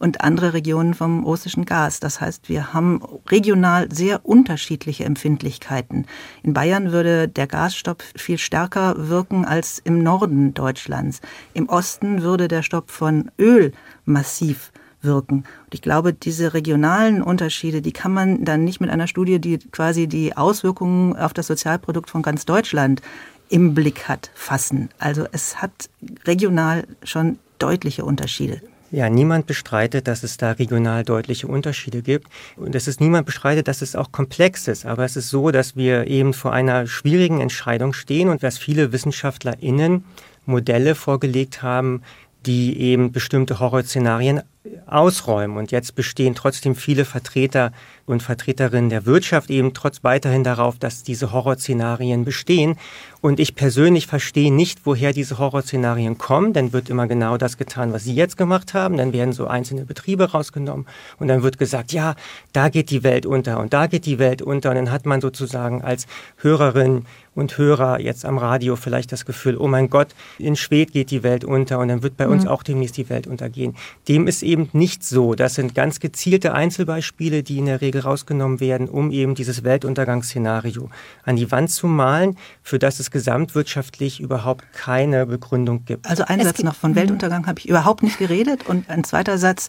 und 0.00 0.20
andere 0.20 0.52
Regionen 0.52 0.94
vom 0.94 1.24
russischen 1.24 1.64
Gas. 1.64 2.00
Das 2.00 2.20
heißt, 2.20 2.48
wir 2.48 2.72
haben 2.72 3.00
regional 3.28 3.88
sehr 3.92 4.24
unterschiedliche 4.24 5.04
Empfindlichkeiten. 5.04 6.06
In 6.42 6.54
Bayern 6.54 6.92
würde 6.92 7.28
der 7.28 7.46
Gasstopp 7.46 8.02
viel 8.16 8.38
stärker 8.38 9.08
wirken 9.08 9.44
als 9.44 9.78
im 9.78 10.02
Norden 10.02 10.54
Deutschlands. 10.54 11.20
Im 11.54 11.68
Osten 11.68 12.22
würde 12.22 12.48
der 12.48 12.62
Stopp 12.62 12.90
von 12.90 13.30
Öl 13.38 13.72
massiv 14.04 14.72
wirken. 15.00 15.44
Und 15.64 15.74
ich 15.74 15.82
glaube, 15.82 16.12
diese 16.12 16.54
regionalen 16.54 17.22
Unterschiede, 17.22 17.82
die 17.82 17.92
kann 17.92 18.12
man 18.12 18.44
dann 18.44 18.64
nicht 18.64 18.80
mit 18.80 18.90
einer 18.90 19.06
Studie, 19.06 19.40
die 19.40 19.58
quasi 19.58 20.08
die 20.08 20.36
Auswirkungen 20.36 21.16
auf 21.16 21.32
das 21.32 21.46
Sozialprodukt 21.46 22.10
von 22.10 22.22
ganz 22.22 22.44
Deutschland 22.46 23.00
im 23.48 23.74
Blick 23.74 24.08
hat, 24.08 24.30
fassen. 24.34 24.90
Also 24.98 25.26
es 25.32 25.62
hat 25.62 25.88
regional 26.26 26.86
schon 27.02 27.38
deutliche 27.58 28.04
Unterschiede. 28.04 28.60
Ja, 28.90 29.10
niemand 29.10 29.46
bestreitet, 29.46 30.08
dass 30.08 30.22
es 30.22 30.38
da 30.38 30.52
regional 30.52 31.04
deutliche 31.04 31.46
Unterschiede 31.46 32.00
gibt. 32.00 32.28
Und 32.56 32.74
es 32.74 32.88
ist 32.88 33.00
niemand 33.00 33.26
bestreitet, 33.26 33.68
dass 33.68 33.82
es 33.82 33.94
auch 33.94 34.12
komplex 34.12 34.66
ist. 34.66 34.86
Aber 34.86 35.04
es 35.04 35.14
ist 35.14 35.28
so, 35.28 35.50
dass 35.50 35.76
wir 35.76 36.06
eben 36.06 36.32
vor 36.32 36.54
einer 36.54 36.86
schwierigen 36.86 37.40
Entscheidung 37.40 37.92
stehen 37.92 38.30
und 38.30 38.42
dass 38.42 38.56
viele 38.56 38.92
WissenschaftlerInnen 38.92 40.04
Modelle 40.46 40.94
vorgelegt 40.94 41.62
haben, 41.62 42.02
die 42.46 42.80
eben 42.80 43.12
bestimmte 43.12 43.60
Horrorszenarien 43.60 44.42
ausräumen. 44.86 45.58
Und 45.58 45.70
jetzt 45.70 45.94
bestehen 45.94 46.34
trotzdem 46.34 46.74
viele 46.74 47.04
Vertreter 47.04 47.72
und 48.08 48.22
Vertreterinnen 48.22 48.90
der 48.90 49.06
Wirtschaft 49.06 49.50
eben 49.50 49.74
trotz 49.74 50.02
weiterhin 50.02 50.44
darauf, 50.44 50.78
dass 50.78 51.02
diese 51.02 51.32
Horrorszenarien 51.32 52.24
bestehen. 52.24 52.76
Und 53.20 53.40
ich 53.40 53.54
persönlich 53.56 54.06
verstehe 54.06 54.52
nicht, 54.52 54.80
woher 54.84 55.12
diese 55.12 55.38
Horrorszenarien 55.38 56.18
kommen. 56.18 56.52
Dann 56.52 56.72
wird 56.72 56.88
immer 56.88 57.06
genau 57.06 57.36
das 57.36 57.56
getan, 57.56 57.92
was 57.92 58.04
Sie 58.04 58.14
jetzt 58.14 58.36
gemacht 58.36 58.74
haben. 58.74 58.96
Dann 58.96 59.12
werden 59.12 59.32
so 59.32 59.46
einzelne 59.46 59.84
Betriebe 59.84 60.30
rausgenommen 60.30 60.86
und 61.18 61.28
dann 61.28 61.42
wird 61.42 61.58
gesagt, 61.58 61.92
ja, 61.92 62.14
da 62.52 62.68
geht 62.68 62.90
die 62.90 63.02
Welt 63.02 63.26
unter 63.26 63.58
und 63.58 63.72
da 63.72 63.86
geht 63.86 64.06
die 64.06 64.18
Welt 64.18 64.40
unter. 64.40 64.70
Und 64.70 64.76
dann 64.76 64.90
hat 64.92 65.04
man 65.04 65.20
sozusagen 65.20 65.82
als 65.82 66.06
Hörerin 66.36 67.06
und 67.38 67.56
Hörer 67.56 68.00
jetzt 68.00 68.24
am 68.24 68.36
Radio 68.36 68.74
vielleicht 68.76 69.12
das 69.12 69.24
Gefühl, 69.24 69.56
oh 69.56 69.68
mein 69.68 69.90
Gott, 69.90 70.08
in 70.38 70.56
Schwed 70.56 70.92
geht 70.92 71.10
die 71.10 71.22
Welt 71.22 71.44
unter 71.44 71.78
und 71.78 71.88
dann 71.88 72.02
wird 72.02 72.16
bei 72.16 72.26
uns 72.26 72.44
mhm. 72.44 72.50
auch 72.50 72.64
demnächst 72.64 72.96
die 72.96 73.08
Welt 73.08 73.26
untergehen. 73.28 73.76
Dem 74.08 74.26
ist 74.26 74.42
eben 74.42 74.68
nicht 74.72 75.04
so. 75.04 75.34
Das 75.34 75.54
sind 75.54 75.74
ganz 75.74 76.00
gezielte 76.00 76.52
Einzelbeispiele, 76.52 77.44
die 77.44 77.58
in 77.58 77.66
der 77.66 77.80
Regel 77.80 77.97
rausgenommen 78.00 78.60
werden, 78.60 78.88
um 78.88 79.10
eben 79.10 79.34
dieses 79.34 79.64
Weltuntergangsszenario 79.64 80.90
an 81.24 81.36
die 81.36 81.50
Wand 81.50 81.70
zu 81.70 81.86
malen, 81.86 82.36
für 82.62 82.78
das 82.78 83.00
es 83.00 83.10
gesamtwirtschaftlich 83.10 84.20
überhaupt 84.20 84.72
keine 84.72 85.26
Begründung 85.26 85.84
gibt. 85.84 86.08
Also 86.08 86.24
ein 86.24 86.40
es 86.40 86.46
Satz 86.46 86.62
noch, 86.62 86.74
von 86.74 86.94
Weltuntergang 86.94 87.46
habe 87.46 87.58
ich 87.60 87.68
überhaupt 87.68 88.02
nicht 88.02 88.18
geredet 88.18 88.66
und 88.66 88.88
ein 88.88 89.04
zweiter 89.04 89.38
Satz, 89.38 89.68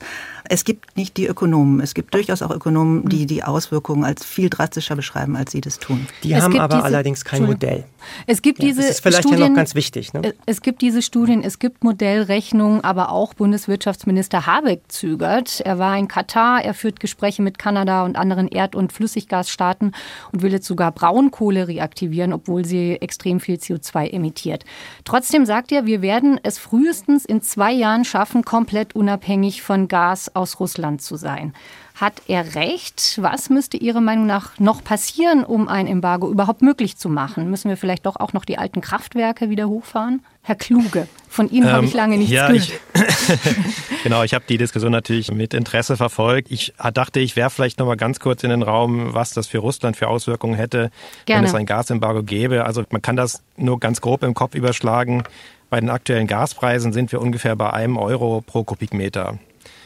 es 0.51 0.63
gibt 0.63 0.97
nicht 0.97 1.17
die 1.17 1.27
Ökonomen. 1.27 1.79
Es 1.79 1.93
gibt 1.93 2.13
durchaus 2.13 2.41
auch 2.41 2.51
Ökonomen, 2.51 3.07
die 3.07 3.25
die 3.25 3.43
Auswirkungen 3.43 4.03
als 4.03 4.25
viel 4.25 4.49
drastischer 4.49 4.95
beschreiben, 4.95 5.35
als 5.35 5.51
sie 5.51 5.61
das 5.61 5.79
tun. 5.79 6.07
Die 6.23 6.33
es 6.33 6.41
haben 6.41 6.59
aber 6.59 6.75
diese, 6.75 6.85
allerdings 6.85 7.23
kein 7.23 7.45
Modell. 7.45 7.85
Es 8.25 8.41
gibt 8.41 8.59
ja, 8.59 8.69
diese 8.69 8.81
das 8.81 8.91
ist 8.91 9.01
vielleicht 9.01 9.19
Studien, 9.19 9.39
ja 9.39 9.49
noch 9.49 9.55
ganz 9.55 9.75
wichtig. 9.75 10.13
Ne? 10.13 10.33
Es 10.45 10.61
gibt 10.61 10.81
diese 10.81 11.01
Studien, 11.01 11.43
es 11.43 11.59
gibt 11.59 11.83
Modellrechnungen, 11.83 12.83
aber 12.83 13.11
auch 13.11 13.33
Bundeswirtschaftsminister 13.33 14.45
Habeck 14.45 14.81
zögert. 14.87 15.61
Er 15.61 15.77
war 15.77 15.97
in 15.97 16.07
Katar, 16.07 16.63
er 16.63 16.73
führt 16.73 16.99
Gespräche 16.99 17.41
mit 17.41 17.59
Kanada 17.59 18.03
und 18.03 18.17
anderen 18.19 18.47
Erd- 18.47 18.75
und 18.75 18.93
Flüssiggasstaaten 18.93 19.93
und 20.31 20.41
will 20.41 20.51
jetzt 20.51 20.67
sogar 20.67 20.91
Braunkohle 20.91 21.67
reaktivieren, 21.67 22.33
obwohl 22.33 22.65
sie 22.65 23.01
extrem 23.01 23.39
viel 23.39 23.55
CO2 23.55 24.11
emittiert. 24.11 24.65
Trotzdem 25.05 25.45
sagt 25.45 25.71
er, 25.71 25.85
wir 25.85 26.01
werden 26.01 26.39
es 26.43 26.57
frühestens 26.57 27.25
in 27.25 27.41
zwei 27.41 27.71
Jahren 27.71 28.05
schaffen, 28.05 28.43
komplett 28.43 28.95
unabhängig 28.95 29.61
von 29.61 29.87
Gas 29.87 30.35
aus 30.35 30.59
Russland 30.59 31.01
zu 31.01 31.15
sein. 31.15 31.53
Hat 31.99 32.21
er 32.27 32.55
recht? 32.55 33.19
Was 33.21 33.49
müsste 33.49 33.75
Ihrer 33.75 33.99
Meinung 33.99 34.25
nach 34.25 34.57
noch 34.57 34.81
passieren, 34.81 35.43
um 35.43 35.67
ein 35.67 35.85
Embargo 35.85 36.31
überhaupt 36.31 36.61
möglich 36.61 36.95
zu 36.95 37.09
machen? 37.09 37.49
Müssen 37.49 37.67
wir 37.67 37.75
vielleicht 37.75 38.05
doch 38.05 38.15
auch 38.15 38.31
noch 38.31 38.45
die 38.45 38.57
alten 38.57 38.79
Kraftwerke 38.79 39.49
wieder 39.49 39.67
hochfahren? 39.67 40.23
Herr 40.41 40.55
Kluge. 40.55 41.09
Von 41.27 41.49
Ihnen 41.51 41.67
ähm, 41.67 41.73
habe 41.73 41.85
ich 41.85 41.93
lange 41.93 42.17
nichts 42.17 42.31
ja, 42.31 42.47
gehört. 42.47 42.71
Genau, 44.03 44.23
ich 44.23 44.33
habe 44.33 44.45
die 44.47 44.57
Diskussion 44.57 44.93
natürlich 44.93 45.29
mit 45.29 45.53
Interesse 45.53 45.97
verfolgt. 45.97 46.49
Ich 46.51 46.73
dachte, 46.93 47.19
ich 47.19 47.35
wäre 47.35 47.49
vielleicht 47.49 47.79
noch 47.79 47.85
mal 47.85 47.97
ganz 47.97 48.21
kurz 48.21 48.43
in 48.43 48.49
den 48.49 48.63
Raum, 48.63 49.13
was 49.13 49.33
das 49.33 49.47
für 49.47 49.57
Russland 49.57 49.97
für 49.97 50.07
Auswirkungen 50.07 50.55
hätte, 50.55 50.91
Gerne. 51.25 51.41
wenn 51.41 51.49
es 51.49 51.53
ein 51.53 51.65
Gasembargo 51.65 52.23
gäbe. 52.23 52.63
Also 52.63 52.85
man 52.91 53.01
kann 53.01 53.17
das 53.17 53.43
nur 53.57 53.77
ganz 53.77 53.99
grob 53.99 54.23
im 54.23 54.33
Kopf 54.33 54.55
überschlagen. 54.55 55.23
Bei 55.69 55.81
den 55.81 55.89
aktuellen 55.89 56.27
Gaspreisen 56.27 56.93
sind 56.93 57.11
wir 57.11 57.21
ungefähr 57.21 57.57
bei 57.57 57.73
einem 57.73 57.97
Euro 57.97 58.41
pro 58.41 58.63
Kubikmeter. 58.63 59.37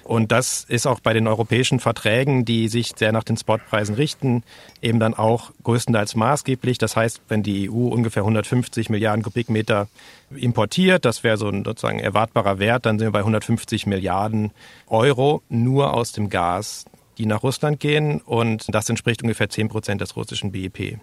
Und 0.04 0.32
das 0.32 0.66
ist 0.68 0.86
auch 0.86 1.00
bei 1.00 1.14
den 1.14 1.28
europäischen 1.28 1.80
Verträgen, 1.80 2.44
die 2.44 2.68
sich 2.68 2.92
sehr 2.96 3.12
nach 3.12 3.24
den 3.24 3.38
Spotpreisen 3.38 3.96
richten, 3.96 4.44
eben 4.82 5.00
dann 5.00 5.14
auch 5.14 5.52
größtenteils 5.64 6.16
maßgeblich. 6.16 6.78
Das 6.78 6.96
heißt, 6.96 7.22
wenn 7.30 7.42
die 7.42 7.70
EU 7.70 7.88
ungefähr 7.88 8.24
150 8.24 8.90
Milliarden 8.90 9.24
Kubikmeter 9.24 9.88
importiert, 10.36 11.06
das 11.06 11.24
wäre 11.24 11.38
so 11.38 11.48
ein 11.48 11.64
sozusagen 11.64 12.00
erwartbarer 12.00 12.60
Wert, 12.60 12.86
dann 12.86 13.00
sind 13.00 13.08
wir 13.08 13.12
bei 13.12 13.20
150 13.20 13.86
Milliarden 13.86 14.52
Euro 14.88 15.42
nur 15.48 15.94
aus 15.94 16.12
dem 16.12 16.30
Gas, 16.30 16.86
die 17.18 17.26
nach 17.26 17.44
Russland 17.44 17.80
gehen. 17.80 18.20
Und 18.20 18.74
das 18.74 18.90
entspricht 18.90 19.24
ungefähr 19.24 19.50
10 19.50 19.70
Prozent 19.70 20.02
des 20.02 20.18
russischen 20.18 20.52
BIP. 20.52 20.98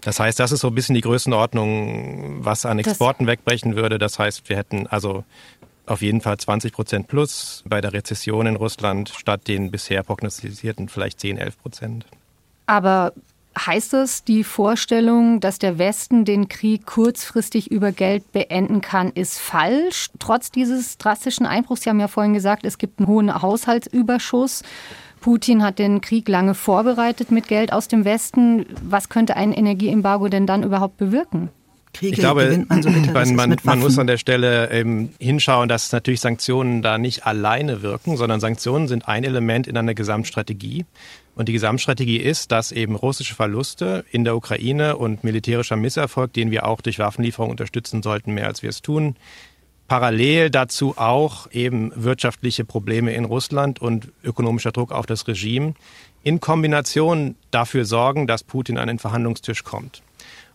Das 0.00 0.18
heißt, 0.18 0.38
das 0.40 0.52
ist 0.52 0.60
so 0.60 0.68
ein 0.68 0.74
bisschen 0.74 0.94
die 0.94 1.02
Größenordnung, 1.02 2.44
was 2.44 2.64
an 2.64 2.78
Exporten 2.78 3.26
das 3.26 3.32
wegbrechen 3.32 3.76
würde. 3.76 3.98
Das 3.98 4.18
heißt, 4.18 4.48
wir 4.48 4.56
hätten 4.56 4.86
also 4.86 5.24
auf 5.86 6.02
jeden 6.02 6.20
Fall 6.20 6.38
20 6.38 6.72
Prozent 6.72 7.08
plus 7.08 7.62
bei 7.66 7.80
der 7.80 7.92
Rezession 7.92 8.46
in 8.46 8.56
Russland 8.56 9.08
statt 9.08 9.48
den 9.48 9.70
bisher 9.70 10.02
prognostizierten 10.02 10.88
vielleicht 10.88 11.20
10, 11.20 11.38
11 11.38 11.58
Prozent. 11.58 12.06
Aber 12.66 13.12
heißt 13.58 13.94
es, 13.94 14.24
die 14.24 14.44
Vorstellung, 14.44 15.40
dass 15.40 15.58
der 15.58 15.78
Westen 15.78 16.24
den 16.24 16.48
Krieg 16.48 16.86
kurzfristig 16.86 17.70
über 17.70 17.92
Geld 17.92 18.30
beenden 18.32 18.80
kann, 18.80 19.10
ist 19.10 19.38
falsch? 19.38 20.10
Trotz 20.18 20.50
dieses 20.50 20.98
drastischen 20.98 21.46
Einbruchs, 21.46 21.82
Sie 21.82 21.90
haben 21.90 22.00
ja 22.00 22.08
vorhin 22.08 22.34
gesagt, 22.34 22.64
es 22.64 22.78
gibt 22.78 22.98
einen 22.98 23.08
hohen 23.08 23.42
Haushaltsüberschuss. 23.42 24.62
Putin 25.20 25.62
hat 25.62 25.78
den 25.78 26.00
Krieg 26.00 26.28
lange 26.28 26.54
vorbereitet 26.54 27.30
mit 27.30 27.48
Geld 27.48 27.72
aus 27.72 27.88
dem 27.88 28.04
Westen. 28.04 28.66
Was 28.82 29.08
könnte 29.08 29.36
ein 29.36 29.52
Energieembargo 29.52 30.28
denn 30.28 30.46
dann 30.46 30.62
überhaupt 30.62 30.96
bewirken? 30.96 31.50
Kriege 31.92 32.12
ich 32.12 32.20
glaube, 32.20 32.64
man, 32.68 32.82
so 32.82 32.90
bitter, 32.90 33.12
man, 33.12 33.34
man, 33.34 33.56
man 33.64 33.78
muss 33.80 33.98
an 33.98 34.06
der 34.06 34.16
Stelle 34.16 34.70
eben 34.72 35.12
hinschauen, 35.18 35.68
dass 35.68 35.90
natürlich 35.90 36.20
Sanktionen 36.20 36.82
da 36.82 36.98
nicht 36.98 37.26
alleine 37.26 37.82
wirken, 37.82 38.16
sondern 38.16 38.38
Sanktionen 38.38 38.86
sind 38.86 39.08
ein 39.08 39.24
Element 39.24 39.66
in 39.66 39.76
einer 39.76 39.94
Gesamtstrategie. 39.94 40.86
Und 41.34 41.48
die 41.48 41.52
Gesamtstrategie 41.52 42.18
ist, 42.18 42.52
dass 42.52 42.70
eben 42.70 42.94
russische 42.94 43.34
Verluste 43.34 44.04
in 44.10 44.24
der 44.24 44.36
Ukraine 44.36 44.96
und 44.96 45.24
militärischer 45.24 45.76
Misserfolg, 45.76 46.32
den 46.32 46.50
wir 46.50 46.66
auch 46.66 46.80
durch 46.80 46.98
Waffenlieferungen 46.98 47.52
unterstützen 47.52 48.02
sollten, 48.02 48.34
mehr 48.34 48.46
als 48.46 48.62
wir 48.62 48.70
es 48.70 48.82
tun, 48.82 49.16
parallel 49.88 50.50
dazu 50.50 50.96
auch 50.96 51.50
eben 51.50 51.90
wirtschaftliche 51.96 52.64
Probleme 52.64 53.12
in 53.12 53.24
Russland 53.24 53.80
und 53.80 54.12
ökonomischer 54.22 54.70
Druck 54.70 54.92
auf 54.92 55.06
das 55.06 55.26
Regime 55.26 55.74
in 56.22 56.38
Kombination 56.38 57.34
dafür 57.50 57.84
sorgen, 57.84 58.28
dass 58.28 58.44
Putin 58.44 58.78
an 58.78 58.86
den 58.86 58.98
Verhandlungstisch 58.98 59.64
kommt. 59.64 60.02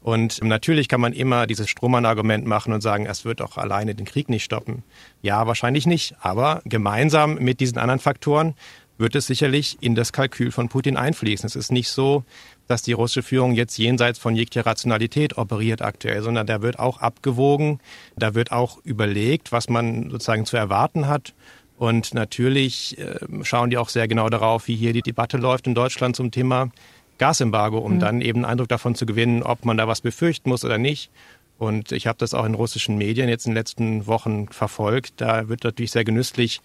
Und 0.05 0.43
natürlich 0.43 0.87
kann 0.87 1.01
man 1.01 1.13
immer 1.13 1.47
dieses 1.47 1.67
Strohmann-Argument 1.67 2.45
machen 2.45 2.73
und 2.73 2.81
sagen, 2.81 3.07
es 3.07 3.25
wird 3.25 3.41
auch 3.41 3.57
alleine 3.57 3.95
den 3.95 4.05
Krieg 4.05 4.29
nicht 4.29 4.43
stoppen. 4.43 4.83
Ja, 5.23 5.47
wahrscheinlich 5.47 5.87
nicht. 5.87 6.13
Aber 6.19 6.61
gemeinsam 6.63 7.39
mit 7.39 7.59
diesen 7.59 7.79
anderen 7.79 7.99
Faktoren 7.99 8.53
wird 8.99 9.15
es 9.15 9.25
sicherlich 9.25 9.77
in 9.81 9.95
das 9.95 10.13
Kalkül 10.13 10.51
von 10.51 10.69
Putin 10.69 10.95
einfließen. 10.95 11.47
Es 11.47 11.55
ist 11.55 11.71
nicht 11.71 11.89
so, 11.89 12.23
dass 12.67 12.83
die 12.83 12.91
russische 12.91 13.23
Führung 13.23 13.53
jetzt 13.53 13.79
jenseits 13.79 14.19
von 14.19 14.35
jeglicher 14.35 14.67
Rationalität 14.67 15.39
operiert 15.39 15.81
aktuell, 15.81 16.21
sondern 16.21 16.45
da 16.45 16.61
wird 16.61 16.77
auch 16.77 16.99
abgewogen, 16.99 17.79
da 18.15 18.35
wird 18.35 18.51
auch 18.51 18.77
überlegt, 18.83 19.51
was 19.51 19.69
man 19.69 20.11
sozusagen 20.11 20.45
zu 20.45 20.55
erwarten 20.55 21.07
hat. 21.07 21.33
Und 21.77 22.13
natürlich 22.13 22.99
äh, 22.99 23.15
schauen 23.41 23.71
die 23.71 23.79
auch 23.79 23.89
sehr 23.89 24.07
genau 24.07 24.29
darauf, 24.29 24.67
wie 24.67 24.75
hier 24.75 24.93
die 24.93 25.01
Debatte 25.01 25.37
läuft 25.37 25.65
in 25.65 25.73
Deutschland 25.73 26.15
zum 26.15 26.29
Thema 26.29 26.69
Gasembargo, 27.17 27.77
um 27.79 27.95
mhm. 27.95 27.99
dann 27.99 28.21
eben 28.21 28.39
einen 28.39 28.51
Eindruck 28.51 28.69
davon 28.69 28.95
zu 28.95 29.05
gewinnen, 29.05 29.43
ob 29.43 29.65
man 29.65 29.77
da 29.77 29.87
was 29.87 30.01
befürchten 30.01 30.49
muss 30.49 30.65
oder 30.65 30.77
nicht. 30.77 31.11
Und 31.57 31.91
ich 31.91 32.07
habe 32.07 32.17
das 32.17 32.33
auch 32.33 32.45
in 32.45 32.53
russischen 32.53 32.97
Medien 32.97 33.29
jetzt 33.29 33.45
in 33.45 33.51
den 33.51 33.57
letzten 33.57 34.07
Wochen 34.07 34.49
verfolgt. 34.49 35.13
Da 35.17 35.47
wird 35.47 35.63
natürlich 35.63 35.91
sehr 35.91 36.03
genüsslich 36.03 36.61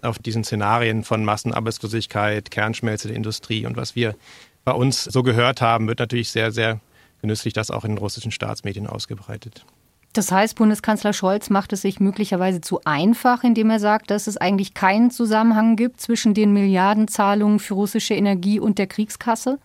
auf 0.00 0.18
diesen 0.18 0.42
Szenarien 0.42 1.04
von 1.04 1.24
Massenarbeitslosigkeit, 1.24 2.50
Kernschmelze 2.50 3.08
der 3.08 3.16
Industrie 3.16 3.64
und 3.66 3.76
was 3.76 3.94
wir 3.94 4.16
bei 4.64 4.72
uns 4.72 5.04
so 5.04 5.22
gehört 5.22 5.60
haben, 5.60 5.88
wird 5.88 5.98
natürlich 5.98 6.30
sehr, 6.30 6.52
sehr 6.52 6.80
genüsslich 7.20 7.54
das 7.54 7.70
auch 7.70 7.84
in 7.84 7.92
den 7.92 7.98
russischen 7.98 8.32
Staatsmedien 8.32 8.86
ausgebreitet. 8.86 9.64
Das 10.12 10.30
heißt, 10.30 10.56
Bundeskanzler 10.56 11.14
Scholz 11.14 11.48
macht 11.48 11.72
es 11.72 11.82
sich 11.82 11.98
möglicherweise 11.98 12.60
zu 12.60 12.80
einfach, 12.84 13.44
indem 13.44 13.70
er 13.70 13.80
sagt, 13.80 14.10
dass 14.10 14.26
es 14.26 14.36
eigentlich 14.36 14.74
keinen 14.74 15.10
Zusammenhang 15.10 15.76
gibt 15.76 16.00
zwischen 16.00 16.34
den 16.34 16.52
Milliardenzahlungen 16.52 17.58
für 17.58 17.74
russische 17.74 18.14
Energie 18.14 18.60
und 18.60 18.78
der 18.78 18.88
Kriegskasse? 18.88 19.58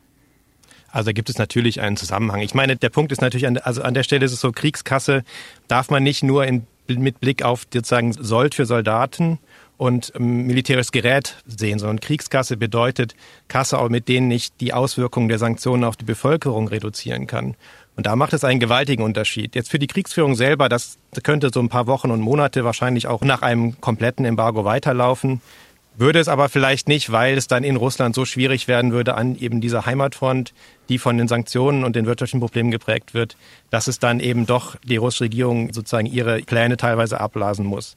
Also 0.91 1.07
da 1.07 1.11
gibt 1.11 1.29
es 1.29 1.37
natürlich 1.37 1.81
einen 1.81 1.97
Zusammenhang. 1.97 2.41
Ich 2.41 2.53
meine, 2.53 2.75
der 2.75 2.89
Punkt 2.89 3.11
ist 3.11 3.21
natürlich, 3.21 3.47
an, 3.47 3.57
also 3.57 3.81
an 3.81 3.93
der 3.93 4.03
Stelle 4.03 4.25
ist 4.25 4.33
es 4.33 4.39
so, 4.39 4.51
Kriegskasse 4.51 5.23
darf 5.67 5.89
man 5.89 6.03
nicht 6.03 6.23
nur 6.23 6.45
in, 6.45 6.65
mit 6.87 7.19
Blick 7.19 7.43
auf 7.43 7.65
sozusagen 7.71 8.13
Sold 8.13 8.55
für 8.55 8.65
Soldaten 8.65 9.39
und 9.77 10.11
ähm, 10.15 10.47
militärisches 10.47 10.91
Gerät 10.91 11.35
sehen, 11.45 11.79
sondern 11.79 11.99
Kriegskasse 11.99 12.57
bedeutet 12.57 13.15
Kasse, 13.47 13.77
mit 13.89 14.07
denen 14.07 14.31
ich 14.31 14.55
die 14.57 14.73
Auswirkungen 14.73 15.29
der 15.29 15.39
Sanktionen 15.39 15.83
auf 15.83 15.95
die 15.95 16.05
Bevölkerung 16.05 16.67
reduzieren 16.67 17.27
kann. 17.27 17.55
Und 17.95 18.05
da 18.05 18.15
macht 18.15 18.33
es 18.33 18.43
einen 18.43 18.59
gewaltigen 18.59 19.01
Unterschied. 19.01 19.55
Jetzt 19.55 19.71
für 19.71 19.79
die 19.79 19.87
Kriegsführung 19.87 20.35
selber, 20.35 20.69
das 20.69 20.97
könnte 21.23 21.49
so 21.51 21.59
ein 21.59 21.69
paar 21.69 21.87
Wochen 21.87 22.11
und 22.11 22.21
Monate 22.21 22.63
wahrscheinlich 22.63 23.07
auch 23.07 23.21
nach 23.21 23.41
einem 23.41 23.81
kompletten 23.81 24.23
Embargo 24.23 24.65
weiterlaufen. 24.65 25.41
Würde 25.99 26.19
es 26.19 26.27
aber 26.27 26.47
vielleicht 26.47 26.87
nicht, 26.87 27.11
weil 27.11 27.37
es 27.37 27.47
dann 27.47 27.63
in 27.63 27.75
Russland 27.75 28.13
so 28.13 28.23
schwierig 28.23 28.67
werden 28.67 28.91
würde 28.91 29.15
an 29.15 29.35
eben 29.35 29.61
dieser 29.61 29.87
Heimatfront, 29.87 30.53
die 30.89 30.99
von 30.99 31.17
den 31.17 31.27
Sanktionen 31.27 31.83
und 31.83 31.95
den 31.95 32.05
wirtschaftlichen 32.05 32.39
Problemen 32.39 32.69
geprägt 32.69 33.15
wird, 33.15 33.35
dass 33.71 33.87
es 33.87 33.97
dann 33.97 34.19
eben 34.19 34.45
doch 34.45 34.75
die 34.83 34.97
russische 34.97 35.23
Regierung 35.23 35.73
sozusagen 35.73 36.05
ihre 36.05 36.39
Pläne 36.43 36.77
teilweise 36.77 37.19
abblasen 37.19 37.65
muss. 37.65 37.95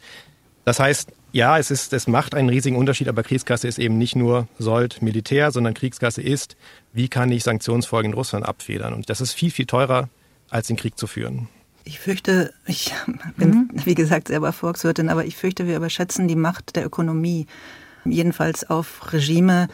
Das 0.64 0.80
heißt, 0.80 1.12
ja, 1.32 1.58
es 1.58 1.70
ist, 1.70 1.92
es 1.92 2.06
macht 2.06 2.34
einen 2.34 2.48
riesigen 2.48 2.76
Unterschied, 2.76 3.06
aber 3.06 3.22
Kriegskasse 3.22 3.68
ist 3.68 3.78
eben 3.78 3.98
nicht 3.98 4.16
nur 4.16 4.48
Sold 4.58 5.02
Militär, 5.02 5.50
sondern 5.50 5.74
Kriegskasse 5.74 6.22
ist, 6.22 6.56
wie 6.94 7.08
kann 7.08 7.30
ich 7.30 7.44
Sanktionsfolgen 7.44 8.12
in 8.12 8.16
Russland 8.16 8.46
abfedern? 8.46 8.94
Und 8.94 9.10
das 9.10 9.20
ist 9.20 9.34
viel, 9.34 9.50
viel 9.50 9.66
teurer, 9.66 10.08
als 10.48 10.68
den 10.68 10.76
Krieg 10.76 10.96
zu 10.96 11.06
führen. 11.06 11.48
Ich 11.84 12.00
fürchte, 12.00 12.54
ich 12.66 12.94
bin, 13.36 13.50
mhm. 13.50 13.70
wie 13.84 13.94
gesagt, 13.94 14.28
selber 14.28 14.52
Volkswirtin, 14.54 15.10
aber 15.10 15.26
ich 15.26 15.36
fürchte, 15.36 15.66
wir 15.66 15.76
überschätzen 15.76 16.28
die 16.28 16.36
Macht 16.36 16.76
der 16.76 16.86
Ökonomie 16.86 17.46
jedenfalls 18.04 18.68
auf 18.68 19.12
Regime, 19.12 19.68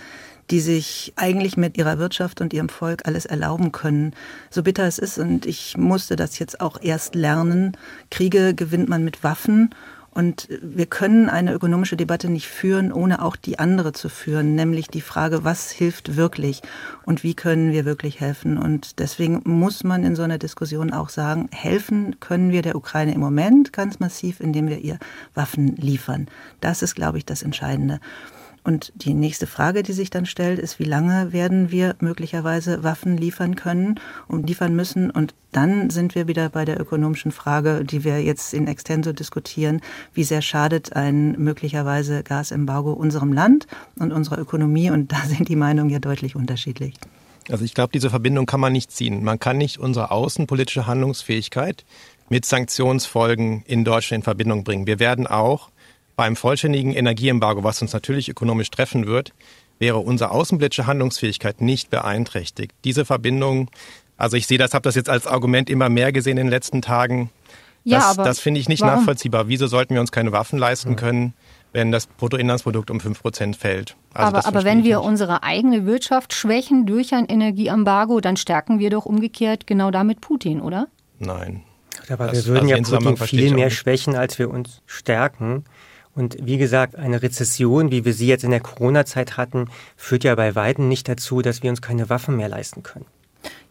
die 0.51 0.61
sich 0.61 1.13
eigentlich 1.17 1.57
mit 1.57 1.77
ihrer 1.77 1.99
Wirtschaft 1.99 2.41
und 2.41 2.53
ihrem 2.53 2.69
Volk 2.69 3.03
alles 3.07 3.27
erlauben 3.27 3.73
können. 3.73 4.15
So 4.51 4.63
bitter 4.63 4.85
es 4.85 4.99
ist, 4.99 5.19
und 5.19 5.45
ich 5.45 5.77
musste 5.77 6.17
das 6.17 6.39
jetzt 6.39 6.61
auch 6.61 6.81
erst 6.81 7.15
lernen, 7.15 7.77
Kriege 8.11 8.55
gewinnt 8.55 8.89
man 8.89 9.05
mit 9.05 9.25
Waffen 9.25 9.75
und 10.17 10.49
wir 10.63 10.87
können 10.87 11.29
eine 11.29 11.53
ökonomische 11.53 11.99
Debatte 11.99 12.31
nicht 12.31 12.49
führen, 12.49 12.91
ohne 12.91 13.23
auch 13.23 13.37
die 13.37 13.59
andere 13.59 13.93
zu 13.93 14.09
führen, 14.09 14.55
nämlich 14.55 14.89
die 14.89 15.03
Frage, 15.03 15.45
was 15.45 15.71
hilft 15.71 16.17
wirklich 16.17 16.63
und 17.05 17.23
wie 17.23 17.35
können 17.35 17.71
wir 17.71 17.85
wirklich 17.85 18.19
helfen. 18.19 18.57
Und 18.57 18.99
deswegen 18.99 19.43
muss 19.45 19.85
man 19.85 20.05
in 20.05 20.17
so 20.17 20.23
einer 20.23 20.39
Diskussion 20.39 20.91
auch 20.91 21.11
sagen, 21.11 21.51
helfen 21.53 22.19
können 22.19 22.51
wir 22.51 22.63
der 22.63 22.77
Ukraine 22.77 23.13
im 23.13 23.21
Moment 23.21 23.75
ganz 23.75 24.01
massiv, 24.01 24.41
indem 24.41 24.69
wir 24.69 24.79
ihr 24.79 24.99
Waffen 25.35 25.77
liefern. 25.77 26.29
Das 26.63 26.81
ist, 26.81 26.95
glaube 26.95 27.19
ich, 27.19 27.27
das 27.27 27.43
Entscheidende. 27.43 28.01
Und 28.67 28.93
die 28.97 29.15
nächste 29.15 29.47
Frage, 29.47 29.85
die 29.85 29.93
sich 29.93 30.11
dann 30.11 30.27
stellt, 30.27 30.59
ist, 30.59 30.81
wie 30.81 30.85
lange 30.85 31.33
werden 31.33 31.71
wir 31.71 31.95
möglicherweise 32.01 32.83
Waffen 32.83 33.17
liefern 33.17 33.55
können 33.55 34.01
und 34.27 34.49
liefern 34.49 34.75
müssen? 34.75 35.09
Und 35.09 35.35
dann 35.53 35.89
sind 35.89 36.17
wir 36.17 36.27
wieder 36.27 36.49
bei 36.49 36.65
der 36.65 36.81
ökonomischen 36.81 37.31
Frage, 37.31 37.85
die 37.85 38.03
wir 38.03 38.21
jetzt 38.21 38.53
in 38.53 38.67
Extenso 38.67 39.13
diskutieren. 39.13 39.83
Wie 40.15 40.25
sehr 40.25 40.43
schadet 40.43 40.97
ein 40.97 41.39
möglicherweise 41.39 42.25
Gasembargo 42.25 42.93
unserem 42.93 43.33
Land 43.33 43.69
und 44.01 44.13
unserer 44.13 44.39
Ökonomie? 44.39 44.91
Und 44.91 45.13
da 45.13 45.21
sind 45.27 45.49
die 45.49 45.55
Meinungen 45.55 45.91
ja 45.91 46.01
deutlich 46.01 46.35
unterschiedlich. 46.35 46.95
Also 47.49 47.65
ich 47.65 47.73
glaube, 47.73 47.93
diese 47.95 48.11
Verbindung 48.11 48.47
kann 48.47 48.59
man 48.59 48.73
nicht 48.73 48.91
ziehen. 48.91 49.23
Man 49.23 49.39
kann 49.39 49.59
nicht 49.59 49.79
unsere 49.79 50.11
außenpolitische 50.11 50.89
Handlungsfähigkeit 50.89 51.85
mit 52.29 52.45
Sanktionsfolgen 52.45 53.63
in 53.65 53.85
Deutschland 53.85 54.23
in 54.23 54.25
Verbindung 54.25 54.65
bringen. 54.65 54.89
Wir 54.89 54.99
werden 54.99 55.29
auch 55.29 55.71
beim 56.17 56.35
vollständigen 56.35 56.93
Energieembargo, 56.95 57.63
was 57.63 57.81
uns 57.83 57.93
natürlich 57.93 58.29
ökonomisch 58.29 58.71
treffen 58.71 59.07
wird, 59.07 59.33
wäre 59.79 59.99
unsere 59.99 60.31
außenpolitische 60.31 60.87
Handlungsfähigkeit 60.87 61.61
nicht 61.61 61.91
beeinträchtigt. 61.91 62.73
Diese 62.85 63.05
Verbindung, 63.05 63.71
also 64.17 64.37
ich 64.37 64.47
sehe 64.47 64.59
das, 64.59 64.73
habe 64.73 64.83
das 64.83 64.95
jetzt 64.95 65.11
als 65.11 65.27
Argument 65.27 65.69
immer 65.69 65.91
mehr 65.91 66.13
gesehen 66.13 66.39
in 66.39 66.47
den 66.47 66.51
letzten 66.51 66.81
Tagen. 66.81 67.31
Ja, 67.85 67.99
das, 67.99 68.07
aber 68.19 68.25
das 68.25 68.41
finde 68.41 68.59
ich 68.61 68.69
nicht 68.69 68.81
warum? 68.81 68.97
nachvollziehbar. 68.97 69.49
Wieso 69.49 69.67
sollten 69.67 69.95
wir 69.95 70.01
uns 70.01 70.11
keine 70.11 70.33
Waffen 70.33 70.59
leisten 70.59 70.97
können, 70.97 71.35
wenn 71.73 71.93
das 71.93 72.07
Bruttoinlandsprodukt 72.07 72.91
um 72.91 72.99
5% 72.99 73.55
fällt? 73.55 73.97
Also 74.13 74.39
aber 74.39 74.47
aber 74.47 74.65
wenn 74.65 74.83
wir 74.83 74.99
nicht. 74.99 75.07
unsere 75.07 75.43
eigene 75.43 75.85
Wirtschaft 75.85 76.33
schwächen 76.33 76.87
durch 76.87 77.15
ein 77.15 77.27
Energieembargo, 77.27 78.21
dann 78.21 78.37
stärken 78.37 78.79
wir 78.79 78.91
doch 78.91 79.05
umgekehrt 79.05 79.67
genau 79.67 79.91
damit 79.91 80.21
Putin, 80.21 80.63
oder? 80.63 80.89
Nein. 81.19 81.63
Aber 82.09 82.29
das, 82.29 82.47
wir 82.47 82.55
würden 82.55 82.73
also 82.73 82.95
ja 82.97 83.01
Putin 83.01 83.17
viel 83.27 83.55
mehr 83.55 83.71
schwächen, 83.71 84.17
als 84.17 84.39
wir 84.39 84.51
uns 84.51 84.83
stärken. 84.87 85.65
Und 86.17 86.39
wie 86.41 86.57
gesagt, 86.57 86.97
eine 86.97 87.23
Rezession, 87.23 87.91
wie 87.91 88.07
wir 88.07 88.15
sie 88.15 88.27
jetzt 88.27 88.43
in 88.43 88.51
der 88.51 88.61
Corona-Zeit 88.61 89.37
hatten, 89.37 89.67
führt 89.97 90.25
ja 90.25 90.35
bei 90.35 90.55
weitem 90.55 90.89
nicht 90.89 91.09
dazu, 91.09 91.43
dass 91.43 91.63
wir 91.63 91.71
uns 91.71 91.83
keine 91.83 92.09
Waffen 92.09 92.37
mehr 92.37 92.49
leisten 92.49 92.83
können. 92.83 93.05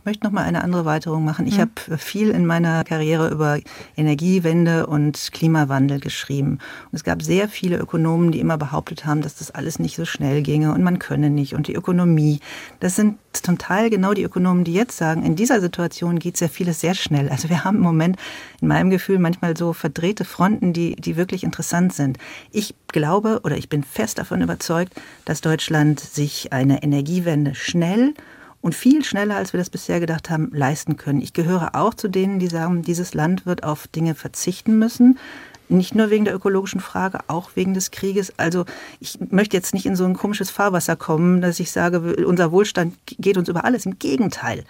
Ich 0.05 0.07
möchte 0.07 0.27
noch 0.27 0.33
mal 0.33 0.43
eine 0.43 0.63
andere 0.63 0.85
Weiterung 0.85 1.25
machen. 1.25 1.47
Ich 1.47 1.57
mhm. 1.57 1.61
habe 1.61 1.97
viel 1.97 2.29
in 2.29 2.45
meiner 2.45 2.83
Karriere 2.83 3.29
über 3.29 3.57
Energiewende 3.97 4.85
und 4.85 5.31
Klimawandel 5.31 5.99
geschrieben. 5.99 6.59
Und 6.91 6.93
es 6.93 7.03
gab 7.03 7.23
sehr 7.23 7.49
viele 7.49 7.77
Ökonomen, 7.77 8.31
die 8.31 8.39
immer 8.39 8.59
behauptet 8.59 9.07
haben, 9.07 9.23
dass 9.23 9.33
das 9.33 9.49
alles 9.49 9.79
nicht 9.79 9.95
so 9.95 10.05
schnell 10.05 10.43
ginge 10.43 10.75
und 10.75 10.83
man 10.83 10.99
könne 10.99 11.31
nicht. 11.31 11.55
Und 11.55 11.67
die 11.67 11.73
Ökonomie, 11.73 12.39
das 12.81 12.95
sind 12.95 13.17
zum 13.33 13.57
Teil 13.57 13.89
genau 13.89 14.13
die 14.13 14.21
Ökonomen, 14.21 14.63
die 14.63 14.75
jetzt 14.75 14.95
sagen, 14.95 15.23
in 15.23 15.35
dieser 15.35 15.59
Situation 15.59 16.19
geht 16.19 16.37
sehr 16.37 16.49
vieles 16.49 16.81
sehr 16.81 16.93
schnell. 16.93 17.27
Also 17.29 17.49
wir 17.49 17.63
haben 17.63 17.77
im 17.77 17.81
Moment 17.81 18.17
in 18.61 18.67
meinem 18.67 18.91
Gefühl 18.91 19.17
manchmal 19.17 19.57
so 19.57 19.73
verdrehte 19.73 20.23
Fronten, 20.23 20.71
die, 20.71 20.95
die 20.97 21.17
wirklich 21.17 21.43
interessant 21.43 21.93
sind. 21.93 22.19
Ich 22.51 22.75
glaube 22.89 23.41
oder 23.43 23.57
ich 23.57 23.69
bin 23.69 23.83
fest 23.83 24.19
davon 24.19 24.43
überzeugt, 24.43 24.93
dass 25.25 25.41
Deutschland 25.41 25.99
sich 25.99 26.53
eine 26.53 26.83
Energiewende 26.83 27.55
schnell 27.55 28.13
und 28.65 28.73
viel 28.73 29.05
schneller, 29.05 29.35
als 29.35 29.53
wir 29.53 29.59
das 29.59 29.69
bisher 29.69 29.99
gedacht 29.99 30.31
haben, 30.31 30.49
leisten 30.51 30.97
können. 30.97 31.21
Ich 31.21 31.33
gehöre 31.33 31.75
auch 31.75 31.93
zu 31.93 32.07
denen, 32.07 32.39
die 32.39 32.47
sagen, 32.47 32.81
dieses 32.81 33.13
Land 33.13 33.45
wird 33.45 33.61
auf 33.61 33.85
Dinge 33.85 34.15
verzichten 34.15 34.79
müssen. 34.79 35.19
Nicht 35.69 35.93
nur 35.93 36.09
wegen 36.09 36.25
der 36.25 36.33
ökologischen 36.33 36.79
Frage, 36.79 37.19
auch 37.27 37.51
wegen 37.53 37.75
des 37.75 37.91
Krieges. 37.91 38.33
Also 38.39 38.65
ich 38.99 39.19
möchte 39.29 39.55
jetzt 39.55 39.75
nicht 39.75 39.85
in 39.85 39.95
so 39.95 40.03
ein 40.05 40.15
komisches 40.15 40.49
Fahrwasser 40.49 40.95
kommen, 40.95 41.41
dass 41.41 41.59
ich 41.59 41.71
sage, 41.71 42.25
unser 42.25 42.51
Wohlstand 42.51 42.95
geht 43.05 43.37
uns 43.37 43.49
über 43.49 43.65
alles. 43.65 43.85
Im 43.85 43.99
Gegenteil. 43.99 44.63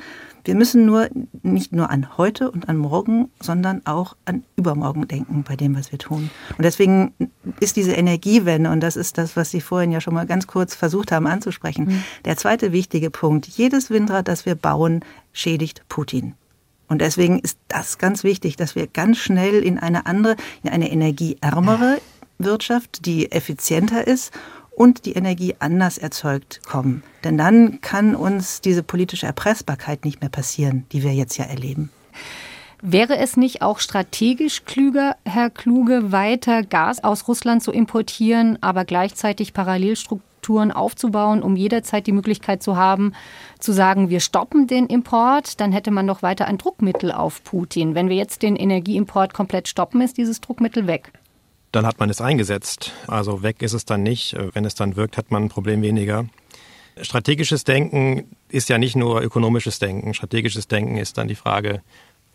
Wir 0.45 0.53
müssen 0.55 0.85
nur 0.85 1.09
nicht 1.41 1.73
nur 1.73 1.89
an 1.89 2.17
heute 2.17 2.51
und 2.51 2.69
an 2.69 2.77
morgen, 2.77 3.31
sondern 3.41 3.81
auch 3.85 4.15
an 4.25 4.43
übermorgen 4.55 5.07
denken 5.07 5.43
bei 5.43 5.55
dem, 5.55 5.75
was 5.75 5.91
wir 5.91 5.97
tun. 5.97 6.29
Und 6.57 6.63
deswegen 6.63 7.13
ist 7.59 7.75
diese 7.75 7.93
Energiewende, 7.93 8.69
und 8.69 8.81
das 8.81 8.95
ist 8.95 9.17
das, 9.17 9.35
was 9.35 9.49
Sie 9.49 9.59
vorhin 9.59 9.91
ja 9.91 10.01
schon 10.01 10.13
mal 10.13 10.27
ganz 10.27 10.45
kurz 10.45 10.75
versucht 10.75 11.11
haben 11.11 11.25
anzusprechen, 11.25 11.85
mhm. 11.85 12.03
der 12.25 12.37
zweite 12.37 12.71
wichtige 12.71 13.09
Punkt. 13.09 13.47
Jedes 13.47 13.89
Windrad, 13.89 14.27
das 14.27 14.45
wir 14.45 14.55
bauen, 14.55 15.01
schädigt 15.33 15.83
Putin. 15.89 16.35
Und 16.87 17.01
deswegen 17.01 17.39
ist 17.39 17.57
das 17.67 17.97
ganz 17.97 18.23
wichtig, 18.23 18.55
dass 18.55 18.75
wir 18.75 18.85
ganz 18.85 19.17
schnell 19.17 19.63
in 19.63 19.79
eine 19.79 20.05
andere, 20.05 20.35
in 20.61 20.69
eine 20.69 20.91
energieärmere 20.91 21.97
Wirtschaft, 22.37 23.05
die 23.07 23.31
effizienter 23.31 24.05
ist 24.05 24.31
und 24.75 25.05
die 25.05 25.13
Energie 25.13 25.55
anders 25.59 25.97
erzeugt 25.97 26.61
kommen. 26.67 27.03
Denn 27.23 27.37
dann 27.37 27.81
kann 27.81 28.15
uns 28.15 28.61
diese 28.61 28.83
politische 28.83 29.25
Erpressbarkeit 29.25 30.05
nicht 30.05 30.21
mehr 30.21 30.29
passieren, 30.29 30.85
die 30.91 31.03
wir 31.03 31.13
jetzt 31.13 31.37
ja 31.37 31.45
erleben. 31.45 31.89
Wäre 32.81 33.17
es 33.17 33.37
nicht 33.37 33.61
auch 33.61 33.79
strategisch 33.79 34.65
klüger, 34.65 35.15
Herr 35.25 35.49
Kluge, 35.49 36.11
weiter 36.11 36.61
Gas 36.61 37.03
aus 37.03 37.27
Russland 37.27 37.63
zu 37.63 37.71
importieren, 37.71 38.59
aber 38.61 38.85
gleichzeitig 38.85 39.53
Parallelstrukturen 39.53 40.71
aufzubauen, 40.71 41.41
um 41.41 41.55
jederzeit 41.55 42.05
die 42.05 42.11
Möglichkeit 42.11 42.61
zu 42.61 42.75
haben, 42.75 43.13
zu 43.59 43.71
sagen, 43.71 44.09
wir 44.09 44.19
stoppen 44.19 44.67
den 44.67 44.85
Import, 44.85 45.59
dann 45.61 45.71
hätte 45.71 45.89
man 45.89 46.05
doch 46.05 46.21
weiter 46.21 46.45
ein 46.45 46.59
Druckmittel 46.59 47.11
auf 47.11 47.43
Putin. 47.43 47.95
Wenn 47.95 48.09
wir 48.09 48.17
jetzt 48.17 48.43
den 48.43 48.55
Energieimport 48.55 49.33
komplett 49.33 49.67
stoppen, 49.67 50.01
ist 50.01 50.17
dieses 50.17 50.41
Druckmittel 50.41 50.85
weg 50.85 51.11
dann 51.75 51.85
hat 51.85 51.99
man 51.99 52.09
es 52.09 52.21
eingesetzt. 52.21 52.93
Also 53.07 53.43
weg 53.43 53.61
ist 53.61 53.73
es 53.73 53.85
dann 53.85 54.01
nicht. 54.01 54.35
Wenn 54.53 54.65
es 54.65 54.75
dann 54.75 54.95
wirkt, 54.95 55.17
hat 55.17 55.31
man 55.31 55.43
ein 55.43 55.49
Problem 55.49 55.81
weniger. 55.81 56.25
Strategisches 57.01 57.65
Denken 57.65 58.35
ist 58.47 58.69
ja 58.69 58.77
nicht 58.77 58.95
nur 58.95 59.21
ökonomisches 59.21 59.79
Denken. 59.79 60.13
Strategisches 60.13 60.67
Denken 60.67 60.97
ist 60.97 61.17
dann 61.17 61.27
die 61.27 61.35
Frage, 61.35 61.81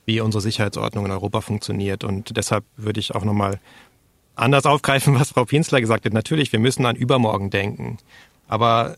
wie 0.05 0.21
unsere 0.21 0.43
Sicherheitsordnung 0.43 1.07
in 1.07 1.11
Europa 1.11 1.41
funktioniert. 1.41 2.05
Und 2.05 2.37
deshalb 2.37 2.65
würde 2.77 3.01
ich 3.01 3.15
auch 3.15 3.25
nochmal 3.25 3.59
anders 4.37 4.67
aufgreifen, 4.67 5.15
was 5.19 5.31
Frau 5.31 5.47
Pinsler 5.47 5.81
gesagt 5.81 6.05
hat. 6.05 6.13
Natürlich, 6.13 6.53
wir 6.53 6.61
müssen 6.61 6.85
an 6.85 6.97
übermorgen 6.97 7.49
denken. 7.49 7.97
Aber 8.49 8.97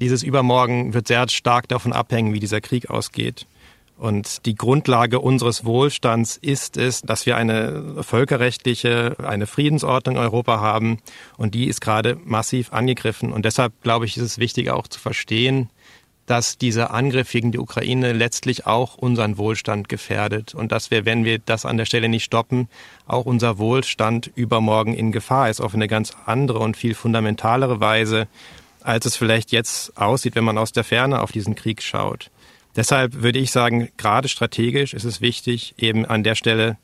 dieses 0.00 0.22
Übermorgen 0.22 0.94
wird 0.94 1.08
sehr 1.08 1.28
stark 1.28 1.66
davon 1.68 1.92
abhängen, 1.92 2.32
wie 2.32 2.40
dieser 2.40 2.60
Krieg 2.60 2.88
ausgeht. 2.90 3.46
Und 4.00 4.46
die 4.46 4.54
Grundlage 4.54 5.20
unseres 5.20 5.66
Wohlstands 5.66 6.38
ist 6.38 6.78
es, 6.78 7.02
dass 7.02 7.26
wir 7.26 7.36
eine 7.36 8.02
völkerrechtliche, 8.02 9.16
eine 9.22 9.46
Friedensordnung 9.46 10.16
in 10.16 10.22
Europa 10.22 10.58
haben. 10.58 11.00
Und 11.36 11.54
die 11.54 11.66
ist 11.66 11.82
gerade 11.82 12.16
massiv 12.24 12.72
angegriffen. 12.72 13.30
Und 13.30 13.44
deshalb, 13.44 13.74
glaube 13.82 14.06
ich, 14.06 14.16
ist 14.16 14.22
es 14.22 14.38
wichtig 14.38 14.70
auch 14.70 14.88
zu 14.88 14.98
verstehen, 14.98 15.68
dass 16.24 16.56
dieser 16.56 16.94
Angriff 16.94 17.30
gegen 17.30 17.52
die 17.52 17.58
Ukraine 17.58 18.14
letztlich 18.14 18.66
auch 18.66 18.96
unseren 18.96 19.36
Wohlstand 19.36 19.90
gefährdet 19.90 20.54
und 20.54 20.72
dass 20.72 20.90
wir, 20.90 21.04
wenn 21.04 21.26
wir 21.26 21.38
das 21.38 21.66
an 21.66 21.76
der 21.76 21.84
Stelle 21.84 22.08
nicht 22.08 22.24
stoppen, 22.24 22.68
auch 23.06 23.26
unser 23.26 23.58
Wohlstand 23.58 24.30
übermorgen 24.34 24.94
in 24.94 25.12
Gefahr 25.12 25.50
ist, 25.50 25.60
auf 25.60 25.74
eine 25.74 25.88
ganz 25.88 26.14
andere 26.24 26.60
und 26.60 26.76
viel 26.76 26.94
fundamentalere 26.94 27.80
Weise, 27.80 28.28
als 28.80 29.04
es 29.04 29.16
vielleicht 29.16 29.52
jetzt 29.52 29.98
aussieht, 29.98 30.36
wenn 30.36 30.44
man 30.44 30.56
aus 30.56 30.72
der 30.72 30.84
Ferne 30.84 31.20
auf 31.20 31.32
diesen 31.32 31.54
Krieg 31.54 31.82
schaut. 31.82 32.30
Deshalb 32.76 33.22
würde 33.22 33.38
ich 33.38 33.50
sagen, 33.50 33.88
gerade 33.96 34.28
strategisch 34.28 34.94
ist 34.94 35.04
es 35.04 35.20
wichtig, 35.20 35.74
eben 35.78 36.06
an 36.06 36.22
der 36.22 36.34
Stelle 36.34 36.78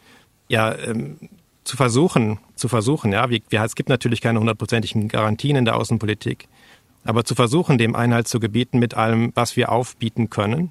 ja 0.49 0.75
ähm, 0.75 1.19
zu 1.65 1.77
versuchen, 1.77 2.39
zu 2.55 2.69
versuchen, 2.69 3.13
ja, 3.13 3.31
wie, 3.31 3.43
wie, 3.49 3.57
es 3.57 3.75
gibt 3.75 3.89
natürlich 3.89 4.21
keine 4.21 4.39
hundertprozentigen 4.39 5.09
Garantien 5.09 5.57
in 5.57 5.65
der 5.65 5.77
Außenpolitik, 5.77 6.49
aber 7.05 7.25
zu 7.25 7.35
versuchen, 7.35 7.79
dem 7.79 7.95
Einhalt 7.95 8.29
zu 8.29 8.41
gebieten 8.41 8.79
mit 8.79 8.95
allem, 8.95 9.33
was 9.35 9.57
wir 9.57 9.71
aufbieten 9.71 10.31
können 10.31 10.71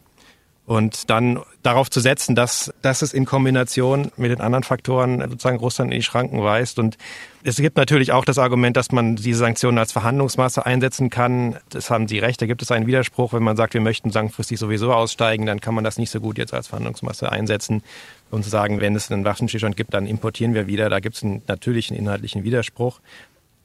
und 0.65 1.09
dann 1.11 1.39
darauf 1.61 1.91
zu 1.91 1.99
setzen, 1.99 2.35
dass, 2.35 2.73
dass 2.81 3.03
es 3.03 3.13
in 3.13 3.25
Kombination 3.25 4.11
mit 4.17 4.31
den 4.31 4.41
anderen 4.41 4.63
Faktoren 4.63 5.19
sozusagen 5.21 5.57
Russland 5.57 5.91
in 5.91 5.99
die 5.99 6.03
Schranken 6.03 6.43
weist. 6.43 6.79
Und 6.79 6.97
es 7.43 7.57
gibt 7.57 7.77
natürlich 7.77 8.11
auch 8.11 8.25
das 8.25 8.39
Argument, 8.39 8.75
dass 8.75 8.91
man 8.91 9.15
diese 9.15 9.39
Sanktionen 9.39 9.77
als 9.77 9.91
Verhandlungsmasse 9.91 10.65
einsetzen 10.65 11.11
kann. 11.11 11.57
Das 11.69 11.91
haben 11.91 12.07
Sie 12.07 12.17
recht, 12.17 12.41
da 12.41 12.47
gibt 12.47 12.63
es 12.63 12.71
einen 12.71 12.87
Widerspruch. 12.87 13.33
Wenn 13.33 13.43
man 13.43 13.57
sagt, 13.57 13.75
wir 13.75 13.81
möchten 13.81 14.09
langfristig 14.09 14.57
sowieso 14.57 14.91
aussteigen, 14.91 15.45
dann 15.45 15.61
kann 15.61 15.75
man 15.75 15.83
das 15.83 15.99
nicht 15.99 16.09
so 16.09 16.19
gut 16.19 16.39
jetzt 16.39 16.53
als 16.53 16.67
Verhandlungsmasse 16.67 17.31
einsetzen 17.31 17.83
und 18.31 18.43
zu 18.43 18.49
sagen, 18.49 18.81
wenn 18.81 18.95
es 18.95 19.11
einen 19.11 19.23
Waffenstillstand 19.23 19.77
gibt, 19.77 19.93
dann 19.93 20.07
importieren 20.07 20.55
wir 20.55 20.65
wieder. 20.65 20.89
Da 20.89 20.99
gibt 20.99 21.15
es 21.15 21.23
einen 21.23 21.43
natürlichen 21.47 21.95
inhaltlichen 21.95 22.43
Widerspruch. 22.43 23.01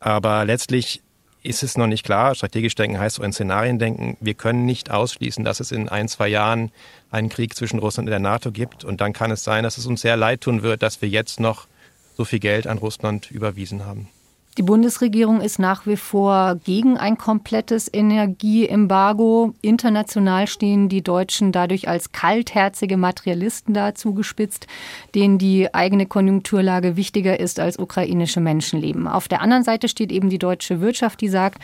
Aber 0.01 0.44
letztlich 0.44 1.03
ist 1.43 1.62
es 1.62 1.76
noch 1.76 1.86
nicht 1.86 2.05
klar. 2.05 2.34
Strategisch 2.34 2.74
denken 2.74 2.99
heißt 2.99 3.16
so 3.16 3.22
in 3.22 3.32
Szenarien 3.32 3.78
denken. 3.78 4.16
Wir 4.20 4.34
können 4.34 4.66
nicht 4.66 4.91
ausschließen, 4.91 5.45
dass 5.45 5.61
es 5.61 5.72
in 5.72 5.88
ein, 5.88 6.09
zwei 6.09 6.28
Jahren 6.28 6.70
einen 7.11 7.28
Krieg 7.28 7.55
zwischen 7.55 7.78
Russland 7.78 8.09
und 8.09 8.11
der 8.11 8.20
NATO 8.20 8.53
gibt. 8.53 8.84
Und 8.84 9.01
dann 9.01 9.12
kann 9.12 9.30
es 9.30 9.45
sein, 9.45 9.64
dass 9.64 9.78
es 9.78 9.86
uns 9.86 10.03
sehr 10.03 10.16
leid 10.16 10.43
tun 10.43 10.62
wird, 10.62 10.82
dass 10.82 11.01
wir 11.01 11.09
jetzt 11.09 11.41
noch 11.41 11.66
so 12.16 12.24
viel 12.24 12.41
Geld 12.41 12.66
an 12.66 12.78
Russland 12.78 13.30
überwiesen 13.30 13.86
haben. 13.86 14.09
Die 14.59 14.62
Bundesregierung 14.62 15.40
ist 15.40 15.61
nach 15.61 15.86
wie 15.86 15.96
vor 15.96 16.57
gegen 16.64 16.98
ein 16.98 17.16
komplettes 17.16 17.88
Energieembargo. 17.92 19.55
International 19.62 20.48
stehen 20.48 20.88
die 20.88 21.03
Deutschen 21.03 21.53
dadurch 21.53 21.86
als 21.88 22.11
kaltherzige 22.11 22.96
Materialisten 22.96 23.74
da 23.74 23.94
zugespitzt, 23.94 24.66
denen 25.14 25.38
die 25.38 25.72
eigene 25.72 26.07
Konjunkturlage 26.07 26.96
wichtiger 26.96 27.38
ist 27.38 27.61
als 27.61 27.78
ukrainische 27.78 28.40
Menschenleben. 28.40 29.07
Auf 29.07 29.28
der 29.28 29.40
anderen 29.40 29.62
Seite 29.62 29.88
steht 29.88 30.11
eben 30.11 30.30
die 30.30 30.38
deutsche 30.38 30.80
Wirtschaft, 30.80 31.20
die 31.20 31.28
sagt, 31.28 31.62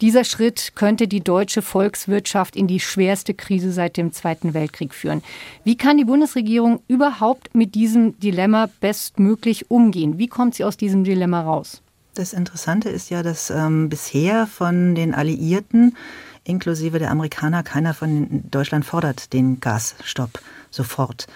dieser 0.00 0.24
Schritt 0.24 0.72
könnte 0.74 1.06
die 1.06 1.22
deutsche 1.22 1.62
Volkswirtschaft 1.62 2.56
in 2.56 2.66
die 2.66 2.80
schwerste 2.80 3.32
Krise 3.32 3.70
seit 3.70 3.96
dem 3.96 4.12
Zweiten 4.12 4.52
Weltkrieg 4.52 4.92
führen. 4.92 5.22
Wie 5.62 5.76
kann 5.76 5.98
die 5.98 6.04
Bundesregierung 6.04 6.80
überhaupt 6.88 7.54
mit 7.54 7.76
diesem 7.76 8.18
Dilemma 8.18 8.68
bestmöglich 8.80 9.70
umgehen? 9.70 10.18
Wie 10.18 10.26
kommt 10.26 10.56
sie 10.56 10.64
aus 10.64 10.76
diesem 10.76 11.04
Dilemma 11.04 11.42
raus? 11.42 11.83
Das 12.14 12.32
Interessante 12.32 12.90
ist 12.90 13.10
ja, 13.10 13.24
dass 13.24 13.50
ähm, 13.50 13.88
bisher 13.88 14.46
von 14.46 14.94
den 14.94 15.14
Alliierten 15.14 15.96
inklusive 16.44 17.00
der 17.00 17.10
Amerikaner 17.10 17.64
keiner 17.64 17.92
von 17.92 18.44
Deutschland 18.50 18.84
fordert 18.84 19.32
den 19.32 19.58
Gasstopp 19.58 20.40
sofort. 20.70 21.26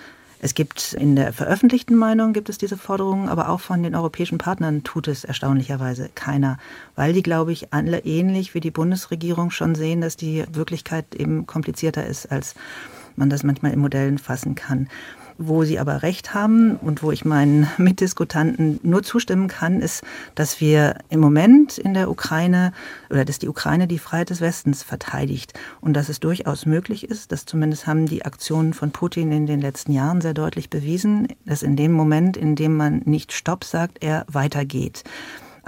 Es 0.40 0.54
gibt 0.54 0.92
in 0.92 1.16
der 1.16 1.32
veröffentlichten 1.32 1.96
Meinung 1.96 2.32
gibt 2.32 2.48
es 2.48 2.58
diese 2.58 2.76
Forderungen, 2.76 3.28
aber 3.28 3.48
auch 3.48 3.58
von 3.58 3.82
den 3.82 3.96
europäischen 3.96 4.38
Partnern 4.38 4.84
tut 4.84 5.08
es 5.08 5.24
erstaunlicherweise 5.24 6.10
keiner, 6.14 6.58
weil 6.94 7.12
die, 7.12 7.24
glaube 7.24 7.50
ich, 7.50 7.72
alle 7.72 8.04
ähnlich 8.04 8.54
wie 8.54 8.60
die 8.60 8.70
Bundesregierung 8.70 9.50
schon 9.50 9.74
sehen, 9.74 10.00
dass 10.00 10.16
die 10.16 10.44
Wirklichkeit 10.52 11.16
eben 11.16 11.46
komplizierter 11.46 12.06
ist, 12.06 12.30
als 12.30 12.54
man 13.16 13.30
das 13.30 13.42
manchmal 13.42 13.72
in 13.72 13.80
Modellen 13.80 14.18
fassen 14.18 14.54
kann. 14.54 14.88
Wo 15.40 15.62
Sie 15.62 15.78
aber 15.78 16.02
recht 16.02 16.34
haben 16.34 16.74
und 16.76 17.02
wo 17.02 17.12
ich 17.12 17.24
meinen 17.24 17.68
Mitdiskutanten 17.78 18.80
nur 18.82 19.04
zustimmen 19.04 19.46
kann, 19.46 19.80
ist, 19.80 20.02
dass 20.34 20.60
wir 20.60 20.98
im 21.10 21.20
Moment 21.20 21.78
in 21.78 21.94
der 21.94 22.10
Ukraine 22.10 22.72
oder 23.08 23.24
dass 23.24 23.38
die 23.38 23.48
Ukraine 23.48 23.86
die 23.86 24.00
Freiheit 24.00 24.30
des 24.30 24.40
Westens 24.40 24.82
verteidigt 24.82 25.54
und 25.80 25.94
dass 25.94 26.08
es 26.08 26.18
durchaus 26.18 26.66
möglich 26.66 27.08
ist, 27.08 27.30
dass 27.30 27.46
zumindest 27.46 27.86
haben 27.86 28.06
die 28.06 28.24
Aktionen 28.24 28.74
von 28.74 28.90
Putin 28.90 29.30
in 29.30 29.46
den 29.46 29.60
letzten 29.60 29.92
Jahren 29.92 30.20
sehr 30.20 30.34
deutlich 30.34 30.70
bewiesen, 30.70 31.28
dass 31.46 31.62
in 31.62 31.76
dem 31.76 31.92
Moment, 31.92 32.36
in 32.36 32.56
dem 32.56 32.76
man 32.76 33.02
nicht 33.04 33.32
Stopp 33.32 33.62
sagt, 33.62 34.02
er 34.02 34.26
weitergeht. 34.28 35.04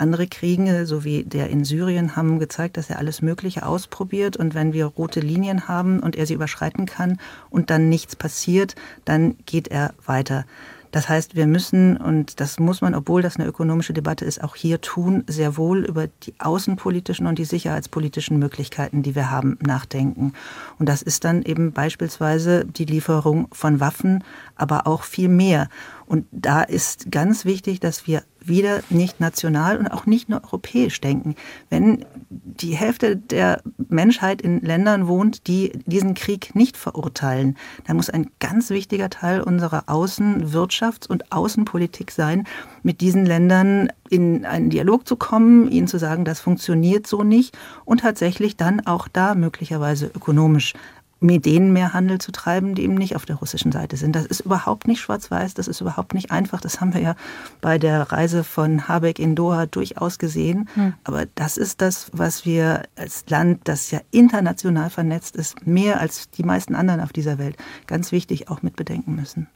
Andere 0.01 0.27
Kriege, 0.27 0.87
so 0.87 1.05
wie 1.05 1.25
der 1.25 1.51
in 1.51 1.65
Syrien, 1.65 2.17
haben 2.17 2.39
gezeigt, 2.39 2.77
dass 2.77 2.91
er 2.91 2.99
alles 2.99 3.23
Mögliche 3.23 3.67
ausprobiert. 3.67 4.37
Und 4.37 4.55
wenn 4.55 4.73
wir 4.73 4.87
rote 4.87 5.21
Linien 5.21 5.69
haben 5.69 6.01
und 6.01 6.17
er 6.17 6.27
sie 6.27 6.35
überschreiten 6.35 6.87
kann 6.87 7.19
und 7.51 7.71
dann 7.71 7.89
nichts 7.89 8.17
passiert, 8.17 8.75
dann 9.05 9.37
geht 9.47 9.69
er 9.69 9.93
weiter. 10.05 10.45
Das 10.91 11.09
heißt, 11.09 11.37
wir 11.37 11.47
müssen, 11.47 11.97
und 11.97 12.41
das 12.41 12.59
muss 12.59 12.81
man, 12.81 12.95
obwohl 12.95 13.23
das 13.23 13.37
eine 13.37 13.47
ökonomische 13.47 13.93
Debatte 13.93 14.25
ist, 14.25 14.43
auch 14.43 14.57
hier 14.57 14.81
tun, 14.81 15.23
sehr 15.29 15.57
wohl 15.57 15.85
über 15.85 16.09
die 16.23 16.35
außenpolitischen 16.39 17.27
und 17.27 17.39
die 17.39 17.45
sicherheitspolitischen 17.45 18.39
Möglichkeiten, 18.39 19.03
die 19.03 19.15
wir 19.15 19.31
haben, 19.31 19.57
nachdenken. 19.65 20.33
Und 20.79 20.89
das 20.89 21.03
ist 21.03 21.25
dann 21.25 21.43
eben 21.43 21.73
beispielsweise 21.73 22.65
die 22.65 22.87
Lieferung 22.87 23.47
von 23.53 23.79
Waffen, 23.79 24.25
aber 24.57 24.89
auch 24.89 25.05
viel 25.05 25.29
mehr. 25.29 25.69
Und 26.07 26.27
da 26.33 26.63
ist 26.63 27.13
ganz 27.13 27.45
wichtig, 27.45 27.79
dass 27.79 28.09
wir 28.09 28.25
wieder 28.43 28.81
nicht 28.91 29.21
national 29.21 29.77
und 29.77 29.89
auch 29.89 30.07
nicht 30.07 30.29
nur 30.29 30.43
europäisch 30.45 31.01
denken. 31.01 31.35
Wenn 31.69 32.05
die 32.29 32.75
Hälfte 32.75 33.17
der 33.17 33.63
Menschheit 33.89 34.43
in 34.43 34.61
Ländern 34.61 35.07
wohnt, 35.09 35.47
die 35.47 35.73
diesen 35.87 36.15
Krieg 36.15 36.55
nicht 36.55 36.77
verurteilen, 36.77 37.57
dann 37.87 37.97
muss 37.97 38.11
ein 38.11 38.31
ganz 38.39 38.71
wichtiger 38.71 39.11
Teil 39.11 39.41
unserer 39.41 39.89
Außenwirtschafts- 39.89 41.09
und 41.09 41.33
Außenpolitik 41.33 42.11
sein, 42.11 42.47
mit 42.83 43.01
diesen 43.01 43.27
Ländern 43.27 43.89
in 44.09 44.45
einen 44.45 44.71
Dialog 44.71 45.07
zu 45.07 45.17
kommen, 45.17 45.71
ihnen 45.71 45.87
zu 45.87 45.99
sagen, 45.99 46.25
das 46.25 46.41
funktioniert 46.41 47.07
so 47.07 47.23
nicht 47.23 47.57
und 47.85 48.01
tatsächlich 48.01 48.57
dann 48.57 48.87
auch 48.87 49.09
da 49.09 49.35
möglicherweise 49.35 50.11
ökonomisch 50.15 50.75
mit 51.21 51.45
denen 51.45 51.73
mehr 51.73 51.93
Handel 51.93 52.19
zu 52.19 52.33
treiben, 52.33 52.75
die 52.75 52.83
eben 52.83 52.95
nicht 52.95 53.15
auf 53.15 53.27
der 53.27 53.37
russischen 53.37 53.73
Seite 53.73 53.97
sind. 53.97 54.17
Das 54.17 54.25
ist 54.25 54.41
überhaupt 54.41 54.89
nicht 54.89 55.01
schwarz-weiß, 55.01 55.55
das 55.55 55.69
ist 55.69 55.81
überhaupt 55.81 56.15
nicht 56.15 56.31
einfach. 56.31 56.61
Das 56.61 56.81
haben 56.81 56.95
wir 56.95 57.01
ja 57.01 57.15
bei 57.61 57.79
der 57.79 58.11
Reise 58.11 58.43
von 58.43 58.89
Habeck 58.89 59.19
in 59.19 59.35
Doha 59.35 59.67
durchaus 59.67 60.19
gesehen. 60.19 60.69
Hm. 60.75 60.95
Aber 61.05 61.27
das 61.35 61.59
ist 61.59 61.83
das, 61.83 62.11
was 62.13 62.47
wir 62.47 62.85
als 62.97 63.25
Land, 63.29 63.61
das 63.65 63.91
ja 63.91 64.01
international 64.11 64.89
vernetzt 64.89 65.37
ist, 65.37 65.67
mehr 65.67 66.01
als 66.01 66.31
die 66.31 66.43
meisten 66.43 66.75
anderen 66.75 67.01
auf 67.01 67.13
dieser 67.13 67.39
Welt, 67.39 67.57
ganz 67.87 68.13
wichtig 68.13 68.49
auch 68.49 68.63
mit 68.63 68.77
bedenken 68.77 69.15
müssen. 69.15 69.47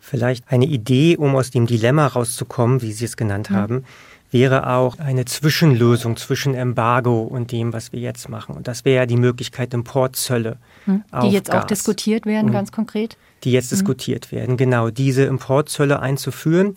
Vielleicht 0.00 0.50
eine 0.50 0.64
Idee, 0.64 1.16
um 1.16 1.36
aus 1.36 1.50
dem 1.50 1.66
Dilemma 1.66 2.06
rauszukommen, 2.06 2.82
wie 2.82 2.92
Sie 2.92 3.04
es 3.04 3.16
genannt 3.16 3.50
hm. 3.50 3.56
haben 3.56 3.84
wäre 4.32 4.68
auch 4.68 4.98
eine 4.98 5.24
Zwischenlösung 5.26 6.16
zwischen 6.16 6.54
Embargo 6.54 7.22
und 7.22 7.52
dem, 7.52 7.72
was 7.72 7.92
wir 7.92 8.00
jetzt 8.00 8.28
machen. 8.28 8.56
Und 8.56 8.66
das 8.66 8.84
wäre 8.84 8.96
ja 8.96 9.06
die 9.06 9.16
Möglichkeit 9.16 9.74
Importzölle. 9.74 10.56
Hm. 10.86 11.04
Die 11.22 11.28
jetzt 11.28 11.50
Gas. 11.50 11.62
auch 11.62 11.66
diskutiert 11.66 12.26
werden, 12.26 12.48
mhm. 12.48 12.52
ganz 12.52 12.72
konkret? 12.72 13.16
Die 13.44 13.52
jetzt 13.52 13.70
mhm. 13.70 13.76
diskutiert 13.76 14.32
werden, 14.32 14.56
genau. 14.56 14.90
Diese 14.90 15.24
Importzölle 15.24 16.00
einzuführen. 16.00 16.76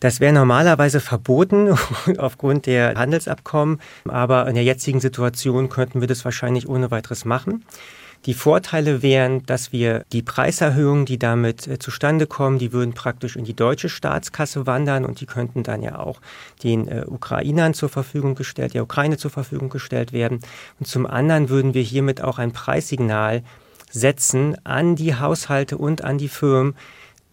Das 0.00 0.20
wäre 0.20 0.32
normalerweise 0.32 1.00
verboten 1.00 1.76
aufgrund 2.18 2.66
der 2.66 2.94
Handelsabkommen, 2.94 3.80
aber 4.06 4.46
in 4.46 4.54
der 4.54 4.64
jetzigen 4.64 5.00
Situation 5.00 5.68
könnten 5.68 6.00
wir 6.00 6.08
das 6.08 6.24
wahrscheinlich 6.24 6.68
ohne 6.68 6.90
weiteres 6.90 7.24
machen. 7.24 7.64
Die 8.26 8.34
Vorteile 8.34 9.02
wären, 9.02 9.44
dass 9.46 9.72
wir 9.72 10.04
die 10.12 10.22
Preiserhöhungen, 10.22 11.06
die 11.06 11.18
damit 11.18 11.66
äh, 11.66 11.78
zustande 11.78 12.26
kommen, 12.26 12.58
die 12.58 12.72
würden 12.72 12.92
praktisch 12.92 13.36
in 13.36 13.44
die 13.44 13.54
deutsche 13.54 13.88
Staatskasse 13.88 14.66
wandern 14.66 15.04
und 15.04 15.20
die 15.20 15.26
könnten 15.26 15.62
dann 15.62 15.82
ja 15.82 15.98
auch 15.98 16.20
den 16.62 16.88
äh, 16.88 17.04
Ukrainern 17.06 17.74
zur 17.74 17.88
Verfügung 17.88 18.34
gestellt, 18.34 18.74
der 18.74 18.82
Ukraine 18.82 19.16
zur 19.16 19.30
Verfügung 19.30 19.68
gestellt 19.68 20.12
werden. 20.12 20.40
Und 20.80 20.86
zum 20.86 21.06
anderen 21.06 21.48
würden 21.48 21.74
wir 21.74 21.82
hiermit 21.82 22.20
auch 22.20 22.38
ein 22.38 22.52
Preissignal 22.52 23.42
setzen 23.90 24.56
an 24.64 24.96
die 24.96 25.14
Haushalte 25.14 25.78
und 25.78 26.02
an 26.02 26.18
die 26.18 26.28
Firmen, 26.28 26.74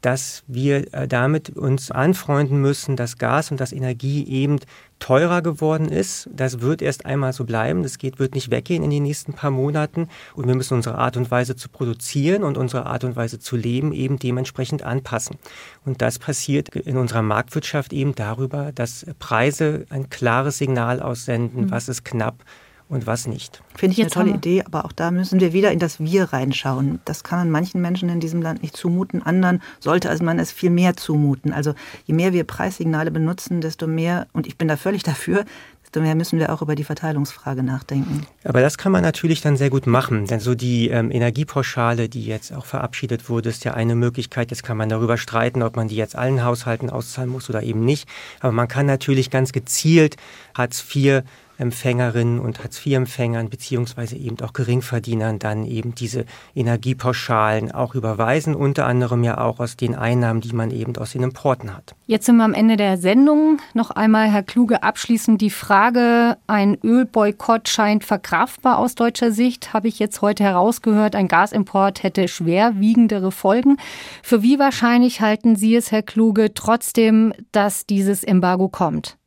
dass 0.06 0.44
wir 0.46 0.94
äh, 0.94 1.08
damit 1.08 1.58
uns 1.58 1.90
anfreunden 1.90 2.62
müssen, 2.62 2.96
dass 2.96 3.18
Gas 3.18 3.50
und 3.50 3.60
das 3.60 3.72
Energie 3.72 4.24
eben 4.28 4.60
teurer 5.00 5.42
geworden 5.42 5.90
ist. 5.90 6.30
Das 6.32 6.62
wird 6.62 6.84
erst 6.84 7.08
einmal 7.08 7.34
so 7.34 7.44
bleiben. 7.44 7.82
Das 7.82 7.98
geht, 7.98 8.20
wird 8.20 8.36
nicht 8.36 8.52
weggehen 8.52 8.84
in 8.84 8.92
den 8.92 9.02
nächsten 9.02 9.34
paar 9.34 9.50
Monaten. 9.50 10.08
Und 10.36 10.48
wir 10.48 10.54
müssen 10.54 10.76
unsere 10.76 11.00
Art 11.00 11.18
und 11.18 11.32
Weise 11.32 11.56
zu 11.56 11.70
produzieren 11.70 12.44
und 12.44 12.56
unsere 12.56 12.86
Art 12.86 13.04
und 13.04 13.16
Weise 13.16 13.40
zu 13.40 13.56
leben 13.56 13.94
eben 13.94 14.20
dementsprechend 14.20 14.84
anpassen. 14.84 15.38
Und 15.86 16.04
das 16.04 16.20
passiert 16.20 16.70
in 16.70 16.98
unserer 16.98 17.24
Marktwirtschaft 17.24 17.92
eben 17.92 18.14
darüber, 18.14 18.72
dass 18.74 19.08
Preise 19.18 19.86
ein 19.90 20.12
klares 20.12 20.60
Signal 20.60 21.02
aussenden, 21.02 21.66
mhm. 21.66 21.72
was 21.72 21.90
ist 21.90 22.06
knapp 22.06 22.44
und 22.88 23.08
was 23.08 23.26
nicht. 23.26 23.62
Finde 23.76 23.94
ich 23.94 24.02
eine 24.02 24.12
tolle 24.12 24.32
Idee, 24.32 24.64
aber 24.64 24.86
auch 24.86 24.92
da 24.92 25.10
müssen 25.10 25.40
wir 25.40 25.54
wieder 25.54 25.72
in 25.72 25.80
das 25.80 26.00
Wir 26.00 26.26
reinschauen. 26.26 27.00
Das 27.06 27.24
kann 27.24 27.40
man 27.40 27.50
manchen 27.50 27.82
Menschen 27.82 28.10
in 28.10 28.20
diesem 28.20 28.42
Land 28.42 28.62
nicht 28.62 28.78
zumuten, 28.78 29.24
anderen 29.24 29.62
sollte 29.80 30.10
also 30.10 30.24
man 30.24 30.38
es 30.40 30.52
viel 30.52 30.70
mehr 30.70 30.96
zumuten. 30.96 31.52
Also 31.52 31.74
je 32.06 32.14
mehr 32.14 32.34
wir 32.34 32.44
Preissignale 32.44 33.10
benutzen, 33.10 33.62
desto 33.62 33.88
mehr, 33.88 34.28
und 34.34 34.46
ich 34.46 34.58
bin 34.58 34.68
da 34.68 34.78
völlig 34.78 35.04
dafür, 35.04 35.46
desto 35.84 36.00
mehr 36.00 36.14
müssen 36.14 36.38
wir 36.38 36.54
auch 36.54 36.62
über 36.62 36.76
die 36.76 36.84
Verteilungsfrage 36.84 37.64
nachdenken. 37.64 38.28
Aber 38.44 38.62
das 38.62 38.78
kann 38.78 38.92
man 38.92 39.02
natürlich 39.02 39.42
dann 39.42 39.58
sehr 39.58 39.72
gut 39.72 39.88
machen, 39.88 40.28
denn 40.28 40.40
so 40.40 40.54
die 40.54 40.90
ähm, 40.90 41.10
Energiepauschale, 41.10 42.08
die 42.08 42.26
jetzt 42.26 42.54
auch 42.54 42.66
verabschiedet 42.66 43.30
wurde, 43.30 43.50
ist 43.50 43.66
ja 43.66 43.74
eine 43.74 43.96
Möglichkeit. 43.96 44.52
Jetzt 44.52 44.64
kann 44.64 44.78
man 44.78 44.90
darüber 44.90 45.18
streiten, 45.18 45.64
ob 45.64 45.76
man 45.76 45.88
die 45.88 45.96
jetzt 45.96 46.16
allen 46.16 46.44
Haushalten 46.44 46.92
auszahlen 46.92 47.30
muss 47.32 47.50
oder 47.50 47.64
eben 47.64 47.84
nicht. 47.84 48.08
Aber 48.42 48.52
man 48.52 48.68
kann 48.68 48.86
natürlich 48.86 49.32
ganz 49.32 49.52
gezielt 49.54 50.18
Hartz 50.54 50.84
IV 50.94 51.24
Empfängerinnen 51.58 52.40
und 52.40 52.64
Hartz-IV-Empfängern 52.64 53.50
beziehungsweise 53.50 54.16
eben 54.16 54.40
auch 54.42 54.54
Geringverdienern 54.54 55.40
dann 55.40 55.66
eben 55.66 55.96
diese 55.96 56.26
Energiepauschalen 56.56 57.72
auch 57.72 57.96
überweisen, 57.96 58.56
unter 58.56 58.86
anderem 58.86 59.24
ja 59.24 59.38
auch 59.38 59.60
aus 59.60 59.78
den 59.78 59.96
Einnahmen, 59.96 60.42
die 60.42 60.54
man 60.54 60.72
eben 60.72 60.96
aus 60.98 61.12
den 61.12 61.24
Importen 61.24 61.76
hat. 61.76 61.96
Jetzt 62.08 62.26
sind 62.26 62.38
wir 62.38 62.44
am 62.44 62.54
Ende 62.54 62.78
der 62.78 62.98
Sendung. 62.98 63.60
Noch 63.74 63.92
einmal, 63.92 64.30
Herr 64.30 64.44
Kluge, 64.44 64.84
abschließend 64.84 65.42
die 65.42 65.50
Frage, 65.50 66.38
ein 66.48 66.78
Ölboykott 66.84 67.70
scheint 67.70 68.04
verkraftbar 68.04 68.78
aus 68.78 68.96
deutscher 68.96 69.32
Sicht, 69.32 69.74
habe 69.74 69.88
ich 69.88 70.00
jetzt 70.00 70.22
heute 70.22 70.44
herausgehört. 70.44 71.16
Ein 71.16 71.28
Gasimport 71.28 72.04
hätte 72.04 72.28
schwerwiegendere 72.28 73.32
Folgen. 73.32 73.78
Für 74.22 74.42
wie 74.42 74.60
wahrscheinlich 74.60 75.22
halten 75.22 75.56
Sie 75.56 75.76
es, 75.76 75.92
Herr 75.92 76.04
Kluge, 76.04 76.54
trotzdem, 76.54 77.34
dass 77.52 77.86
dieses 77.86 78.24
Embargo 78.24 78.70
kommt? 78.70 79.18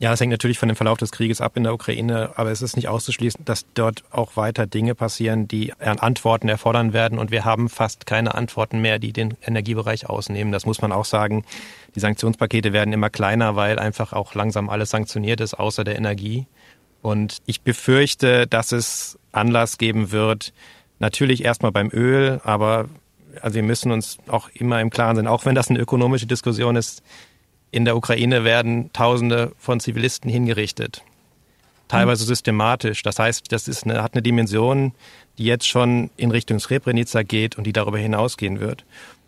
Ja, 0.00 0.12
es 0.12 0.20
hängt 0.20 0.30
natürlich 0.30 0.60
von 0.60 0.68
dem 0.68 0.76
Verlauf 0.76 0.98
des 0.98 1.10
Krieges 1.10 1.40
ab 1.40 1.56
in 1.56 1.64
der 1.64 1.74
Ukraine, 1.74 2.30
aber 2.36 2.52
es 2.52 2.62
ist 2.62 2.76
nicht 2.76 2.86
auszuschließen, 2.86 3.44
dass 3.44 3.66
dort 3.74 4.04
auch 4.12 4.36
weiter 4.36 4.66
Dinge 4.66 4.94
passieren, 4.94 5.48
die 5.48 5.72
Antworten 5.74 6.48
erfordern 6.48 6.92
werden. 6.92 7.18
Und 7.18 7.32
wir 7.32 7.44
haben 7.44 7.68
fast 7.68 8.06
keine 8.06 8.34
Antworten 8.34 8.80
mehr, 8.80 9.00
die 9.00 9.12
den 9.12 9.36
Energiebereich 9.44 10.08
ausnehmen. 10.08 10.52
Das 10.52 10.66
muss 10.66 10.80
man 10.80 10.92
auch 10.92 11.04
sagen. 11.04 11.44
Die 11.96 12.00
Sanktionspakete 12.00 12.72
werden 12.72 12.92
immer 12.92 13.10
kleiner, 13.10 13.56
weil 13.56 13.80
einfach 13.80 14.12
auch 14.12 14.36
langsam 14.36 14.70
alles 14.70 14.90
sanktioniert 14.90 15.40
ist, 15.40 15.54
außer 15.54 15.82
der 15.82 15.96
Energie. 15.96 16.46
Und 17.02 17.38
ich 17.46 17.62
befürchte, 17.62 18.46
dass 18.46 18.70
es 18.70 19.18
Anlass 19.32 19.78
geben 19.78 20.12
wird, 20.12 20.52
natürlich 21.00 21.44
erstmal 21.44 21.72
beim 21.72 21.90
Öl, 21.92 22.40
aber 22.44 22.88
also 23.40 23.56
wir 23.56 23.62
müssen 23.62 23.92
uns 23.92 24.18
auch 24.28 24.48
immer 24.54 24.80
im 24.80 24.90
Klaren 24.90 25.16
sein, 25.16 25.26
auch 25.26 25.44
wenn 25.44 25.54
das 25.54 25.70
eine 25.70 25.78
ökonomische 25.78 26.26
Diskussion 26.26 26.76
ist, 26.76 27.02
in 27.70 27.84
der 27.84 27.96
Ukraine 27.96 28.44
werden 28.44 28.92
Tausende 28.92 29.52
von 29.58 29.80
Zivilisten 29.80 30.30
hingerichtet. 30.30 31.02
Teilweise 31.88 32.24
mhm. 32.24 32.28
systematisch. 32.28 33.02
Das 33.02 33.18
heißt, 33.18 33.50
das 33.50 33.68
ist 33.68 33.84
eine, 33.84 34.02
hat 34.02 34.14
eine 34.14 34.22
Dimension, 34.22 34.92
die 35.38 35.44
jetzt 35.44 35.66
schon 35.66 36.10
in 36.16 36.30
Richtung 36.30 36.60
Srebrenica 36.60 37.22
geht 37.22 37.56
und 37.56 37.64
die 37.64 37.72
darüber 37.72 37.98
hinausgehen 37.98 38.60
wird. 38.60 38.84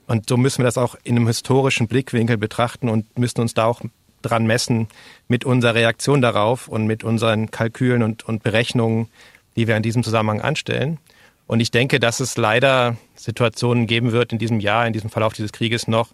Und 0.06 0.28
so 0.28 0.36
müssen 0.36 0.58
wir 0.58 0.64
das 0.64 0.76
auch 0.76 0.96
in 1.04 1.16
einem 1.16 1.26
historischen 1.28 1.86
Blickwinkel 1.86 2.36
betrachten 2.36 2.88
und 2.88 3.18
müssen 3.18 3.40
uns 3.40 3.54
da 3.54 3.66
auch 3.66 3.80
dran 4.22 4.46
messen 4.46 4.88
mit 5.28 5.44
unserer 5.44 5.74
Reaktion 5.74 6.20
darauf 6.20 6.68
und 6.68 6.86
mit 6.86 7.04
unseren 7.04 7.50
Kalkülen 7.50 8.02
und, 8.02 8.28
und 8.28 8.42
Berechnungen, 8.42 9.08
die 9.56 9.66
wir 9.66 9.76
in 9.76 9.82
diesem 9.82 10.02
Zusammenhang 10.02 10.40
anstellen. 10.40 10.98
Und 11.46 11.60
ich 11.60 11.70
denke, 11.70 11.98
dass 11.98 12.20
es 12.20 12.36
leider 12.36 12.96
Situationen 13.16 13.86
geben 13.86 14.12
wird 14.12 14.32
in 14.32 14.38
diesem 14.38 14.60
Jahr, 14.60 14.86
in 14.86 14.92
diesem 14.92 15.10
Verlauf 15.10 15.32
dieses 15.32 15.52
Krieges 15.52 15.88
noch, 15.88 16.10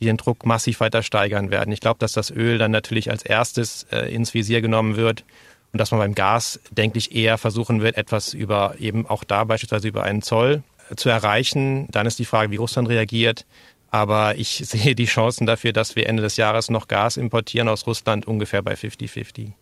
die 0.00 0.06
den 0.06 0.16
Druck 0.16 0.46
massiv 0.46 0.80
weiter 0.80 1.02
steigern 1.02 1.50
werden. 1.50 1.72
Ich 1.72 1.80
glaube, 1.80 1.98
dass 1.98 2.12
das 2.12 2.30
Öl 2.30 2.58
dann 2.58 2.70
natürlich 2.70 3.10
als 3.10 3.22
erstes 3.22 3.86
äh, 3.92 4.12
ins 4.12 4.34
Visier 4.34 4.60
genommen 4.60 4.96
wird 4.96 5.24
und 5.72 5.78
dass 5.78 5.90
man 5.90 6.00
beim 6.00 6.14
Gas, 6.14 6.60
denke 6.70 6.98
ich, 6.98 7.14
eher 7.14 7.38
versuchen 7.38 7.82
wird, 7.82 7.96
etwas 7.96 8.34
über 8.34 8.74
eben 8.78 9.06
auch 9.06 9.24
da 9.24 9.44
beispielsweise 9.44 9.88
über 9.88 10.02
einen 10.02 10.22
Zoll 10.22 10.62
äh, 10.90 10.96
zu 10.96 11.08
erreichen. 11.08 11.86
Dann 11.90 12.06
ist 12.06 12.18
die 12.18 12.24
Frage, 12.24 12.50
wie 12.50 12.56
Russland 12.56 12.88
reagiert. 12.88 13.46
Aber 13.90 14.36
ich 14.36 14.48
sehe 14.64 14.94
die 14.94 15.06
Chancen 15.06 15.46
dafür, 15.46 15.72
dass 15.72 15.96
wir 15.96 16.08
Ende 16.08 16.22
des 16.22 16.36
Jahres 16.36 16.70
noch 16.70 16.88
Gas 16.88 17.16
importieren 17.16 17.68
aus 17.68 17.86
Russland 17.86 18.26
ungefähr 18.26 18.62
bei 18.62 18.74
50-50. 18.74 19.52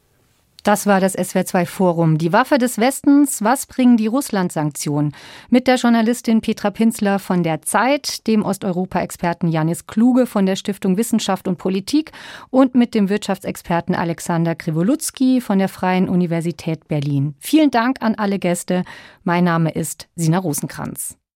Das 0.69 0.87
war 0.87 1.01
das 1.01 1.17
SWR2 1.17 1.65
Forum. 1.65 2.19
Die 2.19 2.31
Waffe 2.35 2.59
des 2.59 2.77
Westens, 2.77 3.43
was 3.43 3.65
bringen 3.65 3.97
die 3.97 4.07
Russland-Sanktionen? 4.07 5.15
Mit 5.49 5.67
der 5.67 5.77
Journalistin 5.77 6.43
Petra 6.43 6.71
Pinzler 6.71 7.19
von 7.19 7.43
der 7.43 7.63
Zeit, 7.63 8.27
dem 8.27 8.43
Osteuropa-Experten 8.43 9.49
Janis 9.49 9.87
Kluge 9.87 10.27
von 10.27 10.45
der 10.45 10.57
Stiftung 10.57 10.99
Wissenschaft 10.99 11.49
und 11.49 11.57
Politik 11.57 12.13
und 12.51 12.75
mit 12.75 12.95
dem 12.95 13.09
Wirtschaftsexperten 13.09 13.95
Alexander 13.95 14.55
Krivolutski 14.55 15.41
von 15.41 15.59
der 15.59 15.71
Freien 15.71 16.07
Universität 16.07 16.87
Berlin. 16.87 17.35
Vielen 17.39 17.71
Dank 17.71 18.03
an 18.03 18.17
alle 18.17 18.39
Gäste. 18.39 18.85
Mein 19.25 19.45
Name 19.45 19.71
ist 19.71 20.07
Sina 20.17 20.37
Rosenkranz. 20.37 21.19